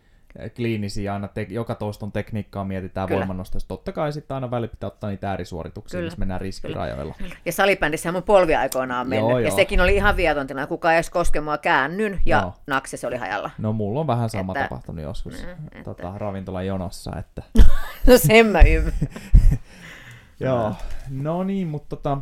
kliinisiä, 0.55 1.13
aina 1.13 1.27
te- 1.27 1.47
joka 1.49 1.75
toiston 1.75 2.11
tekniikkaa 2.11 2.63
mietitään 2.63 3.09
voimannostossa. 3.09 3.67
Totta 3.67 3.91
kai 3.91 4.13
sitten 4.13 4.35
aina 4.35 4.51
välillä 4.51 4.67
pitää 4.67 4.87
ottaa 4.87 5.09
niitä 5.09 5.29
äärisuorituksia, 5.29 6.01
missä 6.01 6.19
mennään 6.19 6.41
riskirajoilla. 6.41 7.15
Ja 7.45 7.51
salibändissä 7.51 8.11
mun 8.11 8.23
polvi 8.23 8.55
aikoinaan 8.55 9.09
mennyt, 9.09 9.29
joo, 9.29 9.39
ja 9.39 9.47
joo. 9.47 9.55
sekin 9.55 9.81
oli 9.81 9.95
ihan 9.95 10.15
vietontina, 10.17 10.67
kuka 10.67 10.93
edes 10.93 11.09
koske 11.09 11.41
mua 11.41 11.57
käännyn, 11.57 12.21
ja 12.25 12.37
joo. 12.41 12.53
nakse 12.67 12.97
se 12.97 13.07
oli 13.07 13.17
hajalla. 13.17 13.51
No 13.57 13.73
mulla 13.73 13.99
on 13.99 14.07
vähän 14.07 14.29
sama 14.29 14.53
että... 14.53 14.63
tapahtunut 14.63 15.03
joskus 15.03 15.43
mm, 15.43 15.49
että... 15.49 15.83
tota, 15.83 16.13
ravintolan 16.17 16.65
jonossa. 16.65 17.11
Että... 17.19 17.43
no 18.07 18.17
sen 18.17 18.45
mä 18.45 18.61
ymmärrän. 18.61 19.09
joo, 20.39 20.73
no 21.09 21.43
niin, 21.43 21.67
mutta 21.67 21.95
tota, 21.95 22.17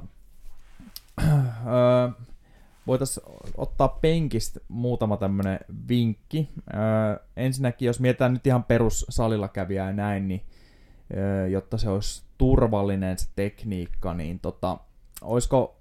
voitaisiin 2.87 3.25
ottaa 3.57 3.87
penkistä 3.87 4.59
muutama 4.67 5.17
tämmöinen 5.17 5.59
vinkki. 5.89 6.49
Öö, 6.73 7.25
ensinnäkin, 7.37 7.85
jos 7.85 7.99
mietitään 7.99 8.33
nyt 8.33 8.47
ihan 8.47 8.63
perussalilla 8.63 9.47
kävijää 9.47 9.87
ja 9.87 9.93
näin, 9.93 10.27
niin 10.27 10.41
öö, 11.17 11.47
jotta 11.47 11.77
se 11.77 11.89
olisi 11.89 12.23
turvallinen 12.37 13.17
se 13.17 13.27
tekniikka, 13.35 14.13
niin 14.13 14.39
tota, 14.39 14.77
olisiko 15.21 15.75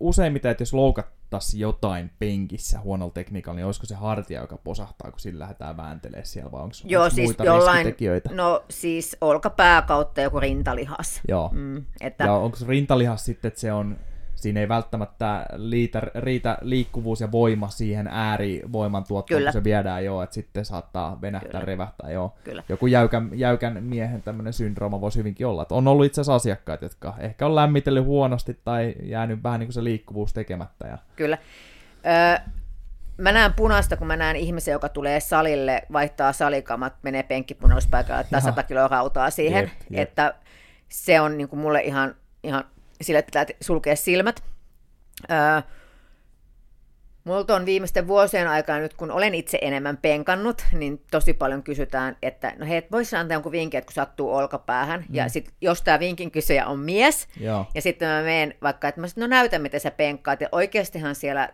useimmiten, 0.00 0.50
että 0.50 0.62
jos 0.62 0.74
loukattaisiin 0.74 1.60
jotain 1.60 2.10
penkissä 2.18 2.80
huonolla 2.80 3.12
tekniikalla, 3.12 3.56
niin 3.56 3.66
olisiko 3.66 3.86
se 3.86 3.94
hartia, 3.94 4.40
joka 4.40 4.56
posahtaa, 4.56 5.10
kun 5.10 5.20
sillä 5.20 5.38
lähdetään 5.38 5.76
vääntelemään 5.76 6.26
siellä, 6.26 6.52
vai 6.52 6.62
onko, 6.62 6.74
Joo, 6.84 7.04
onko 7.04 7.14
siis 7.14 7.26
muita 7.26 7.44
jollain, 7.44 7.94
No 8.30 8.64
siis 8.70 9.16
olkapää 9.20 9.82
kautta 9.82 10.20
joku 10.20 10.40
rintalihas. 10.40 11.20
Joo. 11.28 11.50
Mm, 11.52 11.84
että... 12.00 12.24
Ja 12.24 12.32
onko 12.32 12.56
rintalihas 12.66 13.24
sitten, 13.24 13.48
että 13.48 13.60
se 13.60 13.72
on 13.72 13.96
siinä 14.34 14.60
ei 14.60 14.68
välttämättä 14.68 15.46
liitä, 15.56 16.02
riitä 16.14 16.58
liikkuvuus 16.60 17.20
ja 17.20 17.32
voima 17.32 17.68
siihen 17.68 18.08
äärivoiman 18.08 19.04
tuottoon, 19.04 19.38
Kyllä. 19.38 19.52
kun 19.52 19.60
se 19.60 19.64
viedään 19.64 20.04
jo, 20.04 20.22
että 20.22 20.34
sitten 20.34 20.64
saattaa 20.64 21.20
venähtää, 21.20 21.50
Kyllä. 21.50 21.64
revähtää 21.64 22.10
joo. 22.10 22.34
Kyllä. 22.44 22.62
Joku 22.68 22.86
jäykän, 22.86 23.30
jäykän 23.32 23.84
miehen 23.84 24.22
tämmöinen 24.22 24.52
syndrooma 24.52 25.00
voisi 25.00 25.18
hyvinkin 25.18 25.46
olla. 25.46 25.62
Että 25.62 25.74
on 25.74 25.88
ollut 25.88 26.06
itse 26.06 26.20
asiassa 26.20 26.34
asiakkaita, 26.34 26.84
jotka 26.84 27.14
ehkä 27.18 27.46
on 27.46 27.54
lämmitellyt 27.54 28.04
huonosti 28.04 28.60
tai 28.64 28.94
jäänyt 29.02 29.42
vähän 29.42 29.60
niin 29.60 29.66
kuin 29.66 29.74
se 29.74 29.84
liikkuvuus 29.84 30.32
tekemättä. 30.32 30.86
Ja... 30.86 30.98
Kyllä. 31.16 31.38
Öö, 32.06 32.52
mä 33.20 33.32
näen 33.32 33.52
punaista, 33.52 33.96
kun 33.96 34.06
mä 34.06 34.16
näen 34.16 34.36
ihmisen, 34.36 34.72
joka 34.72 34.88
tulee 34.88 35.20
salille, 35.20 35.82
vaihtaa 35.92 36.32
salikamat, 36.32 36.94
menee 37.02 37.22
penkkipunallispaikalle, 37.22 38.16
laittaa 38.20 38.38
Jaha. 38.38 38.48
100 38.50 38.62
kiloa 38.62 38.88
rautaa 38.88 39.30
siihen. 39.30 39.64
Jep, 39.64 39.72
jep. 39.90 40.00
Että 40.00 40.34
se 40.88 41.20
on 41.20 41.38
niin 41.38 41.48
kuin 41.48 41.60
mulle 41.60 41.80
ihan, 41.80 42.14
ihan 42.42 42.64
sille, 43.02 43.22
pitää 43.22 43.46
sulkea 43.60 43.96
silmät. 43.96 44.42
Öö, 45.30 45.62
Multa 47.24 47.56
on 47.56 47.66
viimeisten 47.66 48.08
vuosien 48.08 48.48
aikana, 48.48 48.78
nyt 48.78 48.94
kun 48.94 49.10
olen 49.10 49.34
itse 49.34 49.58
enemmän 49.62 49.96
penkannut, 49.96 50.64
niin 50.72 51.02
tosi 51.10 51.32
paljon 51.32 51.62
kysytään, 51.62 52.16
että 52.22 52.52
no 52.58 52.66
hei, 52.66 52.86
voisi 52.92 53.16
antaa 53.16 53.34
jonkun 53.34 53.52
vinkin, 53.52 53.78
että 53.78 53.86
kun 53.86 53.94
sattuu 53.94 54.34
olkapäähän, 54.34 55.00
mm. 55.00 55.14
ja 55.14 55.28
sit, 55.28 55.52
jos 55.60 55.82
tämä 55.82 56.00
vinkin 56.00 56.30
kysyjä 56.30 56.66
on 56.66 56.78
mies, 56.78 57.28
Joo. 57.40 57.66
ja 57.74 57.82
sitten 57.82 58.08
mä 58.08 58.22
menen 58.22 58.54
vaikka, 58.62 58.88
että 58.88 59.00
mä 59.00 59.08
sit, 59.08 59.16
no 59.16 59.26
näytä, 59.26 59.58
miten 59.58 59.80
sä 59.80 59.90
penkkaat. 59.90 60.40
Ja 60.40 60.48
oikeastihan 60.52 61.14
siellä 61.14 61.48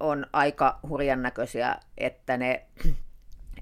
on 0.00 0.26
aika 0.32 0.78
hurjan 0.88 1.22
näköisiä, 1.22 1.76
että 1.98 2.36
ne 2.36 2.66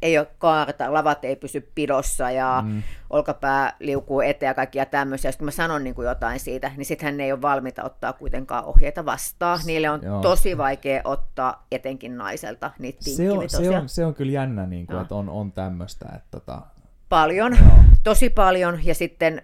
ei 0.04 0.18
ole 0.18 0.26
kaarta, 0.38 0.92
lavat 0.92 1.24
ei 1.24 1.36
pysy 1.36 1.70
pidossa 1.74 2.30
ja 2.30 2.62
mm. 2.66 2.82
olkapää 3.10 3.76
liukuu 3.80 4.20
eteen 4.20 4.50
ja 4.50 4.54
kaikkia 4.54 4.86
tämmöisiä. 4.86 5.32
Sitten 5.32 5.44
kun 5.44 5.46
mä 5.46 5.50
sanon 5.50 5.84
niin 5.84 5.94
kuin 5.94 6.08
jotain 6.08 6.40
siitä, 6.40 6.70
niin 6.76 6.86
sittenhän 6.86 7.16
ne 7.16 7.24
ei 7.24 7.32
ole 7.32 7.42
valmiita 7.42 7.84
ottaa 7.84 8.12
kuitenkaan 8.12 8.64
ohjeita 8.64 9.04
vastaan. 9.04 9.60
Niille 9.66 9.90
on 9.90 10.00
Joo. 10.02 10.20
tosi 10.22 10.58
vaikea 10.58 11.00
ottaa 11.04 11.66
etenkin 11.72 12.18
naiselta 12.18 12.70
niitä 12.78 12.98
Se 13.02 13.32
on, 13.32 13.50
se, 13.50 13.70
on, 13.70 13.88
se 13.88 14.04
on 14.04 14.14
kyllä 14.14 14.32
jännä, 14.32 14.66
niin 14.66 14.86
kuin, 14.86 14.94
Joo. 14.94 15.02
että 15.02 15.14
on, 15.14 15.28
on 15.28 15.52
tämmöistä. 15.52 16.08
Että 16.14 16.28
tota, 16.30 16.62
Paljon, 17.08 17.56
Joo. 17.60 17.78
tosi 18.02 18.30
paljon. 18.30 18.80
Ja 18.84 18.94
sitten 18.94 19.42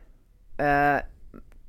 öö, 0.61 1.11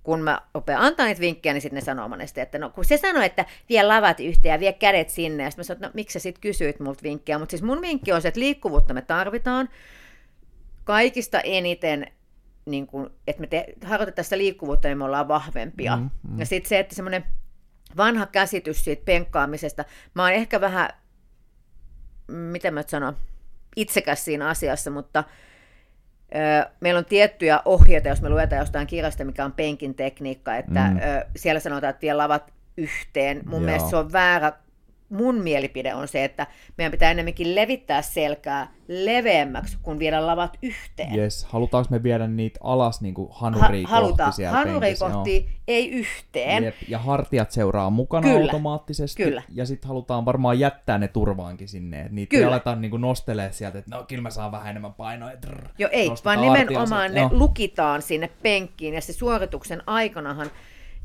kun 0.04 0.22
mä 0.22 0.42
rupean 0.54 0.82
antaa 0.82 1.06
niitä 1.06 1.22
vinkkejä, 1.22 1.54
niin 1.54 1.62
sitten 1.62 1.76
ne 1.76 1.82
sanoo 1.86 2.08
monesti, 2.08 2.42
että 2.42 2.60
no 2.60 2.70
kun 2.70 2.86
se 2.86 2.98
sanoo, 2.98 3.22
että 3.22 3.46
vie 3.70 3.84
lavat 3.84 4.20
yhteen 4.20 4.54
ja 4.54 4.60
vie 4.60 4.74
kädet 4.74 5.10
sinne, 5.10 5.44
ja 5.44 5.50
sitten 5.50 5.60
mä 5.60 5.64
sanon, 5.64 5.78
että 5.78 5.88
no 5.88 5.92
miksi 5.94 6.14
sä 6.14 6.24
sit 6.24 6.40
kysyit 6.40 6.80
multa 6.80 7.04
vinkkejä, 7.04 7.40
mutta 7.40 7.52
siis 7.52 7.64
mun 7.64 7.82
vinkki 7.82 8.12
on 8.12 8.22
se, 8.22 8.28
että 8.28 8.40
liikkuvuutta 8.40 8.94
me 8.94 9.02
tarvitaan 9.02 9.70
kaikista 10.84 11.42
eniten, 11.42 12.08
niin 12.66 12.88
kun, 12.88 13.12
että 13.28 13.42
me 13.42 13.48
te, 13.48 13.66
harjoitetaan 13.86 14.24
sitä 14.24 14.38
liikkuvuutta, 14.38 14.88
niin 14.88 14.98
me 14.98 15.04
ollaan 15.04 15.28
vahvempia. 15.28 15.96
Mm, 15.98 16.10
Mm. 16.30 16.40
Ja 16.40 16.46
sitten 16.46 16.70
se, 16.70 16.80
että 16.80 16.96
semmoinen 16.96 17.26
vanha 17.98 18.26
käsitys 18.26 18.84
siitä 18.84 19.06
penkkaamisesta, 19.06 19.86
mä 20.14 20.24
oon 20.24 20.32
ehkä 20.32 20.62
vähän, 20.62 20.90
miten 22.28 22.74
mä 22.74 22.80
nyt 22.80 22.90
sanon, 22.90 23.18
itsekäs 23.76 24.26
siinä 24.26 24.48
asiassa, 24.50 24.92
mutta 24.92 25.24
meillä 26.80 26.98
on 26.98 27.06
tiettyjä 27.06 27.62
ohjeita, 27.66 28.08
jos 28.08 28.22
me 28.22 28.30
luetaan 28.30 28.60
jostain 28.60 28.88
kirjasta, 28.88 29.26
mikä 29.26 29.46
on 29.46 29.52
penkin 29.52 29.96
tekniikka, 29.96 30.56
että 30.58 30.88
Mm. 30.90 31.00
siellä 31.36 31.60
sanotaan, 31.60 31.90
että 31.90 32.02
vie 32.02 32.14
lavat 32.14 32.54
yhteen. 32.78 33.42
Mun. 33.46 33.54
Joo. 33.54 33.66
mielestä 33.66 33.90
se 33.90 33.96
on 33.96 34.12
väärä. 34.12 34.54
Mun 35.12 35.36
mielipide 35.36 35.94
on 35.96 36.08
se, 36.08 36.24
että 36.24 36.48
meidän 36.78 36.92
pitää 36.92 37.12
enemmänkin 37.12 37.56
levittää 37.56 38.02
selkää 38.02 38.72
leveämmäksi, 38.88 39.78
kuin 39.82 40.00
viedä 40.00 40.28
lavat 40.28 40.58
yhteen. 40.62 41.16
yes. 41.16 41.46
Halutaanko 41.46 41.88
me 41.92 42.04
viedä 42.04 42.28
niitä 42.28 42.60
alas 42.64 43.02
niin 43.02 43.14
kuin 43.14 43.30
Ha- 43.32 43.38
hanuria 43.40 43.88
halutaan 43.88 44.28
kohti 44.28 44.36
siellä? 44.36 44.62
Joo. 44.62 45.12
kohti, 45.14 45.50
ei 45.68 45.90
yhteen. 45.92 46.64
Jep, 46.64 46.76
ja 46.88 47.00
hartiat 47.00 47.52
seuraa 47.52 47.90
mukana 47.90 48.28
Kyllä, 48.28 48.42
automaattisesti. 48.42 49.24
kyllä. 49.24 49.44
Ja 49.54 49.66
sitten 49.66 49.88
halutaan 49.88 50.26
varmaan 50.26 50.60
jättää 50.60 50.98
ne 50.98 51.08
turvaankin 51.08 51.68
sinne. 51.68 52.00
Että 52.02 52.14
niitä 52.14 52.36
ei 52.36 52.40
Kyllä. 52.42 52.52
aleta 52.54 52.76
niinku 52.76 52.98
nostelemaan 52.98 53.54
sieltä, 53.54 53.78
että 53.80 53.96
no 53.96 54.04
kyllä 54.04 54.22
mä 54.22 54.30
saan 54.30 54.52
vähän 54.52 54.70
enemmän 54.70 54.94
painoa. 54.94 55.32
Trrr, 55.42 55.68
Jo 55.78 55.90
ei, 55.92 56.10
vaan 56.26 56.42
nimenomaan 56.42 57.14
ne 57.14 57.20
Joo. 57.20 57.30
lukitaan 57.32 58.02
sinne 58.02 58.30
penkkiin 58.44 58.94
ja 58.94 59.02
se 59.02 59.14
suorituksen 59.14 59.82
aikanahan 59.88 60.52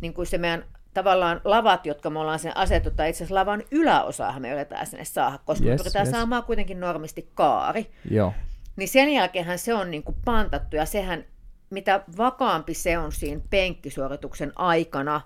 niin 0.01 0.15
kuin 0.15 0.27
se 0.27 0.39
meidän 0.39 0.65
tavallaan 0.97 1.41
lavat, 1.45 1.87
jotka 1.87 2.11
me 2.11 2.19
ollaan 2.19 2.39
sen 2.39 2.57
asetettu, 2.57 2.91
tai 2.91 3.11
itse 3.11 3.25
asiassa 3.25 3.35
lavan 3.35 3.63
yläosaahan 3.71 4.43
me 4.43 4.51
yritetään 4.51 4.87
sinne 4.87 5.05
saada, 5.05 5.39
koska 5.45 5.65
yes, 5.67 5.79
me 5.79 5.83
pyritään 5.83 6.07
yes. 6.07 6.17
saamaan 6.17 6.45
kuitenkin 6.45 6.81
normisti 6.81 7.31
kaari. 7.35 7.91
Joo. 8.11 8.33
Niin 8.77 8.89
sen 8.89 9.09
jälkeenhän 9.09 9.59
se 9.59 9.75
on 9.75 9.91
niin 9.91 10.03
kuin 10.03 10.17
pantattu 10.25 10.77
ja 10.77 10.87
sehän, 10.87 11.25
mitä 11.71 12.05
vakaampi 12.17 12.75
se 12.75 12.99
on 12.99 13.13
siinä 13.13 13.41
penkkisuorituksen 13.51 14.53
aikana, 14.57 15.21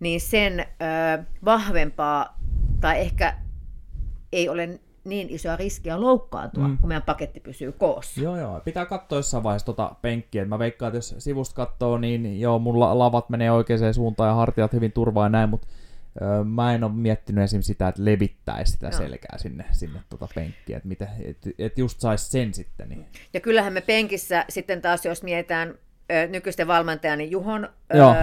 niin 0.00 0.20
sen 0.20 0.60
ö, 0.60 0.64
vahvempaa 1.44 2.38
tai 2.80 3.00
ehkä 3.00 3.34
ei 4.32 4.48
ole 4.48 4.80
niin 5.06 5.26
isoa 5.30 5.56
riskiä 5.56 6.00
loukkaantua, 6.00 6.68
Mm. 6.68 6.78
kun 6.78 6.88
meidän 6.88 7.02
paketti 7.02 7.40
pysyy 7.40 7.72
koossa. 7.72 8.20
Joo, 8.20 8.36
joo. 8.36 8.60
Pitää 8.64 8.86
katsoa 8.86 9.18
jossain 9.18 9.42
vaiheessa 9.42 9.66
tota 9.66 9.92
penkkiä. 10.02 10.44
Mä 10.44 10.58
veikkaan, 10.58 10.88
että 10.90 10.98
jos 10.98 11.14
sivusta 11.18 11.54
katsoo, 11.54 11.98
niin 11.98 12.40
joo, 12.40 12.58
mun 12.58 12.80
la- 12.80 12.98
lavat 12.98 13.30
menee 13.30 13.50
oikeaan 13.50 13.94
suuntaan 13.94 14.28
ja 14.28 14.34
hartiat 14.34 14.72
hyvin 14.72 14.92
turvaa 14.92 15.24
ja 15.24 15.28
näin, 15.28 15.48
mutta 15.50 15.66
öö, 16.22 16.44
mä 16.44 16.74
en 16.74 16.84
ole 16.84 16.92
miettinyt 16.92 17.44
esim. 17.44 17.62
sitä, 17.62 17.88
että 17.88 18.04
levittäisi 18.04 18.72
sitä 18.72 18.86
Joo. 18.86 18.98
selkää 18.98 19.38
sinne, 19.38 19.64
sinne 19.72 20.00
tota 20.08 20.28
penkkiä, 20.34 20.80
että 20.90 21.08
et, 21.24 21.38
et 21.58 21.78
just 21.78 22.00
sais 22.00 22.30
sen 22.30 22.54
sitten. 22.54 22.88
Niin. 22.88 23.06
Ja 23.34 23.40
kyllähän 23.40 23.72
me 23.72 23.80
penkissä 23.80 24.44
sitten 24.48 24.82
taas, 24.82 25.04
jos 25.04 25.22
mietitään 25.22 25.74
ö, 26.12 26.26
nykyisten 26.26 26.66
valmentajan 26.66 27.18
niin 27.18 27.30
Juhon 27.30 27.68
Joo. 27.94 28.14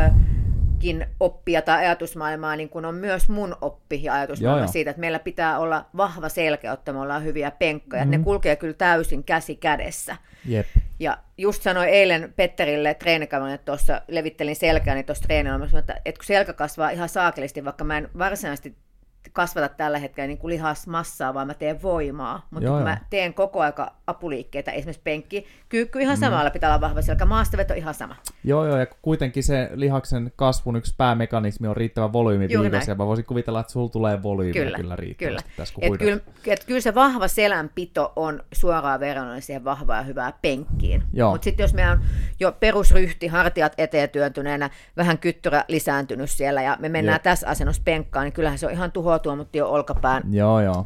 Kin 0.83 1.05
oppia 1.19 1.61
tai 1.61 1.85
ajatusmaailmaa, 1.85 2.55
niin 2.55 2.69
kuin 2.69 2.85
on 2.85 2.95
myös 2.95 3.29
mun 3.29 3.55
oppi 3.61 4.03
ja 4.03 4.13
ajatusmaailma 4.13 4.59
Joo, 4.59 4.65
joo. 4.65 4.71
siitä, 4.71 4.89
että 4.91 4.99
meillä 4.99 5.19
pitää 5.19 5.59
olla 5.59 5.85
vahva 5.97 6.29
selkeä, 6.29 6.71
jotta 6.71 6.93
me 6.93 6.99
ollaan 6.99 7.23
hyviä 7.23 7.51
penkkoja. 7.51 8.05
Mm. 8.05 8.09
Mhm. 8.11 8.19
Ne 8.19 8.23
kulkee 8.23 8.55
kyllä 8.55 8.73
täysin 8.73 9.23
käsi 9.23 9.55
kädessä. 9.55 10.17
Jep. 10.45 10.67
Ja 10.99 11.17
just 11.37 11.61
sanoin 11.61 11.89
eilen 11.89 12.33
Petterille 12.35 12.93
treenikaverille, 12.93 13.55
että 13.55 13.65
tuossa 13.65 14.01
levittelin 14.07 14.55
selkääni 14.55 15.03
tuossa 15.03 15.23
treenillä, 15.23 15.57
mä 15.57 15.67
sanoin, 15.67 15.79
että, 15.79 16.01
että 16.05 16.19
kun 16.19 16.25
selkä 16.25 16.53
kasvaa 16.53 16.89
ihan 16.89 17.09
saakelisti, 17.09 17.65
vaikka 17.65 17.83
mä 17.83 17.97
en 17.97 18.09
varsinaisesti 18.17 18.75
kasvata 19.33 19.69
tällä 19.69 19.99
hetkellä 19.99 20.27
niin 20.27 20.37
kuin 20.37 20.49
lihasmassaa, 20.49 21.33
vaan 21.33 21.47
mä 21.47 21.53
teen 21.53 21.81
voimaa. 21.81 22.47
Mutta 22.51 22.65
Joo, 22.65 22.73
kun 22.73 22.81
joo. 22.81 22.89
mä 22.89 22.97
teen 23.09 23.33
koko 23.33 23.61
aika 23.61 23.93
apuliikkeitä, 24.07 24.71
esimerkiksi 24.71 25.01
penkki, 25.03 25.45
kyykky 25.69 25.99
ihan 25.99 26.17
samalla 26.17 26.49
pitää 26.49 26.69
olla 26.69 26.81
vahva 26.81 27.01
selkä, 27.01 27.25
maastaveto 27.25 27.73
ihan 27.73 27.93
sama. 27.93 28.15
Joo, 28.43 28.65
joo, 28.67 28.77
ja 28.77 28.85
kuitenkin 29.01 29.43
se 29.43 29.69
lihaksen 29.73 30.31
kasvun 30.35 30.75
yksi 30.75 30.93
päämekanismi 30.97 31.67
on 31.67 31.77
riittävä 31.77 32.13
volyymi 32.13 32.47
viikossa, 32.47 32.91
ja 32.91 32.95
mä 32.95 33.05
voisin 33.05 33.25
kuvitella, 33.25 33.59
että 33.59 33.73
sulla 33.73 33.89
tulee 33.89 34.23
volyymiä 34.23 34.63
kyllä, 34.63 34.77
Kyllä, 34.77 34.95
riittävästi 34.95 35.43
kyllä. 35.43 35.57
tässä, 35.57 35.73
kun 35.73 35.83
Et 35.83 35.97
kyllä, 35.99 36.19
et 36.47 36.63
kyllä 36.65 36.81
se 36.81 36.95
vahva 36.95 37.27
selänpito 37.27 38.13
on 38.15 38.43
suoraan 38.51 38.99
verrannollinen 38.99 39.41
siihen 39.41 39.63
vahvaan 39.63 39.99
ja 39.99 40.03
hyvään 40.03 40.33
penkkiin. 40.41 41.03
Mutta 41.31 41.43
sitten 41.43 41.63
jos 41.63 41.73
meillä 41.73 41.91
on 41.91 41.99
jo 42.39 42.51
perusryhti, 42.51 43.27
hartiat 43.27 43.73
eteen 43.77 44.09
työntyneenä, 44.09 44.69
vähän 44.97 45.17
kyttyrä 45.17 45.63
lisääntynyt 45.67 46.29
siellä 46.29 46.61
ja 46.61 46.77
me 46.79 46.89
mennään 46.89 47.15
Jep. 47.15 47.23
tässä 47.23 47.47
asennossa 47.47 47.81
penkkaan, 47.85 48.23
niin 48.23 48.33
kyllähän 48.33 48.59
se 48.59 48.65
on 48.65 48.71
ihan 48.71 48.91
tuhoa 48.91 49.19
mutta 49.37 49.57
jo 49.57 49.69
olkapään. 49.69 50.23
Joo, 50.31 50.61
joo. 50.61 50.85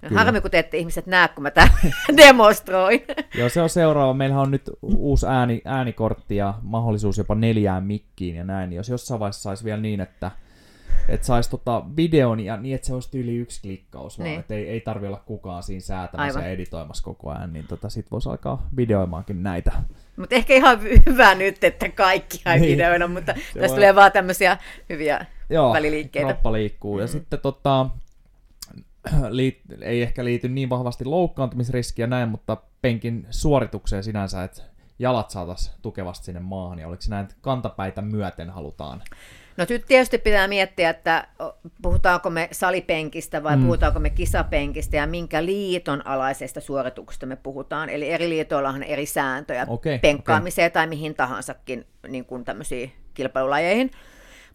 Kyllä. 0.00 0.18
Harmi, 0.24 0.40
kun 0.40 0.50
te 0.50 0.58
ette 0.58 0.78
ihmiset 0.78 1.06
näe, 1.06 1.28
kun 1.28 1.42
mä 1.42 1.50
tämän 1.50 1.70
demonstroin. 2.16 3.02
Joo, 3.34 3.48
se 3.48 3.62
on 3.62 3.68
seuraava. 3.68 4.14
Meillähän 4.14 4.42
on 4.42 4.50
nyt 4.50 4.70
uusi 4.82 5.26
ääni, 5.26 5.62
äänikortti 5.64 6.36
ja 6.36 6.54
mahdollisuus 6.62 7.18
jopa 7.18 7.34
neljään 7.34 7.84
mikkiin 7.84 8.36
ja 8.36 8.44
näin. 8.44 8.72
Jos 8.72 8.88
jossain 8.88 9.20
vaiheessa 9.20 9.42
saisi 9.42 9.64
vielä 9.64 9.80
niin, 9.80 10.00
että 10.00 10.30
että 11.08 11.26
saisi 11.26 11.50
tota 11.50 11.82
videon 11.96 12.40
ja 12.40 12.56
niin, 12.56 12.74
että 12.74 12.86
se 12.86 12.94
olisi 12.94 13.20
yli 13.20 13.36
yksi 13.36 13.60
klikkaus, 13.62 14.18
vaan 14.18 14.28
Niin. 14.30 14.40
että 14.40 14.54
ei, 14.54 14.68
ei 14.68 14.80
tarvi 14.80 15.06
olla 15.06 15.22
kukaan 15.26 15.62
siinä 15.62 15.80
säätämässä 15.80 16.38
Aivan. 16.38 16.48
ja 16.48 16.54
editoimassa 16.54 17.04
koko 17.04 17.30
ajan, 17.30 17.52
niin 17.52 17.66
tota, 17.66 17.88
sit 17.90 18.10
voisi 18.10 18.28
alkaa 18.28 18.66
videoimaankin 18.76 19.42
näitä. 19.42 19.72
Mutta 20.16 20.34
ehkä 20.34 20.54
ihan 20.54 20.80
hyvä 21.06 21.34
nyt, 21.34 21.64
että 21.64 21.88
kaikki 21.88 22.42
ei 22.46 22.60
Niin. 22.60 22.72
videoida, 22.72 23.08
mutta 23.08 23.32
Se 23.34 23.40
tässä 23.42 23.60
voi- 23.60 23.68
tulee 23.68 23.94
vaan 23.94 24.12
tämmöisiä 24.12 24.58
hyviä 24.90 25.26
Joo, 25.50 25.72
väliliikkeitä. 25.72 26.26
kroppa 26.26 26.52
liikkuu. 26.52 26.98
Ja 26.98 27.06
sitten 27.06 27.38
tota, 27.38 27.86
liit, 29.28 29.60
ei 29.82 30.02
ehkä 30.02 30.24
liity 30.24 30.48
niin 30.48 30.70
vahvasti 30.70 31.04
loukkaantumisriskiä 31.04 32.06
näin, 32.06 32.28
mutta 32.28 32.56
penkin 32.82 33.26
suoritukseen 33.30 34.04
sinänsä, 34.04 34.44
että 34.44 34.62
jalat 34.98 35.30
saataisiin 35.30 35.74
tukevasti 35.82 36.24
sinne 36.24 36.40
maahan, 36.40 36.78
ja 36.78 36.88
oliko 36.88 37.02
se 37.02 37.10
näin, 37.10 37.24
että 37.24 37.36
kantapäitä 37.40 38.02
myöten 38.02 38.50
halutaan? 38.50 39.02
No 39.56 39.66
nyt 39.68 39.84
tietysti 39.86 40.18
pitää 40.18 40.48
miettiä, 40.48 40.90
että 40.90 41.26
puhutaanko 41.82 42.30
me 42.30 42.48
salipenkistä 42.52 43.42
vai 43.42 43.56
Mm. 43.56 43.60
mm. 43.62 43.66
puhutaanko 43.66 44.00
me 44.00 44.10
kisapenkistä 44.10 44.96
ja 44.96 45.06
minkä 45.06 45.44
liiton 45.44 46.06
alaisesta 46.06 46.60
suorituksesta 46.60 47.26
me 47.26 47.36
puhutaan. 47.36 47.88
Eli 47.88 48.10
eri 48.10 48.28
liitoillahan 48.28 48.80
on 48.80 48.88
eri 48.88 49.06
sääntöjä 49.06 49.66
Okei, 49.68 49.98
penkkaamiseen 49.98 50.72
tai 50.72 50.86
mihin 50.86 51.14
tahansakin 51.14 51.86
niin 52.08 52.24
kuin 52.24 52.44
tämmöisiin 52.44 52.92
kilpailulajeihin. 53.14 53.90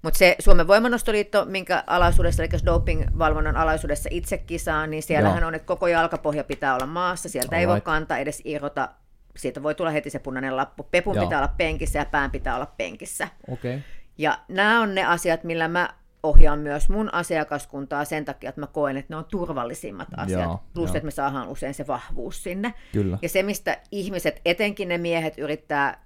Mutta 0.06 0.18
se 0.18 0.36
Suomen 0.40 0.68
voimannostoliitto, 0.68 1.46
minkä 1.46 1.84
alaisuudessa, 1.88 2.44
eli 2.44 2.50
doping-valvonnan 2.66 3.58
alaisuudessa 3.58 4.10
itse 4.12 4.38
kisaan, 4.38 4.92
niin 4.92 5.04
siellähän 5.04 5.42
Joo. 5.42 5.48
on, 5.48 5.56
että 5.56 5.66
koko 5.66 5.88
jalkapohja 5.88 6.44
pitää 6.44 6.76
olla 6.76 6.86
maassa, 6.86 7.30
sieltä 7.30 7.58
ei 7.58 7.68
voi 7.68 7.72
Alright. 7.72 7.86
kantaa 7.86 8.18
edes 8.18 8.42
irrota, 8.46 8.90
siitä 9.38 9.64
voi 9.64 9.76
tulla 9.76 9.92
heti 9.92 10.10
se 10.10 10.20
punainen 10.20 10.56
lappu. 10.56 10.84
Pepun 10.84 11.16
Joo. 11.16 11.26
pitää 11.26 11.40
olla 11.40 11.54
penkissä 11.58 12.00
ja 12.00 12.06
pään 12.06 12.32
pitää 12.32 12.56
olla 12.56 12.74
penkissä. 12.78 13.28
Okay. 13.52 13.80
Ja 14.18 14.40
nämä 14.48 14.82
on 14.82 14.96
ne 14.96 15.06
asiat, 15.06 15.44
millä 15.44 15.68
mä 15.68 15.90
ohjaan 16.24 16.60
myös 16.60 16.90
mun 16.90 17.14
asiakaskuntaa 17.14 18.06
sen 18.06 18.26
takia, 18.26 18.50
että 18.50 18.62
mä 18.62 18.68
koen, 18.68 18.98
että 18.98 19.14
ne 19.14 19.18
on 19.18 19.26
turvallisimmat 19.26 20.08
asiat. 20.18 20.44
Joo, 20.44 20.64
Plus, 20.74 20.90
joo. 20.90 20.96
että 20.98 21.06
me 21.06 21.12
saadaan 21.12 21.48
usein 21.48 21.74
se 21.74 21.88
vahvuus 21.88 22.44
sinne. 22.44 22.74
Kyllä. 22.92 23.18
Ja 23.22 23.30
se, 23.30 23.44
mistä 23.44 23.78
ihmiset, 23.92 24.42
etenkin 24.46 24.88
ne 24.88 24.98
miehet, 24.98 25.38
yrittää 25.38 26.05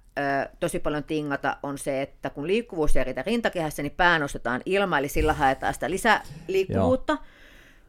tosi 0.60 0.78
paljon 0.78 1.04
tingata, 1.04 1.56
on 1.62 1.78
se, 1.78 2.02
että 2.02 2.30
kun 2.30 2.46
liikkuvuus 2.46 2.96
ei 2.96 3.04
riitä 3.04 3.22
rintakehässä, 3.22 3.82
niin 3.82 3.94
pää 3.96 4.18
nostetaan 4.18 4.60
ilma, 4.66 4.98
eli 4.98 5.08
sillä 5.08 5.32
haetaan 5.32 5.74
sitä 5.74 5.90
lisäliikkuvuutta. 5.90 7.18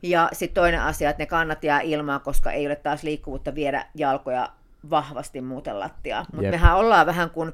Ja 0.04 0.30
sitten 0.34 0.62
toinen 0.62 0.82
asia, 0.82 1.10
että 1.10 1.22
ne 1.24 1.26
kannat 1.26 1.64
jää 1.64 1.82
ilmaan, 1.82 2.22
koska 2.22 2.52
ei 2.52 2.68
ole 2.68 2.76
taas 2.76 3.04
liikkuvuutta 3.04 3.56
viedä 3.56 3.86
jalkoja 3.96 4.50
vahvasti 4.90 5.42
muuten 5.42 5.80
lattiaa. 5.80 6.26
Mutta 6.34 6.50
mehän 6.50 6.78
ollaan 6.78 7.06
vähän 7.06 7.30
kuin 7.30 7.52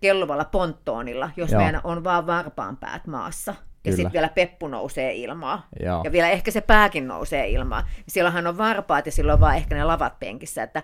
kelluvalla 0.00 0.44
ponttoonilla, 0.44 1.30
jos 1.36 1.52
Joo. 1.52 1.62
meidän 1.62 1.80
on 1.84 2.04
vaan 2.04 2.26
varpaan 2.26 2.76
päät 2.76 3.06
maassa. 3.06 3.54
Ja 3.84 3.92
sitten 3.92 4.12
vielä 4.12 4.28
peppu 4.28 4.68
nousee 4.68 5.14
ilmaa. 5.14 5.66
Joo. 5.80 6.00
Ja 6.04 6.12
vielä 6.12 6.30
ehkä 6.30 6.50
se 6.50 6.60
pääkin 6.60 7.08
nousee 7.08 7.48
ilmaan. 7.48 7.84
Silloinhan 8.08 8.46
on 8.46 8.58
varpaat 8.58 9.06
ja 9.06 9.12
silloin 9.12 9.34
on 9.34 9.40
vaan 9.40 9.56
ehkä 9.56 9.74
ne 9.74 9.84
lavat 9.84 10.18
penkissä. 10.18 10.62
Että, 10.62 10.82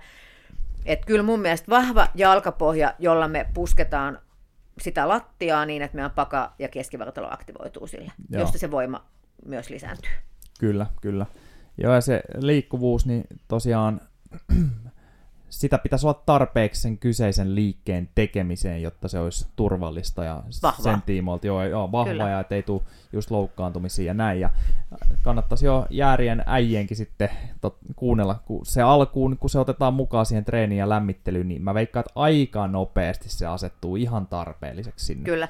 et 0.87 1.05
kyllä 1.05 1.23
mun 1.23 1.41
mielestä 1.41 1.71
vahva 1.71 2.09
jalkapohja, 2.15 2.95
jolla 2.99 3.29
me 3.29 3.47
pusketaan 3.55 4.19
sitä 4.81 5.09
lattiaa 5.09 5.67
niin, 5.67 5.83
että 5.83 5.95
meidän 5.95 6.11
paka 6.11 6.55
ja 6.59 6.69
keskivartalo 6.69 7.29
aktivoituu 7.31 7.87
sille, 7.87 8.13
Joo. 8.31 8.41
josta 8.41 8.59
se 8.59 8.71
voima 8.71 9.07
myös 9.47 9.71
lisääntyy. 9.71 10.11
Kyllä, 10.61 10.87
kyllä. 11.01 11.27
Joo, 11.79 11.95
ja 11.95 12.01
se 12.01 12.23
liikkuvuus, 12.39 13.07
niin 13.07 13.25
tosiaan 13.49 14.01
sitä 15.53 15.79
pitäisi 15.79 16.07
olla 16.07 16.23
tarpeeksi 16.27 16.81
sen 16.81 16.99
kyseisen 16.99 17.55
liikkeen 17.55 18.09
tekemiseen, 18.15 18.83
jotta 18.83 19.09
se 19.09 19.19
olisi 19.19 19.47
turvallista 19.57 20.25
ja 20.25 20.43
Vahvaa. 20.63 20.83
sen 20.83 21.03
tiimoilta 21.07 21.47
joo, 21.47 21.65
joo, 21.65 21.93
vahva 21.93 22.11
Kyllä. 22.11 22.29
ja 22.31 22.41
ettei 22.41 22.63
tule 22.63 22.83
just 23.13 23.31
loukkaantumisia 23.31 24.05
ja 24.05 24.15
näin. 24.15 24.41
Ja 24.41 24.51
kannattaisi 25.23 25.67
jo 25.67 25.87
jäärien 25.91 26.43
äijienkin 26.47 26.97
sitten 26.97 27.29
tot, 27.61 27.77
kuunnella, 27.97 28.35
kun 28.45 28.67
se 28.67 28.83
alkuun, 28.83 29.37
kun 29.37 29.51
se 29.51 29.59
otetaan 29.59 29.95
mukaan 29.95 30.27
siihen 30.27 30.45
treeniin 30.45 30.79
ja 30.79 30.89
lämmittelyyn, 30.89 31.49
niin 31.49 31.63
mä 31.63 31.75
veikkaan, 31.75 32.01
että 32.01 32.13
aika 32.15 32.69
nopeasti 32.69 33.29
se 33.29 33.47
asettuu 33.47 33.97
ihan 33.97 34.27
tarpeelliseksi 34.27 35.07
sinne. 35.07 35.25
Kyllä. 35.25 35.49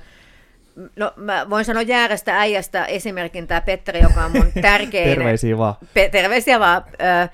No 0.96 1.12
mä 1.16 1.50
voin 1.50 1.64
sanoa 1.64 1.82
jäärästä 1.82 2.40
äijästä 2.40 2.84
esimerkin 2.84 3.46
tämä 3.46 3.60
Petteri, 3.60 4.00
joka 4.00 4.24
on 4.24 4.32
mun 4.32 4.52
tärkein... 4.62 5.08
Terveisiä 5.16 5.58
vaan. 5.58 5.74
Pe- 5.94 6.08
terveisiä 6.08 6.60
vaan. 6.60 6.84
Ö, 7.24 7.28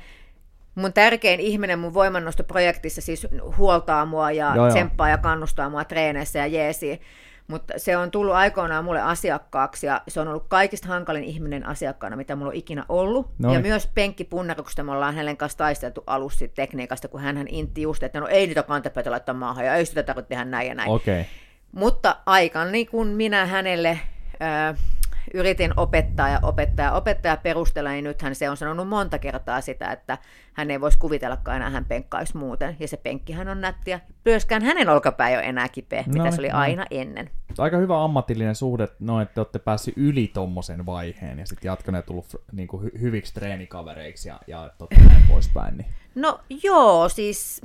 mun 0.79 0.93
tärkein 0.93 1.41
ihminen 1.41 1.79
mun 1.79 1.95
voimannostoprojektissa 1.95 3.01
siis 3.01 3.27
huoltaa 3.57 4.07
mua 4.07 4.31
ja 4.31 4.53
Joo, 4.57 4.69
tsemppaa 4.69 5.09
ja 5.09 5.19
kannustaa 5.19 5.71
mua 5.71 5.85
treeneissä 5.85 6.39
ja 6.39 6.47
jeesi. 6.47 7.01
Mutta 7.49 7.75
se 7.77 7.97
on 7.97 8.11
tullut 8.11 8.35
aikoinaan 8.35 8.85
mulle 8.85 9.01
asiakkaaksi 9.01 9.87
ja 9.87 10.03
se 10.09 10.21
on 10.21 10.29
ollut 10.29 10.45
kaikista 10.49 10.89
hankalin 10.89 11.25
ihminen 11.25 11.67
asiakkaana, 11.67 12.17
mitä 12.17 12.37
mulla 12.37 12.49
on 12.49 12.57
ikinä 12.57 12.85
ollut. 12.89 13.31
Noin. 13.39 13.55
Ja 13.55 13.61
myös 13.61 13.89
penkkipunneruksesta 13.95 14.83
me 14.83 14.93
ollaan 14.93 15.15
hänen 15.15 15.37
kanssa 15.37 15.59
taisteltu 15.59 16.05
alussa 16.07 16.49
tekniikasta, 16.55 17.09
kun 17.09 17.21
hän 17.21 17.49
intti 17.49 17.83
just, 17.83 18.03
että 18.03 18.21
no 18.21 18.27
ei 18.27 18.47
niitä 18.47 18.63
kantapäitä 18.63 19.11
laittaa 19.11 19.35
maahan 19.35 19.65
ja 19.65 19.75
ei 19.75 19.87
sitä 19.87 20.03
tarvitse 20.03 20.29
tehdä 20.29 20.45
näin 20.45 20.69
ja 20.69 20.75
näin. 20.75 20.91
Okay. 20.91 21.25
Mutta 21.73 22.17
aikani, 22.27 22.87
kun 22.87 23.07
minä 23.07 23.47
hänelle 23.47 23.99
ö, 24.73 24.77
yritin 25.35 25.73
opettaa 25.77 26.29
ja 26.29 26.39
opettaa 26.43 26.87
ja 26.87 26.93
opettaa 26.93 27.33
ja 27.33 27.37
perustella, 27.37 27.91
niin 27.91 28.05
nythän 28.05 28.35
se 28.35 28.51
on 28.51 28.57
sanonut 28.57 28.89
monta 28.89 29.19
kertaa 29.19 29.61
sitä, 29.61 29.93
että 29.93 30.19
hän 30.53 30.71
ei 30.71 30.81
voisi 30.81 30.99
kuvitellakaan 30.99 31.57
enää, 31.57 31.71
hän 31.71 31.85
penkkaisi 31.85 32.37
muuten. 32.37 32.77
Ja 32.81 32.89
se 32.89 32.97
penkkihän 32.97 33.49
on 33.49 33.61
nättiä. 33.61 34.01
Myöskään 34.25 34.63
hänen 34.63 34.89
olkapää 34.89 35.29
ei 35.29 35.37
ole 35.37 35.45
enää 35.45 35.69
kipeä, 35.69 36.05
No 36.07 36.13
mitä 36.13 36.23
niin, 36.25 36.33
se 36.33 36.41
oli 36.41 36.49
no. 36.49 36.59
aina 36.59 36.85
ennen. 36.91 37.31
aika 37.59 37.77
hyvä 37.77 38.05
ammatillinen 38.05 38.55
suhde, 38.55 38.89
no, 38.99 39.21
että 39.21 39.35
te 39.35 39.41
olette 39.41 39.59
päässyt 39.59 39.95
yli 39.97 40.31
tommosen 40.35 40.87
vaiheen 40.87 41.39
ja 41.39 41.47
sitten 41.47 41.69
jatkoneet 41.69 42.07
tullut 42.07 42.27
niin 42.53 42.69
kuin, 42.69 42.87
hy- 42.89 43.01
hyviksi 43.01 43.35
treenikavereiksi 43.35 44.29
ja, 44.29 44.41
ja 44.47 44.71
totta 44.79 45.01
näin 45.09 45.25
poispäin. 45.29 45.77
Niin. 45.77 45.87
No 46.15 46.41
joo, 46.63 47.09
siis 47.09 47.63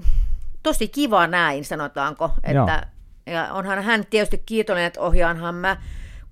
tosi 0.63 0.88
kiva 0.88 1.28
näin, 1.28 1.65
sanotaanko. 1.65 2.32
Että, 2.43 2.88
ja 3.26 3.54
onhan 3.54 3.84
hän 3.84 4.06
tietysti 4.10 4.43
kiitollinen, 4.45 4.88
että 4.88 5.02
ohjaanhan 5.02 5.56
mä, 5.56 5.78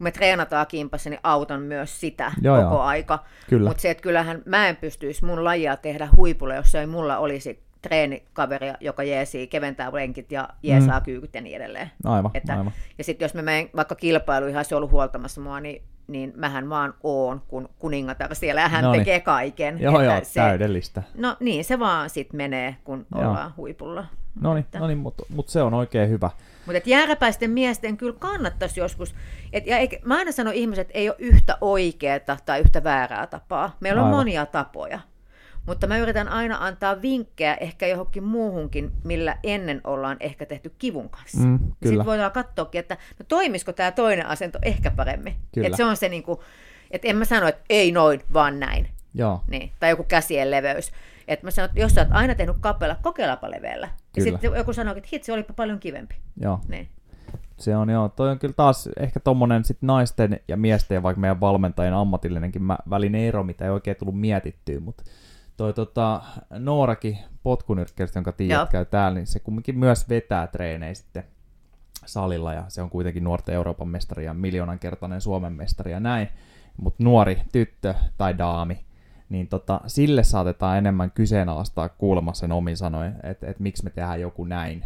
kun 0.01 0.05
me 0.05 0.11
treenataan 0.11 0.67
kimpassa, 0.67 1.09
niin 1.09 1.19
autan 1.23 1.61
myös 1.61 1.99
sitä 1.99 2.31
Joo, 2.41 2.57
koko 2.57 2.75
joo. 2.75 2.81
aika. 2.81 3.19
Mutta 3.67 3.81
se, 3.81 3.89
että 3.89 4.03
kyllähän 4.03 4.41
mä 4.45 4.67
en 4.67 4.75
pystyisi 4.75 5.25
mun 5.25 5.43
lajia 5.43 5.77
tehdä 5.77 6.07
huipulle, 6.17 6.55
jos 6.55 6.75
ei 6.75 6.87
mulla 6.87 7.17
olisi 7.17 7.63
treenikaveri, 7.81 8.73
joka 8.79 9.03
jeesii, 9.03 9.47
keventää 9.47 9.93
lenkit 9.93 10.31
ja 10.31 10.49
jeesaa 10.63 10.99
mm. 10.99 11.03
kyykyt 11.03 11.35
ja 11.35 11.41
niin 11.41 11.55
edelleen. 11.55 11.91
Aivan, 12.05 12.31
Että, 12.33 12.53
aivan. 12.53 12.73
ja 12.97 13.03
sitten 13.03 13.25
jos 13.25 13.33
mä 13.33 13.41
menen 13.41 13.69
vaikka 13.75 13.95
kilpailuihin, 13.95 14.51
ihan 14.51 14.65
se 14.65 14.75
on 14.75 14.77
ollut 14.77 14.91
huoltamassa 14.91 15.41
mua, 15.41 15.59
niin, 15.59 15.83
niin 16.11 16.33
mähän 16.35 16.69
vaan 16.69 16.93
oon 17.03 17.41
kun 17.47 17.69
kuningatar 17.79 18.35
siellä 18.35 18.61
ja 18.61 18.67
hän 18.69 18.83
Noniin. 18.83 19.01
tekee 19.01 19.19
kaiken. 19.19 19.79
Joo, 19.79 20.01
joo, 20.01 20.19
se, 20.23 20.39
täydellistä. 20.39 21.03
No 21.15 21.37
niin, 21.39 21.65
se 21.65 21.79
vaan 21.79 22.09
sitten 22.09 22.37
menee, 22.37 22.75
kun 22.83 23.05
Joo. 23.15 23.29
ollaan 23.29 23.53
huipulla. 23.57 24.05
No 24.41 24.53
niin, 24.53 24.65
no 24.79 24.87
niin 24.87 24.97
mutta 24.97 25.23
mut 25.29 25.49
se 25.49 25.61
on 25.61 25.73
oikein 25.73 26.09
hyvä. 26.09 26.29
Mutta 26.65 26.81
jääräpäisten 26.89 27.51
miesten 27.51 27.97
kyllä 27.97 28.15
kannattaisi 28.19 28.79
joskus, 28.79 29.15
et, 29.53 29.67
ja 29.67 29.77
eikä, 29.77 29.97
mä 30.05 30.17
aina 30.17 30.31
sanon 30.31 30.53
ihmiset, 30.53 30.87
että 30.87 30.99
ei 30.99 31.09
ole 31.09 31.15
yhtä 31.19 31.57
oikeaa 31.61 32.19
tai 32.45 32.59
yhtä 32.59 32.83
väärää 32.83 33.27
tapaa. 33.27 33.77
Meillä 33.79 34.01
on 34.01 34.07
Aivan. 34.07 34.17
monia 34.19 34.45
tapoja. 34.45 34.99
Mutta 35.67 35.87
mä 35.87 35.97
yritän 35.97 36.27
aina 36.29 36.57
antaa 36.59 37.01
vinkkejä 37.01 37.55
ehkä 37.55 37.87
johonkin 37.87 38.23
muuhunkin, 38.23 38.91
millä 39.03 39.37
ennen 39.43 39.81
ollaan 39.83 40.17
ehkä 40.19 40.45
tehty 40.45 40.71
kivun 40.77 41.09
kanssa. 41.09 41.37
Mm, 41.37 41.59
kyllä. 41.59 41.73
Sitten 41.83 42.05
voidaan 42.05 42.31
katsoakin, 42.31 42.79
että 42.79 42.97
no 43.19 43.25
toimisiko 43.27 43.73
tämä 43.73 43.91
toinen 43.91 44.25
asento 44.25 44.59
ehkä 44.63 44.91
paremmin. 44.91 45.35
Kyllä. 45.53 45.67
Et 45.67 45.75
se 45.75 45.85
on 45.85 45.97
se, 45.97 46.09
niinku, 46.09 46.43
että 46.91 47.07
en 47.07 47.17
mä 47.17 47.25
sano, 47.25 47.47
että 47.47 47.61
ei 47.69 47.91
noin, 47.91 48.21
vaan 48.33 48.59
näin. 48.59 48.87
Joo, 49.13 49.41
Niin. 49.47 49.71
Tai 49.79 49.89
joku 49.89 50.03
käsien 50.03 50.51
leveys. 50.51 50.91
Että 51.27 51.47
mä 51.47 51.51
sanon, 51.51 51.69
että 51.69 51.79
jos 51.79 51.93
sä 51.93 52.01
oot 52.01 52.09
aina 52.11 52.35
tehnyt 52.35 52.55
kapealla, 52.59 52.95
kokeillaanpa 53.01 53.51
leveällä. 53.51 53.89
Ja 54.17 54.23
sitten 54.23 54.51
joku 54.55 54.73
sanoo, 54.73 54.95
että 54.95 55.09
hitsi, 55.13 55.31
olipa 55.31 55.53
paljon 55.53 55.79
kivempi. 55.79 56.15
joo. 56.37 56.59
Niin. 56.67 56.87
Se 57.57 57.75
on 57.75 57.89
joo, 57.89 58.09
toi 58.09 58.29
on 58.29 58.39
kyllä 58.39 58.53
taas 58.53 58.89
ehkä 58.99 59.19
tommonen 59.19 59.63
sit 59.63 59.77
naisten 59.81 60.39
ja 60.47 60.57
miesten 60.57 60.95
ja 60.95 61.03
vaikka 61.03 61.21
meidän 61.21 61.39
valmentajien 61.39 61.93
ammatillinenkin 61.93 62.63
mä, 62.63 62.77
välinen 62.89 63.21
ero, 63.21 63.43
mitä 63.43 63.65
ei 63.65 63.71
oikein 63.71 63.97
tullut 63.97 64.19
mietittyä, 64.19 64.79
mutta 64.79 65.03
toi 65.61 65.73
tota, 65.73 66.21
Noorakin 66.59 67.17
potkunyrkkeistä, 67.43 68.19
jonka 68.19 68.31
tiedät 68.31 68.69
käy 68.69 68.85
täällä, 68.85 69.15
niin 69.15 69.27
se 69.27 69.39
kumminkin 69.39 69.79
myös 69.79 70.09
vetää 70.09 70.47
treenejä 70.47 70.93
sitten 70.93 71.23
salilla 72.05 72.53
ja 72.53 72.63
se 72.67 72.81
on 72.81 72.89
kuitenkin 72.89 73.23
nuorten 73.23 73.55
Euroopan 73.55 73.87
mestari 73.87 74.25
ja 74.25 74.33
miljoonan 74.33 74.79
kertainen 74.79 75.21
Suomen 75.21 75.53
mestari 75.53 75.91
ja 75.91 75.99
näin, 75.99 76.27
mutta 76.77 77.03
nuori 77.03 77.41
tyttö 77.51 77.93
tai 78.17 78.37
daami, 78.37 78.85
niin 79.29 79.47
tota, 79.47 79.81
sille 79.87 80.23
saatetaan 80.23 80.77
enemmän 80.77 81.11
kyseenalaistaa 81.11 81.89
kuulemma 81.89 82.33
sen 82.33 82.51
omin 82.51 82.77
sanoin, 82.77 83.13
että 83.23 83.47
et 83.47 83.59
miksi 83.59 83.83
me 83.83 83.89
tehdään 83.89 84.21
joku 84.21 84.45
näin. 84.45 84.85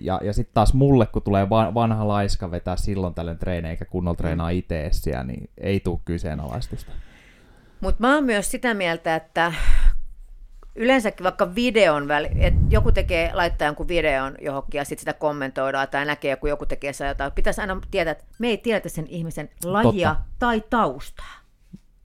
Ja, 0.00 0.20
ja 0.22 0.32
sitten 0.32 0.54
taas 0.54 0.74
mulle, 0.74 1.06
kun 1.06 1.22
tulee 1.22 1.50
va- 1.50 1.74
vanha 1.74 2.08
laiska 2.08 2.50
vetää 2.50 2.76
silloin 2.76 3.14
tällöin 3.14 3.38
treenejä 3.38 3.70
eikä 3.70 3.84
kunnolla 3.84 4.16
treenaa 4.16 4.50
itse 4.50 4.88
siellä, 4.92 5.24
niin 5.24 5.50
ei 5.58 5.80
tule 5.80 6.00
kyseenalaistusta. 6.04 6.92
Mutta 7.80 8.00
mä 8.00 8.14
oon 8.14 8.24
myös 8.24 8.50
sitä 8.50 8.74
mieltä, 8.74 9.14
että 9.16 9.52
yleensäkin 10.76 11.24
vaikka 11.24 11.54
videon 11.54 12.08
väli, 12.08 12.28
että 12.38 12.60
joku 12.70 12.92
tekee, 12.92 13.30
laittaa 13.34 13.66
jonkun 13.68 13.88
videon 13.88 14.34
johonkin 14.40 14.78
ja 14.78 14.84
sitten 14.84 15.00
sitä 15.00 15.12
kommentoidaan 15.12 15.88
tai 15.88 16.04
näkee, 16.04 16.36
kun 16.36 16.48
joku 16.50 16.66
tekee 16.66 16.92
sitä 16.92 17.06
jotain. 17.06 17.32
Pitäisi 17.32 17.60
aina 17.60 17.80
tietää, 17.90 18.12
että 18.12 18.24
me 18.38 18.48
ei 18.48 18.58
tiedetä 18.58 18.88
sen 18.88 19.06
ihmisen 19.06 19.50
lajia 19.64 20.08
Totta. 20.08 20.24
tai 20.38 20.62
taustaa. 20.70 21.40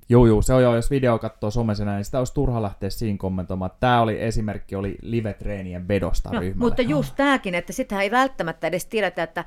Joo, 0.09 0.25
joo, 0.27 0.41
se 0.41 0.53
on 0.53 0.63
jo, 0.63 0.75
jos 0.75 0.91
video 0.91 1.19
katsoo 1.19 1.51
somesena, 1.51 1.95
niin 1.95 2.05
sitä 2.05 2.17
olisi 2.19 2.33
turha 2.33 2.61
lähteä 2.61 2.89
siinä 2.89 3.17
kommentoimaan. 3.17 3.71
Tämä 3.79 4.01
oli 4.01 4.21
esimerkki, 4.21 4.75
oli 4.75 4.95
live-treenien 5.01 5.88
vedosta 5.88 6.29
No, 6.29 6.39
ryhmälle. 6.39 6.59
mutta 6.69 6.81
just 6.81 7.15
tämäkin, 7.15 7.55
että 7.55 7.73
sitähän 7.73 8.03
ei 8.03 8.11
välttämättä 8.11 8.67
edes 8.67 8.85
tiedetä, 8.85 9.23
että 9.23 9.45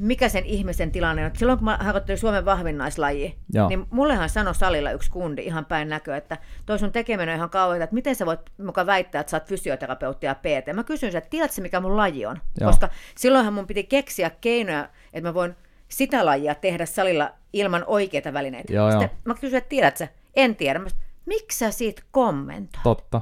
mikä 0.00 0.28
sen 0.28 0.44
ihmisen 0.44 0.92
tilanne 0.92 1.24
on. 1.24 1.30
Silloin 1.36 1.58
kun 1.58 1.64
mä 1.64 1.78
harjoittelin 1.80 2.18
Suomen 2.18 2.44
vahvinnaislaji, 2.44 3.38
Joo. 3.54 3.68
niin 3.68 3.86
mullehan 3.90 4.28
sanoi 4.28 4.54
salilla 4.54 4.90
yksi 4.90 5.10
kundi 5.10 5.42
ihan 5.44 5.64
päin 5.64 5.88
näköä, 5.88 6.16
että 6.16 6.38
toi 6.66 6.78
sun 6.78 6.92
tekeminen 6.92 7.28
on 7.32 7.36
ihan 7.36 7.50
kauheaa, 7.50 7.84
että 7.84 7.94
miten 7.94 8.14
sä 8.16 8.26
voit 8.26 8.40
mukaan 8.64 8.86
väittää, 8.86 9.20
että 9.20 9.30
sä 9.30 9.36
oot 9.36 9.46
fysioterapeutti 9.46 10.26
ja 10.26 10.34
PT. 10.34 10.74
Mä 10.74 10.84
kysyin, 10.84 11.16
että 11.16 11.30
tiedätkö 11.30 11.54
sä, 11.54 11.62
mikä 11.62 11.80
mun 11.80 11.96
laji 11.96 12.26
on? 12.26 12.38
Joo. 12.60 12.70
Koska 12.70 12.88
silloinhan 13.16 13.54
mun 13.54 13.66
piti 13.66 13.84
keksiä 13.84 14.30
keinoja, 14.40 14.88
että 15.12 15.28
mä 15.28 15.34
voin 15.34 15.56
sitä 15.88 16.26
lajia 16.26 16.54
tehdä 16.54 16.86
salilla 16.86 17.30
ilman 17.52 17.84
oikeita 17.86 18.32
välineitä. 18.32 18.72
Joo, 18.72 18.90
Sitten 18.90 19.10
joo. 19.12 19.20
mä 19.24 19.34
kysyin, 19.34 19.58
että 19.58 19.68
tiedätkö 19.68 19.98
sä? 19.98 20.08
En 20.36 20.56
tiedä. 20.56 20.80
Miksi 21.26 21.58
sä 21.58 21.70
siitä 21.70 22.02
kommentoit? 22.10 22.82
Totta. 22.82 23.20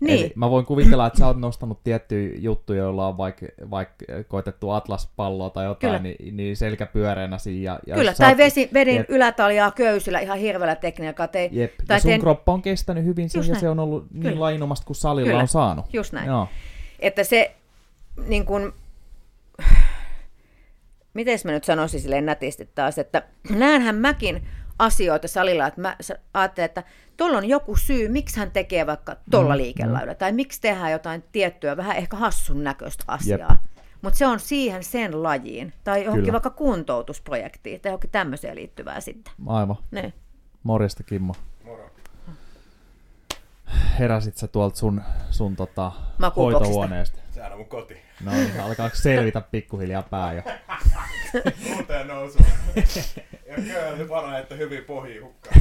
Niin. 0.00 0.20
Eli 0.24 0.32
mä 0.34 0.50
voin 0.50 0.66
kuvitella, 0.66 1.06
että 1.06 1.18
sä 1.18 1.26
oot 1.26 1.36
nostanut 1.36 1.82
tiettyjä 1.84 2.36
juttuja, 2.38 2.78
joilla 2.82 3.08
on 3.08 3.16
vaikka, 3.16 3.46
vaikka 3.70 4.04
koitettu 4.28 4.70
atlaspalloa 4.70 5.50
tai 5.50 5.64
jotain, 5.64 5.90
Kyllä. 5.90 5.98
niin, 6.02 6.36
niin 6.36 6.56
selkä 6.56 6.86
pyöreänä 6.86 7.38
siinä. 7.38 7.64
Ja, 7.64 7.80
ja 7.86 7.94
Kyllä, 7.94 8.14
tai 8.14 8.32
oot- 8.32 8.36
vesi, 8.38 8.70
vedin 8.72 8.96
Jep. 8.96 9.10
ylätaljaa 9.10 9.70
köysillä 9.70 10.20
ihan 10.20 10.38
hirveällä 10.38 10.76
tekniikalla. 10.76 11.28
Tein, 11.28 11.50
Jep. 11.54 11.72
tai 11.86 11.96
ja 11.96 12.00
sun 12.00 12.08
tein, 12.08 12.20
kroppa 12.20 12.52
on 12.52 12.62
kestänyt 12.62 13.04
hyvin 13.04 13.30
sen 13.30 13.38
Just 13.38 13.48
ja 13.48 13.52
näin. 13.52 13.60
se 13.60 13.68
on 13.68 13.78
ollut 13.78 14.06
niin 14.10 14.22
Kyllä. 14.22 14.40
lainomasta 14.40 14.86
kuin 14.86 14.96
salilla 14.96 15.28
Kyllä. 15.30 15.42
on 15.42 15.48
saanut. 15.48 15.86
Just 15.92 16.12
näin. 16.12 16.26
Joo. 16.26 16.48
että 16.98 17.24
se 17.24 17.54
niin 18.28 18.44
kun, 18.44 18.72
miten 21.14 21.38
mä 21.44 21.52
nyt 21.52 21.64
sanoisin 21.64 22.00
silleen 22.00 22.26
nätisti 22.26 22.68
taas, 22.74 22.98
että 22.98 23.22
näenhän 23.50 23.94
mäkin 23.94 24.42
asioita 24.78 25.28
salilla, 25.28 25.66
että 25.66 25.80
mä 25.80 25.96
ajattelen, 26.34 26.64
että 26.64 26.82
tuolla 27.16 27.38
on 27.38 27.48
joku 27.48 27.76
syy, 27.76 28.08
miksi 28.08 28.38
hän 28.38 28.50
tekee 28.50 28.86
vaikka 28.86 29.16
tuolla 29.30 29.54
mm, 29.54 29.58
liikelailla, 29.58 30.12
mm. 30.12 30.18
tai 30.18 30.32
miksi 30.32 30.60
tehdään 30.60 30.92
jotain 30.92 31.24
tiettyä, 31.32 31.76
vähän 31.76 31.96
ehkä 31.96 32.16
hassun 32.16 32.64
näköistä 32.64 33.04
asiaa. 33.08 33.56
Mutta 34.02 34.18
se 34.18 34.26
on 34.26 34.40
siihen 34.40 34.84
sen 34.84 35.22
lajiin, 35.22 35.72
tai 35.84 36.04
johonkin 36.04 36.24
Kyllä. 36.24 36.32
vaikka 36.32 36.50
kuntoutusprojektiin, 36.50 37.80
tai 37.80 37.90
johonkin 37.90 38.10
tämmöiseen 38.10 38.56
liittyvää 38.56 39.00
sitten. 39.00 39.34
Aivan. 39.46 39.76
Ne. 39.90 40.12
Morjesta 40.62 41.02
Kimmo. 41.02 41.34
Moro. 41.64 41.90
Heräsit 43.98 44.36
sä 44.36 44.46
tuolta 44.48 44.76
sun, 44.76 45.02
sun 45.30 45.56
tota, 45.56 45.92
hoitohuoneesta? 46.36 47.18
Sehän 47.44 47.52
on 47.52 47.58
mun 47.58 47.68
koti. 47.68 47.96
No 48.24 48.32
niin, 48.32 48.60
alkaako 48.60 48.96
selvitä 48.96 49.40
pikkuhiljaa 49.40 50.02
pää 50.02 50.32
jo? 50.32 50.42
Uuteen 51.76 52.08
nousu. 52.08 52.38
ja 53.46 53.54
kyllä 53.54 54.08
paranee, 54.08 54.40
että 54.40 54.54
hyvin 54.54 54.84
pohjii 54.84 55.18
hukkaan. 55.18 55.60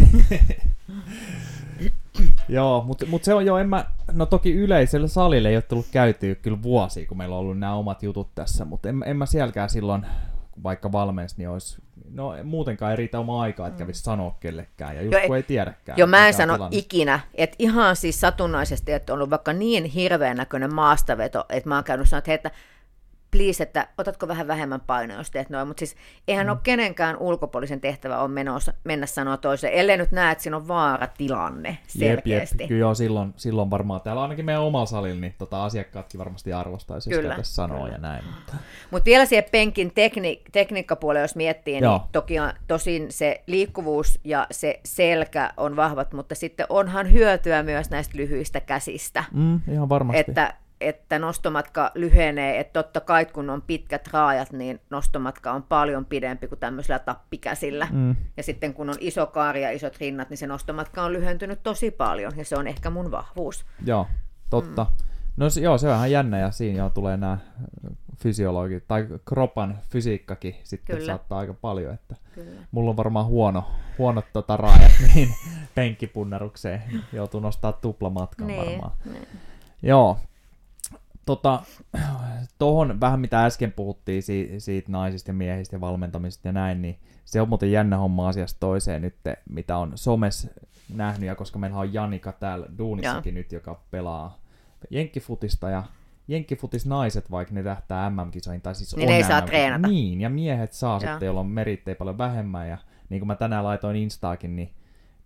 Joo, 2.50 2.84
mutta 2.84 3.06
mut 3.06 3.24
se 3.24 3.34
on 3.34 3.46
jo, 3.46 3.58
en 3.58 3.70
mä, 3.70 3.86
no 4.12 4.26
toki 4.26 4.54
yleisellä 4.54 5.08
salille 5.08 5.50
ei 5.50 5.56
ole 5.56 5.62
tullut 5.62 5.88
käytyä 5.92 6.36
kyllä 6.36 6.64
vuosia, 6.64 7.08
kun 7.08 7.18
meillä 7.18 7.36
on 7.36 7.40
ollut 7.40 7.60
nämä 7.60 7.74
omat 7.74 8.04
jutut 8.04 8.36
tässä, 8.36 8.66
mutta 8.66 8.90
en, 8.90 9.04
en 9.06 9.18
mä 9.18 9.26
sielläkään 9.26 9.70
silloin, 9.70 10.06
vaikka 10.64 10.92
valmensi, 10.92 11.36
niin 11.38 11.50
olisi, 11.50 11.78
no 12.12 12.34
muutenkaan 12.44 12.92
ei 12.92 12.96
riitä 12.96 13.20
oma 13.20 13.42
aikaa, 13.42 13.68
että 13.68 13.78
kävisi 13.78 14.02
sanoa 14.02 14.38
kellekään, 14.40 14.96
ja 14.96 15.02
just 15.02 15.14
jo, 15.14 15.28
kun 15.28 15.36
ei 15.36 15.44
tiedäkään. 15.44 15.98
Joo, 15.98 16.08
mä 16.08 16.28
en 16.28 16.34
sano 16.34 16.54
tilanne. 16.54 16.78
ikinä, 16.78 17.20
että 17.36 17.56
ihan 17.60 17.96
siis 17.96 18.22
satunnaisesti, 18.22 18.92
että 18.92 19.14
on 19.14 19.18
ollut 19.18 19.30
vaikka 19.30 19.54
niin 19.54 19.86
hirveän 19.86 20.38
näköinen 20.38 20.74
maastaveto, 20.74 21.46
että 21.50 21.70
mä 21.70 21.76
oon 21.76 21.84
käynyt 21.84 22.10
sanoa, 22.10 22.20
että, 22.20 22.34
että 22.34 22.52
please, 23.34 23.64
että 23.64 23.88
otatko 23.98 24.28
vähän 24.28 24.48
vähemmän 24.48 24.82
painoa, 24.82 25.18
jos 25.18 25.32
teet 25.32 25.50
noin. 25.50 25.68
Mutta 25.68 25.80
siis 25.80 25.96
eihän 26.28 26.48
mm. 26.48 26.52
ole 26.52 26.60
kenenkään 26.64 27.18
ulkopuolisen 27.18 27.82
tehtävä 27.82 28.20
on 28.20 28.32
menossa, 28.32 28.74
mennä 28.84 29.06
sanoa 29.06 29.38
toiseen, 29.38 29.74
ellei 29.74 29.98
nyt 29.98 30.12
näe, 30.12 30.32
että 30.32 30.42
siinä 30.42 30.58
on 30.58 30.68
vaaratilanne 30.68 31.78
selkeästi. 31.88 32.56
Jep, 32.56 32.62
jep. 32.62 32.68
Kyllä 32.68 32.80
joo, 32.80 32.96
silloin, 32.96 33.34
silloin 33.38 33.70
varmaan 33.70 34.02
täällä 34.02 34.22
ainakin 34.22 34.46
meidän 34.46 34.62
omalla 34.62 34.86
salilla, 34.86 35.22
niin 35.22 35.36
tota, 35.38 35.64
asiakkaatkin 35.64 36.20
varmasti 36.20 36.54
arvostaisi, 36.54 37.10
jos 37.10 37.20
kyllä, 37.20 37.38
sanoa 37.42 37.78
kyllä. 37.78 37.92
ja 37.92 37.98
näin. 37.98 38.24
Mutta 38.26 38.54
Mut 38.92 39.06
vielä 39.06 39.26
siihen 39.26 39.46
penkin 39.52 39.92
tekni, 39.94 40.42
tekniikkapuolelle, 40.52 41.24
jos 41.24 41.36
miettii, 41.36 41.74
niin 41.74 41.84
joo. 41.84 42.08
toki 42.12 42.40
on, 42.40 42.54
tosin 42.68 43.12
se 43.12 43.44
liikkuvuus 43.48 44.20
ja 44.24 44.48
se 44.52 44.80
selkä 44.86 45.54
on 45.58 45.76
vahvat, 45.76 46.14
mutta 46.14 46.36
sitten 46.36 46.66
onhan 46.70 47.12
hyötyä 47.12 47.64
myös 47.64 47.90
näistä 47.90 48.18
lyhyistä 48.18 48.60
käsistä. 48.60 49.24
Mm, 49.32 49.62
ihan 49.72 49.90
varmasti. 49.90 50.20
Että 50.20 50.54
että 50.88 51.20
nostomatka 51.20 51.92
lyhenee, 51.96 52.60
että 52.60 52.84
totta 52.84 53.00
kai 53.00 53.26
kun 53.26 53.50
on 53.50 53.62
pitkät 53.62 54.08
raajat, 54.14 54.52
niin 54.52 54.80
nostomatka 54.90 55.52
on 55.52 55.64
paljon 55.64 56.06
pidempi 56.06 56.48
kuin 56.48 56.60
tämmöisellä 56.60 57.00
tappikäsillä. 57.00 57.88
Mm. 57.92 58.16
Ja 58.38 58.44
sitten 58.44 58.74
kun 58.74 58.90
on 58.90 58.96
iso 59.00 59.26
kaari 59.26 59.64
ja 59.64 59.72
isot 59.72 59.98
rinnat, 59.98 60.30
niin 60.30 60.38
se 60.38 60.48
nostomatka 60.48 61.04
on 61.04 61.14
lyhentynyt 61.14 61.64
tosi 61.64 61.92
paljon, 61.92 62.34
ja 62.38 62.46
se 62.46 62.56
on 62.56 62.68
ehkä 62.68 62.90
mun 62.90 63.12
vahvuus. 63.12 63.66
Joo, 63.86 64.08
totta. 64.50 64.84
Mm. 64.84 65.14
No 65.38 65.46
joo, 65.62 65.78
se 65.78 65.90
on 65.90 65.96
ihan 65.96 66.12
jännä, 66.12 66.40
ja 66.40 66.52
siinä 66.52 66.78
jo 66.78 66.90
tulee 66.90 67.18
nämä 67.18 67.38
fysiologit, 68.18 68.88
tai 68.88 69.08
kropan 69.26 69.78
fysiikkakin 69.90 70.56
sitten 70.64 70.96
Kyllä. 70.96 71.08
saattaa 71.08 71.40
aika 71.40 71.54
paljon, 71.54 71.94
että 71.94 72.16
Kyllä. 72.36 72.62
mulla 72.72 72.90
on 72.90 72.98
varmaan 72.98 73.26
huono, 73.26 73.66
huonot 73.98 74.26
tota 74.34 74.58
raajat, 74.58 74.92
niin 75.16 75.30
penkkipunnerukseen 75.76 76.84
joutuu 77.14 77.40
nostaa 77.40 77.72
tuplamatkan 77.72 78.48
niin, 78.48 78.60
varmaan. 78.60 78.92
Niin. 79.06 79.28
Joo, 79.82 80.20
tota, 81.26 81.62
tohon 82.58 83.00
vähän 83.00 83.20
mitä 83.20 83.46
äsken 83.46 83.72
puhuttiin 83.72 84.24
siitä, 84.24 84.60
siitä 84.60 84.92
naisista 84.92 85.30
ja 85.30 85.34
miehistä 85.34 85.76
ja 85.76 85.82
valmentamisesta 85.82 86.48
ja 86.48 86.52
näin, 86.52 86.82
niin 86.82 87.00
se 87.26 87.42
on 87.42 87.50
muuten 87.50 87.72
jännä 87.72 87.98
homma 87.98 88.28
asiasta 88.28 88.60
toiseen 88.60 89.02
nyt, 89.02 89.16
mitä 89.50 89.78
on 89.78 89.92
somes 89.96 90.50
nähnyt, 90.94 91.28
ja 91.28 91.36
koska 91.36 91.60
meillä 91.60 91.80
on 91.80 91.94
Janika 91.94 92.32
täällä 92.32 92.66
duunissakin 92.78 93.36
ja. 93.36 93.40
nyt, 93.40 93.52
joka 93.52 93.82
pelaa 93.92 94.40
jenkkifutista 94.90 95.70
ja 95.70 95.84
jenkkifutis 96.28 96.86
naiset, 96.86 97.32
vaikka 97.32 97.54
ne 97.54 97.64
tähtää 97.64 98.10
MM-kisoihin, 98.10 98.62
tai 98.62 98.76
siis 98.76 98.96
niin 98.96 99.10
on 99.10 99.16
ei 99.16 99.24
saa 99.24 99.42
treenata. 99.42 99.88
Niin, 99.88 100.22
ja 100.22 100.30
miehet 100.30 100.74
saa 100.74 100.96
ja. 100.96 101.00
sitten, 101.00 101.26
joilla 101.26 101.40
on 101.40 101.48
merittejä 101.48 101.96
paljon 101.96 102.18
vähemmän, 102.18 102.70
ja 102.70 102.78
niin 103.10 103.20
kuin 103.20 103.28
mä 103.28 103.36
tänään 103.36 103.64
laitoin 103.64 103.96
Instaakin, 103.96 104.56
niin 104.56 104.74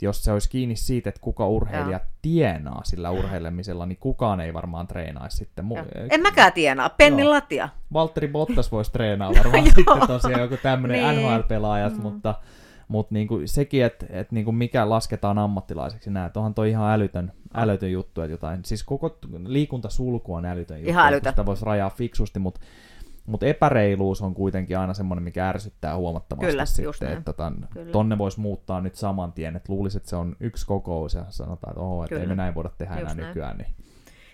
jos 0.05 0.23
se 0.23 0.31
olisi 0.31 0.49
kiinni 0.49 0.75
siitä, 0.75 1.09
että 1.09 1.21
kuka 1.21 1.47
urheilija 1.47 1.97
ja. 1.97 2.05
tienaa 2.21 2.81
sillä 2.83 3.09
urheilemisella, 3.09 3.85
niin 3.85 3.97
kukaan 3.97 4.39
ei 4.39 4.53
varmaan 4.53 4.87
treenaisi 4.87 5.37
sitten. 5.37 5.65
Mu- 5.65 6.07
en 6.09 6.21
mäkään 6.21 6.53
tienaa, 6.53 6.89
penni 6.89 7.21
Joo. 7.21 7.31
latia. 7.31 7.69
Valtteri 7.93 8.27
Bottas 8.27 8.71
voisi 8.71 8.91
treenaa 8.91 9.33
varmaan 9.43 9.65
sitten 9.65 10.07
tosiaan 10.07 10.41
joku 10.41 10.57
tämmöinen 10.63 11.03
niin. 11.03 11.25
NHL-pelaajat, 11.25 11.95
mm. 11.95 12.01
mutta, 12.01 12.35
mutta 12.87 13.13
niin 13.13 13.27
kuin 13.27 13.47
sekin, 13.47 13.85
että, 13.85 14.05
että 14.09 14.35
niin 14.35 14.45
kuin 14.45 14.55
mikä 14.55 14.89
lasketaan 14.89 15.37
ammattilaiseksi 15.37 16.09
näin, 16.09 16.31
onhan 16.35 16.53
toi 16.53 16.69
ihan 16.69 16.93
älytön, 16.93 17.31
älytön 17.53 17.91
juttu, 17.91 18.21
että 18.21 18.33
jotain, 18.33 18.65
siis 18.65 18.83
koko 18.83 19.17
liikuntasulku 19.45 20.33
on 20.33 20.45
älytön 20.45 20.77
juttu, 20.77 20.89
ihan 20.89 21.07
älytön. 21.07 21.31
sitä 21.31 21.45
voisi 21.45 21.65
rajaa 21.65 21.89
fiksusti, 21.89 22.39
mutta 22.39 22.61
mutta 23.27 23.45
epäreiluus 23.45 24.21
on 24.21 24.33
kuitenkin 24.33 24.77
aina 24.77 24.93
semmoinen, 24.93 25.23
mikä 25.23 25.49
ärsyttää 25.49 25.97
huomattavasti 25.97 26.51
Kyllä, 26.51 26.65
sitten, 26.65 27.17
että 27.17 27.33
ton, 27.33 27.67
tonne 27.91 28.17
voisi 28.17 28.39
muuttaa 28.39 28.81
nyt 28.81 28.95
saman 28.95 29.33
tien, 29.33 29.55
että 29.55 29.73
luulisi, 29.73 29.97
että 29.97 30.09
se 30.09 30.15
on 30.15 30.35
yksi 30.39 30.65
kokous 30.65 31.13
ja 31.13 31.25
sanotaan, 31.29 31.71
että 31.71 31.81
oho, 31.81 32.03
että 32.03 32.19
ei 32.19 32.27
me 32.27 32.35
näin 32.35 32.55
voida 32.55 32.69
tehdä 32.77 32.93
Just 32.93 33.01
enää 33.01 33.15
näin. 33.15 33.27
nykyään. 33.27 33.57
Niin. 33.57 33.73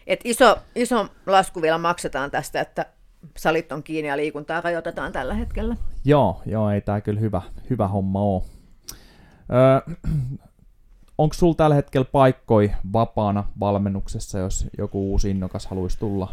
Et 0.08 0.20
iso, 0.24 0.56
iso 0.76 1.08
lasku 1.26 1.62
vielä 1.62 1.78
maksetaan 1.78 2.32
tästä, 2.32 2.62
että 2.62 2.86
salit 3.38 3.72
on 3.72 3.84
kiinni 3.84 4.10
ja 4.10 4.18
liikuntaa 4.18 4.62
rajoitetaan 4.62 5.12
tällä 5.12 5.34
hetkellä. 5.34 5.76
Joo, 6.06 6.42
joo 6.46 6.70
ei 6.70 6.82
tämä 6.82 7.02
kyllä 7.02 7.20
hyvä, 7.20 7.42
hyvä 7.70 7.88
homma 7.88 8.22
ole. 8.22 8.44
Öö, 9.54 9.96
onko 11.18 11.34
sulla 11.34 11.56
tällä 11.56 11.76
hetkellä 11.76 12.06
paikkoi 12.12 12.72
vapaana 12.94 13.44
valmennuksessa, 13.60 14.40
jos 14.40 14.68
joku 14.78 15.12
uusi 15.12 15.30
innokas 15.30 15.66
haluaisi 15.68 16.00
tulla? 16.00 16.32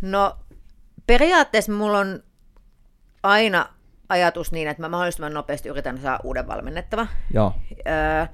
No 0.00 0.36
periaatteessa 1.10 1.72
mulla 1.72 1.98
on 1.98 2.22
aina 3.22 3.66
ajatus 4.08 4.52
niin, 4.52 4.68
että 4.68 4.82
mä 4.82 4.88
mahdollisimman 4.88 5.34
nopeasti 5.34 5.68
yritän 5.68 5.98
saada 5.98 6.20
uuden 6.24 6.46
valmennettava. 6.46 7.06
Joo. 7.34 7.52
Öö, 7.86 8.26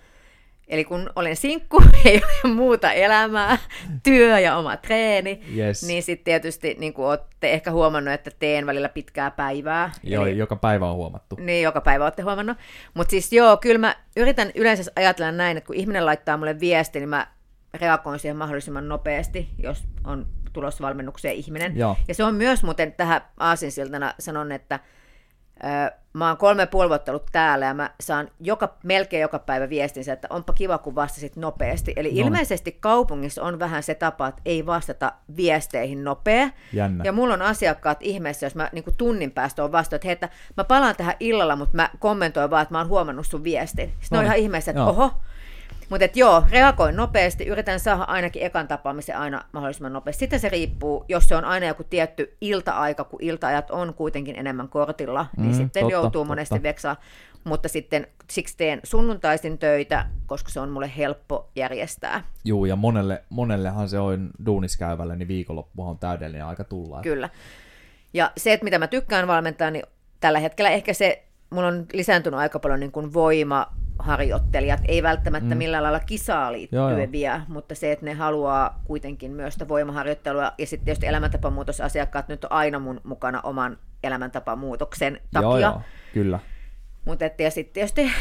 eli 0.69 0.85
kun 0.85 1.11
olen 1.17 1.37
sinkku, 1.37 1.83
ei 2.05 2.23
ole 2.45 2.55
muuta 2.55 2.93
elämää, 2.93 3.59
työ 4.03 4.39
ja 4.39 4.57
oma 4.57 4.77
treeni, 4.77 5.41
yes. 5.57 5.83
niin 5.87 6.03
sitten 6.03 6.25
tietysti 6.25 6.77
niin 6.79 6.93
kuin 6.93 7.07
olette 7.07 7.53
ehkä 7.53 7.71
huomannut, 7.71 8.15
että 8.15 8.31
teen 8.39 8.67
välillä 8.67 8.89
pitkää 8.89 9.31
päivää. 9.31 9.91
Joo, 10.03 10.27
eli, 10.27 10.39
joka 10.39 10.57
päivä 10.57 10.91
on 10.91 10.97
huomattu. 10.97 11.37
Niin, 11.41 11.63
joka 11.63 11.81
päivä 11.81 12.05
olette 12.05 12.23
huomannut. 12.23 12.57
Mutta 12.95 13.11
siis 13.11 13.33
joo, 13.33 13.57
kyllä 13.57 13.79
mä 13.79 13.97
yritän 14.17 14.51
yleensä 14.55 14.93
ajatella 14.97 15.33
näin, 15.33 15.57
että 15.57 15.67
kun 15.67 15.77
ihminen 15.77 16.07
laittaa 16.07 16.37
mulle 16.37 16.61
viesti, 16.61 16.99
niin 16.99 17.09
mä 17.09 17.27
reagoin 17.75 18.19
siihen 18.19 18.37
mahdollisimman 18.37 18.89
nopeasti, 18.89 19.49
jos 19.59 19.85
on 20.05 20.27
tulossa 20.57 20.85
valmennukseen 20.85 21.35
ihminen. 21.35 21.77
Joo. 21.77 21.97
Ja 22.09 22.15
se 22.15 22.25
on 22.25 22.35
myös 22.35 22.63
muuten 22.63 22.93
tähän 22.93 23.21
aasinsiltana 23.39 24.15
sanon, 24.19 24.53
että 24.53 24.81
ö, 25.65 25.97
mä 26.13 26.29
oon 26.29 26.37
kolme 26.37 26.67
puoli 26.67 26.89
vuotta 26.89 27.13
ollut 27.13 27.27
täällä 27.33 27.67
ja 27.67 27.75
mä 27.75 27.91
saan 28.01 28.29
joka, 28.41 28.77
melkein 28.83 29.21
joka 29.21 29.39
päivä 29.39 29.69
viestinsä, 29.69 30.13
että 30.13 30.29
onpa 30.31 30.53
kiva, 30.53 30.79
kun 30.79 30.95
vastasit 30.95 31.37
nopeasti. 31.37 31.93
Eli 31.97 32.09
no. 32.09 32.27
ilmeisesti 32.27 32.77
kaupungissa 32.81 33.43
on 33.43 33.59
vähän 33.59 33.83
se 33.83 33.95
tapa, 33.95 34.27
että 34.27 34.43
ei 34.45 34.67
vastata 34.67 35.13
viesteihin 35.37 36.05
nopea. 36.05 36.49
Jännä. 36.73 37.05
Ja 37.05 37.13
mulla 37.13 37.35
on 37.35 37.43
asiakkaat 37.43 37.99
ihmeessä, 38.01 38.47
jos 38.47 38.55
mä 38.55 38.71
niin 38.73 38.85
tunnin 38.97 39.31
päästä 39.31 39.65
on 39.65 39.73
vastannut, 39.73 40.05
että, 40.05 40.09
hei, 40.09 40.13
että 40.13 40.29
mä 40.57 40.65
palaan 40.65 40.97
tähän 40.97 41.17
illalla, 41.21 41.57
mutta 41.57 41.77
mä 41.77 41.91
kommentoin 41.99 42.51
vaan, 42.51 42.63
että 42.63 42.75
mä 42.75 42.79
oon 42.79 42.89
huomannut 42.89 43.27
sun 43.27 43.45
viestin. 43.45 43.89
Sitten 43.89 44.17
no. 44.17 44.19
on 44.19 44.25
ihan 44.25 44.37
ihmeessä, 44.37 44.71
että 44.71 44.81
Joo. 44.81 44.91
oho, 44.91 45.13
mutta 45.91 46.07
joo, 46.15 46.43
reagoin 46.51 46.97
nopeasti, 46.97 47.47
yritän 47.47 47.81
saada 47.81 48.03
ainakin 48.03 48.43
ekan 48.43 48.69
tapaamisen 48.69 49.19
aina 49.19 49.45
mahdollisimman 49.53 49.93
nopeasti. 49.93 50.21
Sitten 50.21 50.41
se 50.41 50.49
riippuu, 50.49 51.05
jos 51.09 51.29
se 51.29 51.37
on 51.37 51.45
aina 51.45 51.67
joku 51.67 51.85
tietty 51.85 52.37
ilta-aika, 52.41 53.05
kun 53.05 53.23
iltaajat 53.23 53.71
on 53.71 53.95
kuitenkin 53.95 54.39
enemmän 54.39 54.69
kortilla, 54.69 55.27
niin 55.37 55.51
mm, 55.51 55.57
sitten 55.57 55.81
totta, 55.81 55.93
joutuu 55.93 56.11
totta. 56.11 56.29
monesti 56.29 56.63
veksaa. 56.63 56.97
Mutta 57.45 57.69
sitten 57.69 58.07
siksi 58.31 58.57
teen 58.57 58.81
sunnuntaisin 58.85 59.59
töitä, 59.59 60.07
koska 60.27 60.51
se 60.51 60.61
on 60.61 60.71
mulle 60.71 60.91
helppo 60.97 61.51
järjestää. 61.57 62.23
Joo, 62.45 62.65
ja 62.65 62.77
monelle, 62.77 63.25
monellehan 63.29 63.89
se 63.89 63.99
on 63.99 64.31
duuniskäyvälle, 64.47 65.17
niin 65.17 65.29
viikonloppu 65.29 65.83
on 65.83 65.99
täydellinen 65.99 66.47
aika 66.47 66.65
tulla. 66.65 67.03
Kyllä. 67.03 67.29
Ja 68.15 68.33
se, 68.37 68.53
että 68.53 68.65
mitä 68.65 68.79
mä 68.79 68.87
tykkään 68.87 69.27
valmentaa, 69.27 69.71
niin 69.71 69.85
tällä 70.21 70.39
hetkellä 70.39 70.71
ehkä 70.71 70.93
se, 70.93 71.25
mulla 71.51 71.69
on 71.69 71.87
lisääntynyt 71.93 72.41
aika 72.41 72.59
paljon 72.59 72.81
niin 72.81 72.93
kuin 72.93 73.15
voima, 73.15 73.67
harjoittelijat, 73.99 74.81
ei 74.89 75.03
välttämättä 75.03 75.55
mm. 75.55 75.59
millään 75.59 75.83
lailla 75.83 76.01
kisaa 76.01 76.53
liittyviä, 76.53 77.43
mutta 77.49 77.75
se, 77.75 77.93
että 77.93 78.05
ne 78.05 78.15
haluaa 78.15 78.81
kuitenkin 78.85 79.31
myös 79.31 79.55
sitä 79.55 79.69
voimaharjoittelua, 79.69 80.53
ja 80.59 80.67
sitten 80.67 80.85
tietysti 80.85 81.07
elämäntapamuutosasiakkaat 81.07 82.29
nyt 82.29 82.45
on 82.45 82.53
aina 82.53 82.79
mun 82.79 83.01
mukana 83.05 83.41
oman 83.41 83.79
elämäntapamuutoksen 84.05 85.21
takia. 85.33 85.49
Joo, 85.49 85.59
joo, 85.59 85.81
kyllä. 86.15 86.39
Mutta 87.05 87.25
ja 87.39 87.51
sitten 87.51 87.75
tietysti 87.75 88.13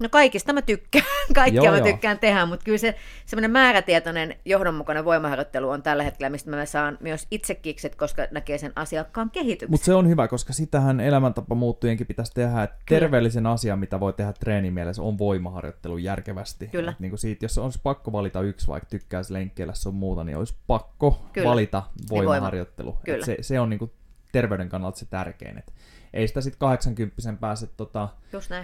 No 0.00 0.08
kaikista 0.08 0.52
mä 0.52 0.62
tykkään, 0.62 1.04
kaikkia 1.34 1.62
Joo, 1.62 1.72
mä 1.72 1.78
joo. 1.78 1.86
tykkään 1.86 2.18
tehdä, 2.18 2.46
mutta 2.46 2.64
kyllä 2.64 2.78
se 2.78 2.94
semmoinen 3.26 3.50
määrätietoinen, 3.50 4.36
johdonmukainen 4.44 5.04
voimaharjoittelu 5.04 5.70
on 5.70 5.82
tällä 5.82 6.02
hetkellä, 6.02 6.30
mistä 6.30 6.50
mä 6.50 6.66
saan 6.66 6.98
myös 7.00 7.26
itse 7.30 7.54
kikset, 7.54 7.94
koska 7.94 8.26
näkee 8.30 8.58
sen 8.58 8.72
asiakkaan 8.76 9.30
kehityksen. 9.30 9.70
Mutta 9.70 9.84
se 9.84 9.94
on 9.94 10.08
hyvä, 10.08 10.28
koska 10.28 10.52
sitähän 10.52 11.00
elämäntapa 11.00 11.54
muuttujenkin 11.54 12.06
pitäisi 12.06 12.32
tehdä. 12.34 12.62
Että 12.62 12.76
terveellisen 12.88 13.46
asian, 13.46 13.78
mitä 13.78 14.00
voi 14.00 14.12
tehdä 14.12 14.32
treenimielessä, 14.32 15.02
on 15.02 15.18
voimaharjoittelu 15.18 15.98
järkevästi. 15.98 16.68
Kyllä. 16.68 16.90
Et 16.90 17.00
niinku 17.00 17.16
siitä, 17.16 17.44
jos 17.44 17.58
olisi 17.58 17.80
pakko 17.82 18.12
valita 18.12 18.40
yksi, 18.40 18.68
vaikka 18.68 18.90
tykkäisi 18.90 19.32
lenkkeillä 19.32 19.74
sun 19.74 19.94
muuta, 19.94 20.24
niin 20.24 20.36
olisi 20.36 20.54
pakko 20.66 21.26
Kyllä. 21.32 21.50
valita 21.50 21.82
voima. 22.10 22.30
voimaharjoittelu. 22.30 22.90
Et 22.90 23.04
Kyllä. 23.04 23.26
se, 23.26 23.36
se 23.40 23.60
on 23.60 23.70
niinku 23.70 23.92
terveyden 24.32 24.68
kannalta 24.68 24.98
se 24.98 25.06
tärkein. 25.06 25.58
Et 25.58 25.73
ei 26.14 26.28
sitä 26.28 26.40
sitten 26.40 26.58
80 26.58 27.32
pääse 27.40 27.66
tota, 27.66 28.08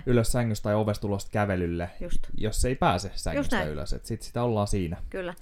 ylös 0.06 0.32
sängystä 0.32 0.62
tai 0.62 0.74
ovesta 0.74 1.06
ulos 1.06 1.28
kävelylle, 1.28 1.90
Just. 2.00 2.20
jos 2.36 2.64
ei 2.64 2.74
pääse 2.74 3.10
sängystä 3.14 3.64
ylös. 3.64 3.90
Sitten 3.90 4.26
sitä 4.26 4.42
ollaan 4.42 4.66
siinä. 4.66 4.96
Kyllä. 5.10 5.34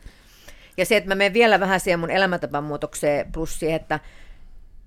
Ja 0.76 0.86
se, 0.86 0.96
että 0.96 1.08
mä 1.08 1.14
menen 1.14 1.32
vielä 1.32 1.60
vähän 1.60 1.80
siihen 1.80 2.00
mun 2.00 2.10
elämäntapan 2.10 2.64
muutokseen, 2.64 3.32
plus 3.32 3.58
siihen, 3.58 3.76
että 3.76 4.00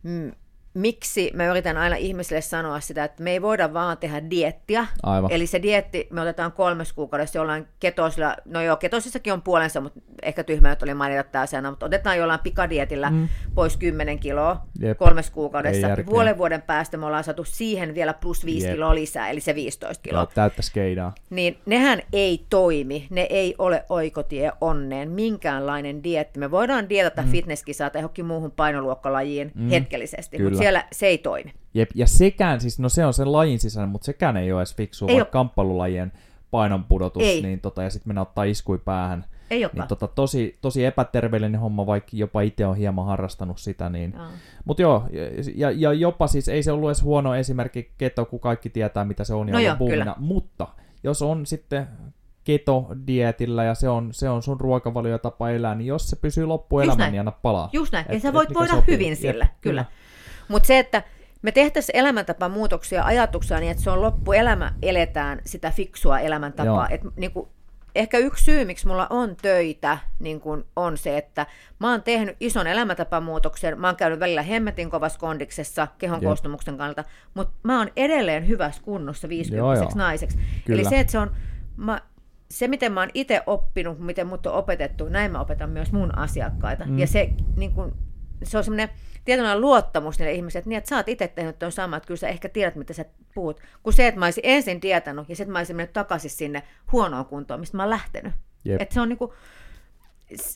mm, 0.04 0.32
miksi 0.74 1.32
mä 1.34 1.46
yritän 1.46 1.78
aina 1.78 1.96
ihmisille 1.96 2.42
sanoa 2.42 2.80
sitä, 2.80 3.04
että 3.04 3.24
me 3.24 3.32
ei 3.32 3.42
voida 3.42 3.74
vaan 3.74 3.98
tehdä 3.98 4.30
diettiä. 4.30 4.88
Aivan. 5.04 5.32
Eli 5.32 5.48
se 5.48 5.62
dietti 5.62 6.08
me 6.12 6.22
otetaan 6.22 6.52
kolmes 6.52 6.94
kuukaudessa 6.94 7.40
jollain 7.40 7.68
ketosilla, 7.80 8.36
no 8.46 8.62
joo, 8.62 8.76
ketosissakin 8.76 9.34
on 9.34 9.42
puolensa, 9.42 9.82
mutta 9.82 10.00
ehkä 10.22 10.44
tyhmä, 10.44 10.72
että 10.72 10.86
oli 10.86 10.94
mainita 10.94 11.24
tämä 11.24 11.46
sana, 11.46 11.70
mutta 11.70 11.86
otetaan 11.86 12.18
jollain 12.18 12.40
pikadietillä 12.40 13.10
mm. 13.10 13.28
pois 13.56 13.78
10 13.78 14.20
kiloa 14.20 14.62
Jep. 14.80 14.98
kolmes 14.98 15.30
kuukaudessa. 15.30 15.88
Puolen 16.06 16.38
vuoden 16.38 16.62
päästä 16.62 16.98
me 16.98 17.06
ollaan 17.06 17.24
saatu 17.24 17.44
siihen 17.44 17.96
vielä 17.96 18.14
plus 18.14 18.46
5 18.46 18.68
Jep. 18.68 18.76
kiloa 18.76 18.96
lisää, 18.96 19.30
eli 19.30 19.40
se 19.40 19.56
15 19.56 20.02
kiloa 20.02 20.22
Joo, 20.22 20.32
täyttä 20.36 20.62
skeidaa. 20.62 21.16
niin 21.30 21.58
nehän 21.66 22.02
ei 22.14 22.46
toimi, 22.50 23.08
ne 23.10 23.22
ei 23.22 23.56
ole 23.58 23.86
oikotie 23.90 24.52
onneen, 24.62 25.12
minkäänlainen 25.12 26.04
dietti. 26.04 26.40
Me 26.40 26.52
voidaan 26.52 26.90
dietata 26.90 27.22
mm. 27.22 27.32
fitnesskisaa 27.32 27.90
tai 27.90 28.00
johonkin 28.02 28.26
muuhun 28.26 28.52
painoluokkalajiin 28.52 29.52
mm. 29.56 29.70
hetkellisesti, 29.70 30.38
Kyllä. 30.38 30.61
Siellä 30.62 30.84
se 30.92 31.08
ei 31.08 31.18
toimi. 31.18 31.54
Jep, 31.74 31.90
ja 31.96 32.08
sekään, 32.08 32.62
siis 32.62 32.80
no 32.80 32.90
se 32.90 33.06
on 33.06 33.14
sen 33.14 33.32
lajin 33.32 33.60
sisällä, 33.60 33.88
mutta 33.88 34.06
sekään 34.06 34.38
ei 34.38 34.52
ole 34.52 34.62
edes 34.62 34.76
fiksua, 34.76 35.08
Ei 35.10 35.16
vaikka 35.16 35.32
kamppailulajien 35.32 36.12
painonpudotus, 36.52 37.24
Ei. 37.24 37.42
niin 37.42 37.60
tota, 37.60 37.84
ja 37.84 37.90
sitten 37.90 38.10
mennä 38.10 38.22
ottaa 38.22 38.44
iskui 38.44 38.78
päähän. 38.78 39.26
Ei 39.52 39.64
olekaan. 39.66 39.80
Niin 39.80 39.88
tota, 39.88 40.08
tosi, 40.08 40.58
tosi 40.62 40.86
epäterveellinen 40.86 41.60
homma, 41.62 41.86
vaikka 41.86 42.10
jopa 42.14 42.42
itse 42.42 42.66
on 42.66 42.76
hieman 42.76 43.06
harrastanut 43.06 43.58
sitä. 43.58 43.90
Niin. 43.90 44.14
Mutta 44.66 44.82
joo, 44.82 45.04
ja, 45.56 45.72
ja 45.72 45.94
jopa 45.94 46.28
siis 46.28 46.48
ei 46.48 46.64
se 46.64 46.72
ollut 46.72 46.90
edes 46.90 47.04
huono 47.04 47.36
esimerkki 47.36 47.92
keto, 47.98 48.26
kun 48.26 48.40
kaikki 48.40 48.70
tietää, 48.70 49.06
mitä 49.06 49.24
se 49.24 49.34
on 49.34 49.48
ja 49.48 49.54
No 49.54 49.60
joo, 49.60 49.76
buumina. 49.76 50.00
kyllä. 50.04 50.16
Mutta 50.18 50.68
jos 51.04 51.22
on 51.22 51.46
sitten 51.46 51.88
ketodietillä 52.44 53.64
ja 53.64 53.74
se 53.76 53.90
on, 53.90 54.10
se 54.14 54.30
on 54.30 54.44
sun 54.44 54.60
ruokavaliotapa 54.60 55.50
elää, 55.50 55.76
niin 55.76 55.88
jos 55.88 56.10
se 56.10 56.16
pysyy 56.16 56.46
loppuelämän, 56.46 57.12
niin 57.12 57.20
anna 57.20 57.32
palaa. 57.32 57.70
Just 57.74 57.94
näin, 57.94 58.06
ja 58.10 58.16
Et- 58.16 58.22
sä 58.22 58.28
et 58.30 58.34
voit 58.34 58.50
mikä 58.50 58.60
voida 58.60 58.84
hyvin 58.88 59.10
Jep, 59.10 59.20
sillä, 59.20 59.48
kyllä. 59.62 59.86
Mutta 60.48 60.68
se, 60.68 60.80
että 60.80 61.04
me 61.42 61.52
tehtäisiin 61.52 61.96
elämäntapamuutoksia 61.96 63.04
ajatuksia 63.04 63.60
niin, 63.60 63.72
että 63.72 63.84
se 63.84 63.90
on 63.90 64.02
loppuelämä, 64.02 64.74
eletään 64.82 65.42
sitä 65.46 65.72
fiksua 65.72 66.20
elämäntapaa. 66.20 66.88
Joo. 66.88 66.88
Et, 66.90 67.02
niin 67.16 67.32
kuin, 67.32 67.50
ehkä 67.96 68.18
yksi 68.18 68.44
syy, 68.44 68.66
miksi 68.66 68.88
mulla 68.88 69.08
on 69.10 69.36
töitä, 69.42 69.98
niin 70.20 70.42
kuin 70.42 70.64
on 70.76 70.98
se, 70.98 71.18
että 71.18 71.46
mä 71.80 71.92
oon 71.92 72.04
tehnyt 72.04 72.36
ison 72.40 72.68
elämäntapamuutoksen, 72.68 73.80
mä 73.80 73.88
oon 73.88 73.96
käynyt 73.96 74.20
välillä 74.20 74.42
hemmetin 74.42 74.90
kovassa 74.90 75.20
kondiksessa 75.20 75.88
kehon 75.98 76.22
Jep. 76.22 76.24
koostumuksen 76.24 76.78
kannalta, 76.78 77.04
mutta 77.34 77.54
mä 77.64 77.78
oon 77.78 77.90
edelleen 77.96 78.48
hyvässä 78.48 78.82
kunnossa 78.84 79.30
50 79.30 79.58
Joo, 79.58 79.74
joo. 79.76 79.92
naiseksi. 79.96 80.40
Kyllä. 80.66 80.82
Eli 80.82 80.90
se, 80.90 81.00
että 81.00 81.12
se 81.12 81.20
on, 81.20 81.32
mä, 81.78 82.02
se, 82.50 82.68
miten 82.68 82.92
mä 82.92 83.00
oon 83.00 83.10
itse 83.14 83.44
oppinut, 83.46 84.00
miten 84.00 84.28
mut 84.28 84.46
on 84.46 84.54
opetettu, 84.54 85.10
näin 85.10 85.32
mä 85.32 85.40
opetan 85.42 85.70
myös 85.70 85.92
mun 85.92 86.18
asiakkaita. 86.18 86.86
Mm. 86.86 87.00
Ja 87.00 87.08
se, 87.08 87.30
niin 87.56 87.72
kun, 87.72 87.96
se 88.44 88.58
on 88.58 88.64
semmoinen 88.64 88.90
tietynlainen 89.26 89.62
luottamus 89.62 90.20
niille 90.20 90.34
ihmisille, 90.34 90.60
että, 90.60 90.70
niin, 90.70 90.78
että 90.78 90.90
sä 90.90 90.96
oot 90.96 91.10
itse 91.10 91.28
tehnyt 91.28 91.60
tuon 91.60 91.72
saman, 91.72 91.98
että 91.98 92.08
kyllä 92.08 92.18
sä 92.18 92.28
ehkä 92.28 92.50
tiedät, 92.50 92.76
mitä 92.76 92.94
sä 92.94 93.06
puhut. 93.36 93.60
Kun 93.84 93.94
se, 93.94 94.08
että 94.08 94.20
mä 94.20 94.26
olisin 94.26 94.44
ensin 94.46 94.80
tietänyt 94.80 95.30
ja 95.30 95.36
sitten 95.36 95.52
mä 95.52 95.60
olisin 95.60 95.76
mennyt 95.76 95.94
takaisin 95.94 96.32
sinne 96.32 96.64
huonoon 96.92 97.26
kuntoon, 97.26 97.60
mistä 97.60 97.78
mä 97.78 97.84
oon 97.84 97.90
lähtenyt. 97.90 98.34
Jep. 98.66 98.82
Että 98.82 98.94
se 98.94 99.02
on 99.02 99.10
niinku, 99.10 99.34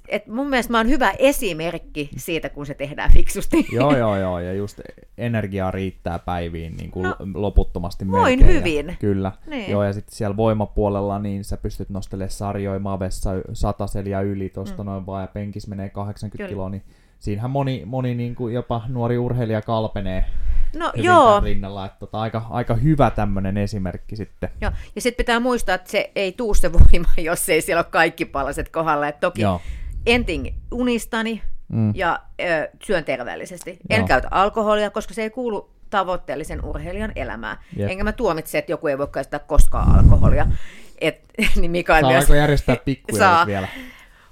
et 0.07 0.27
mun 0.27 0.49
mielestä 0.49 0.71
mä 0.71 0.77
oon 0.77 0.89
hyvä 0.89 1.13
esimerkki 1.19 2.09
siitä, 2.17 2.49
kun 2.49 2.65
se 2.65 2.73
tehdään 2.73 3.11
fiksusti. 3.13 3.65
joo, 3.71 3.97
joo, 3.97 4.17
joo, 4.17 4.39
ja 4.39 4.53
just 4.53 4.79
energiaa 5.17 5.71
riittää 5.71 6.19
päiviin 6.19 6.77
niin 6.77 6.91
kuin 6.91 7.03
No, 7.03 7.15
no, 7.19 7.41
loputtomasti 7.41 8.11
voin 8.11 8.39
melkein. 8.39 8.59
hyvin. 8.59 8.87
Ja, 8.87 8.95
kyllä. 8.99 9.31
Niin. 9.47 9.71
Joo, 9.71 9.83
ja 9.83 9.93
sitten 9.93 10.15
siellä 10.15 10.37
voimapuolella, 10.37 11.19
niin 11.19 11.43
sä 11.43 11.57
pystyt 11.57 11.89
nostelemaan 11.89 12.31
sarjoja 12.31 12.79
Mavessa 12.79 13.31
sataselia 13.53 14.21
yli 14.21 14.49
tuosta 14.49 14.83
mm. 14.83 14.85
noin 14.85 15.05
vaan, 15.05 15.23
ja 15.23 15.27
penkis 15.27 15.67
menee 15.67 15.89
80 15.89 16.37
Kyllä. 16.37 16.49
kiloa, 16.49 16.69
niin 16.69 16.83
siinähän 17.25 17.51
moni, 17.51 17.83
moni 17.85 18.15
niin 18.15 18.35
kuin 18.35 18.53
jopa 18.53 18.81
nuori 18.87 19.17
urheilija 19.17 19.61
kalpenee 19.61 20.25
No 20.75 20.91
hyvin 20.95 21.05
joo, 21.05 21.39
rinnalla, 21.39 21.85
että 21.85 21.99
tota, 21.99 22.19
aika, 22.19 22.45
aika 22.49 22.73
hyvä 22.73 23.11
tämmöinen 23.11 23.57
esimerkki 23.57 24.15
sitten. 24.15 24.49
Joo, 24.61 24.71
ja 24.95 25.01
sitten 25.01 25.25
pitää 25.25 25.39
muistaa, 25.39 25.75
että 25.75 25.91
se 25.91 26.11
ei 26.15 26.31
tuu 26.31 26.53
se 26.53 26.73
voima, 26.73 27.07
jos 27.29 27.49
ei 27.49 27.61
siellä 27.61 27.79
ole 27.79 27.87
kaikki 27.91 28.25
palaset 28.25 28.69
kohdalla. 28.69 29.07
Et 29.07 29.19
toki 29.19 29.41
Joo. 29.41 29.61
en 30.05 30.25
tingi 30.25 30.55
unistani 30.71 31.41
Mm. 31.67 31.91
ja 31.95 32.19
ö, 32.41 32.69
syön 32.83 33.03
terveellisesti. 33.03 33.77
En 33.89 33.97
Joo. 33.97 34.07
käytä 34.07 34.27
alkoholia, 34.31 34.89
koska 34.89 35.13
se 35.13 35.21
ei 35.21 35.29
kuulu 35.29 35.69
tavoitteellisen 35.89 36.65
urheilijan 36.65 37.11
elämään. 37.15 37.57
Jep. 37.77 37.89
Enkä 37.89 38.03
mä 38.03 38.11
tuomitse, 38.11 38.57
että 38.57 38.71
joku 38.71 38.87
ei 38.87 38.97
voi 38.97 39.07
käyttää 39.07 39.39
koskaan 39.39 39.95
alkoholia. 39.99 40.47
Et, 41.01 41.21
niin 41.61 41.71
Mikael 41.71 42.01
myös... 42.01 42.11
Saadaanko 42.13 42.33
järjestää 42.35 42.75
pikkuja 42.75 43.19
Saa. 43.25 43.45
vielä? 43.45 43.67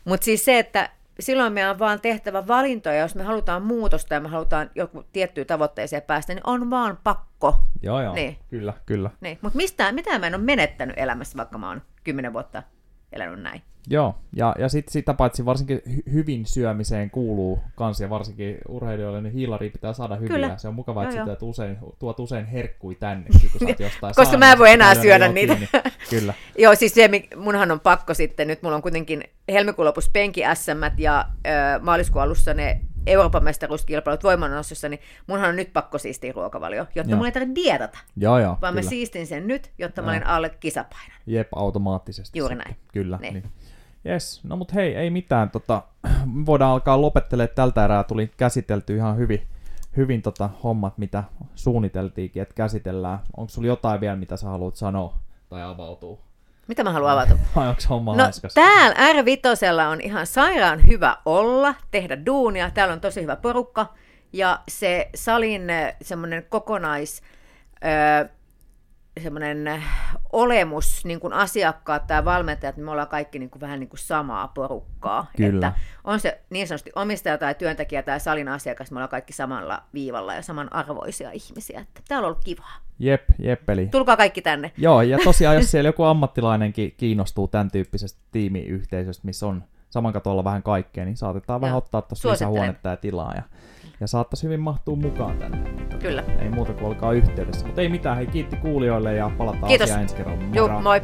Mutta 0.05 0.25
siis 0.25 0.45
se, 0.45 0.59
että 0.59 0.89
silloin 1.19 1.53
meidän 1.53 1.71
on 1.71 1.79
vaan 1.79 2.01
tehtävä 2.01 2.47
valintoja, 2.47 2.99
jos 2.99 3.15
me 3.15 3.23
halutaan 3.23 3.61
muutosta 3.61 4.13
ja 4.13 4.19
me 4.19 4.27
halutaan 4.27 4.71
joku 4.75 5.03
tiettyyn 5.13 5.47
tavoitteeseen 5.47 6.01
päästä, 6.01 6.33
niin 6.33 6.47
on 6.47 6.69
vaan 6.69 6.97
pakko. 7.03 7.55
Joo, 7.81 8.01
joo. 8.01 8.13
Niin. 8.13 8.37
Kyllä, 8.49 8.73
kyllä. 8.85 9.09
Niin. 9.21 9.39
Mutta 9.41 9.57
mistään, 9.57 9.95
mitä 9.95 10.19
mä 10.19 10.27
en 10.27 10.35
ole 10.35 10.43
menettänyt 10.43 10.97
elämässä, 10.99 11.37
vaikka 11.37 11.57
mä 11.57 11.69
oon 11.69 11.81
kymmenen 12.03 12.33
vuotta 12.33 12.63
elänyt 13.11 13.41
näin. 13.41 13.61
Joo, 13.89 14.15
ja, 14.35 14.55
ja 14.59 14.69
sitten 14.69 14.91
sitä 14.93 15.13
paitsi 15.13 15.45
varsinkin 15.45 15.81
hy- 15.89 16.11
hyvin 16.13 16.45
syömiseen 16.45 17.09
kuuluu 17.09 17.59
kans, 17.75 17.99
ja 18.01 18.09
varsinkin 18.09 18.57
urheilijoille, 18.67 19.21
niin 19.21 19.33
hiilari 19.33 19.69
pitää 19.69 19.93
saada 19.93 20.15
hyviä. 20.15 20.27
Kyllä. 20.35 20.57
Se 20.57 20.67
on 20.67 20.73
mukavaa, 20.75 21.03
että 21.03 21.15
joo. 21.15 21.25
tuot 21.25 21.41
usein, 21.43 21.77
tuot 21.99 22.19
usein 22.19 22.45
herkkui 22.45 22.95
tänne, 22.95 23.25
kun 23.51 23.67
sä 23.67 23.83
jostain 23.83 24.15
Koska 24.21 24.37
mä 24.37 24.51
en 24.51 24.59
voi 24.59 24.71
enää 24.71 24.95
syödä 24.95 25.27
niitä. 25.27 25.55
kiinni. 25.55 25.69
Kyllä. 26.09 26.33
Joo, 26.57 26.75
siis 26.75 26.93
se, 26.93 27.09
munhan 27.35 27.71
on 27.71 27.79
pakko 27.79 28.13
sitten, 28.13 28.47
nyt 28.47 28.61
mulla 28.63 28.75
on 28.75 28.81
kuitenkin 28.81 29.23
helmikuun 29.51 29.85
lopussa 29.85 30.11
penki 30.13 30.41
SM 30.53 30.81
ja 31.01 31.25
ö, 31.47 31.49
maaliskuun 31.81 32.23
alussa 32.23 32.53
ne 32.53 32.81
Euroopan 33.07 33.43
mestaruuskilpailut 33.43 34.23
voimannostossa, 34.23 34.89
niin 34.89 34.99
munhan 35.27 35.49
on 35.49 35.55
nyt 35.55 35.73
pakko 35.73 35.97
siistiä 35.97 36.33
ruokavalio, 36.35 36.85
jotta 36.95 37.11
Joo. 37.11 37.15
mulla 37.17 37.27
ei 37.27 37.31
tarvitse 37.31 37.55
dietata, 37.63 37.97
Joo, 38.17 38.39
joo, 38.39 38.57
vaan 38.61 38.73
kyllä. 38.73 38.83
mä 38.85 38.89
siistin 38.89 39.27
sen 39.27 39.47
nyt, 39.47 39.71
jotta 39.77 40.01
mä 40.01 40.05
Joo. 40.05 40.11
olen 40.11 40.27
alle 40.27 40.49
kisapainon. 40.59 41.17
Jep, 41.27 41.47
automaattisesti. 41.55 42.39
Juuri 42.39 42.55
sitten. 42.55 42.67
näin. 42.71 42.79
Kyllä, 42.93 43.17
Niin. 43.21 43.33
niin. 43.33 43.43
Yes, 44.05 44.41
no 44.43 44.55
mut 44.55 44.73
hei, 44.73 44.95
ei 44.95 45.09
mitään. 45.09 45.49
Tota, 45.49 45.81
voidaan 46.45 46.71
alkaa 46.71 47.01
lopettelemaan 47.01 47.55
tältä 47.55 47.85
erää. 47.85 48.03
Tuli 48.03 48.31
käsitelty 48.37 48.95
ihan 48.95 49.17
hyvin, 49.17 49.47
hyvin 49.97 50.21
tota 50.21 50.49
hommat, 50.63 50.97
mitä 50.97 51.23
suunniteltiinkin, 51.55 52.41
että 52.41 52.55
käsitellään. 52.55 53.19
Onko 53.37 53.49
sulla 53.49 53.67
jotain 53.67 54.01
vielä, 54.01 54.15
mitä 54.15 54.37
sä 54.37 54.47
haluat 54.47 54.75
sanoa 54.75 55.17
tai 55.49 55.63
avautuu? 55.63 56.19
Mitä 56.67 56.83
mä 56.83 56.91
haluan 56.91 57.11
avata? 57.13 57.37
Vai 57.55 57.67
onko 57.67 57.81
homma 57.89 58.15
No 58.15 58.23
haiskas? 58.23 58.53
täällä 58.53 58.95
R5 59.21 59.91
on 59.91 60.01
ihan 60.01 60.27
sairaan 60.27 60.87
hyvä 60.87 61.17
olla, 61.25 61.75
tehdä 61.91 62.25
duunia. 62.25 62.71
Täällä 62.71 62.93
on 62.93 63.01
tosi 63.01 63.21
hyvä 63.21 63.35
porukka. 63.35 63.93
Ja 64.33 64.59
se 64.67 65.09
salin 65.15 65.69
eh, 65.69 65.95
semmoinen 66.01 66.45
kokonais... 66.49 67.21
Öö, 67.85 68.29
semmoinen 69.21 69.67
eh, 69.67 69.83
olemus, 70.31 71.05
niin 71.05 71.19
kuin 71.19 71.33
asiakkaat 71.33 72.07
tai 72.07 72.25
valmentajat, 72.25 72.75
niin 72.75 72.85
me 72.85 72.91
ollaan 72.91 73.07
kaikki 73.07 73.39
niin 73.39 73.49
kuin 73.49 73.61
vähän 73.61 73.79
niin 73.79 73.89
kuin 73.89 73.99
samaa 73.99 74.47
porukkaa. 74.47 75.25
Kyllä. 75.37 75.67
Että 75.67 75.79
on 76.03 76.19
se 76.19 76.41
niin 76.49 76.67
sanotusti 76.67 76.91
omistaja 76.95 77.37
tai 77.37 77.55
työntekijä 77.55 78.03
tai 78.03 78.19
salin 78.19 78.47
asiakas, 78.47 78.91
me 78.91 78.97
ollaan 78.97 79.09
kaikki 79.09 79.33
samalla 79.33 79.83
viivalla 79.93 80.33
ja 80.33 80.41
samanarvoisia 80.41 81.31
ihmisiä. 81.31 81.79
Että 81.79 82.01
täällä 82.07 82.25
on 82.25 82.31
ollut 82.31 82.43
kivaa. 82.43 82.75
Jep, 82.99 83.23
jep, 83.39 83.69
eli 83.69 83.87
Tulkaa 83.87 84.17
kaikki 84.17 84.41
tänne. 84.41 84.71
Joo, 84.77 85.01
ja 85.01 85.17
tosiaan 85.23 85.55
jos 85.55 85.71
siellä 85.71 85.87
joku 85.87 86.03
ammattilainenkin 86.03 86.93
kiinnostuu 86.97 87.47
tämän 87.47 87.71
tyyppisestä 87.71 88.21
tiimiyhteisöstä, 88.31 89.25
missä 89.25 89.47
on 89.47 89.63
saman 89.89 90.13
katolla 90.13 90.43
vähän 90.43 90.63
kaikkea, 90.63 91.05
niin 91.05 91.17
saatetaan 91.17 91.61
vähän 91.61 91.73
Joo, 91.73 91.77
ottaa 91.77 92.01
tuossa 92.01 92.31
lisähuonetta 92.31 92.89
ja 92.89 92.97
tilaa. 92.97 93.33
Ja, 93.35 93.43
ja 93.99 94.07
saattaisi 94.07 94.43
hyvin 94.43 94.59
mahtua 94.59 94.95
mukaan 94.95 95.37
tänne. 95.37 95.57
Tota, 95.57 95.97
Kyllä. 95.97 96.23
Ei 96.39 96.49
muuta 96.49 96.73
kuin 96.73 96.85
olkaa 96.85 97.11
yhteydessä. 97.13 97.65
Mutta 97.65 97.81
ei 97.81 97.89
mitään, 97.89 98.17
hei 98.17 98.27
kiitti 98.27 98.55
kuulijoille 98.55 99.15
ja 99.15 99.31
palataan 99.37 99.67
Kiitos. 99.67 99.83
asiaan 99.85 100.01
ensi 100.01 100.15
kerralla. 100.15 100.43
Joo, 100.53 100.81
moi. 100.81 101.01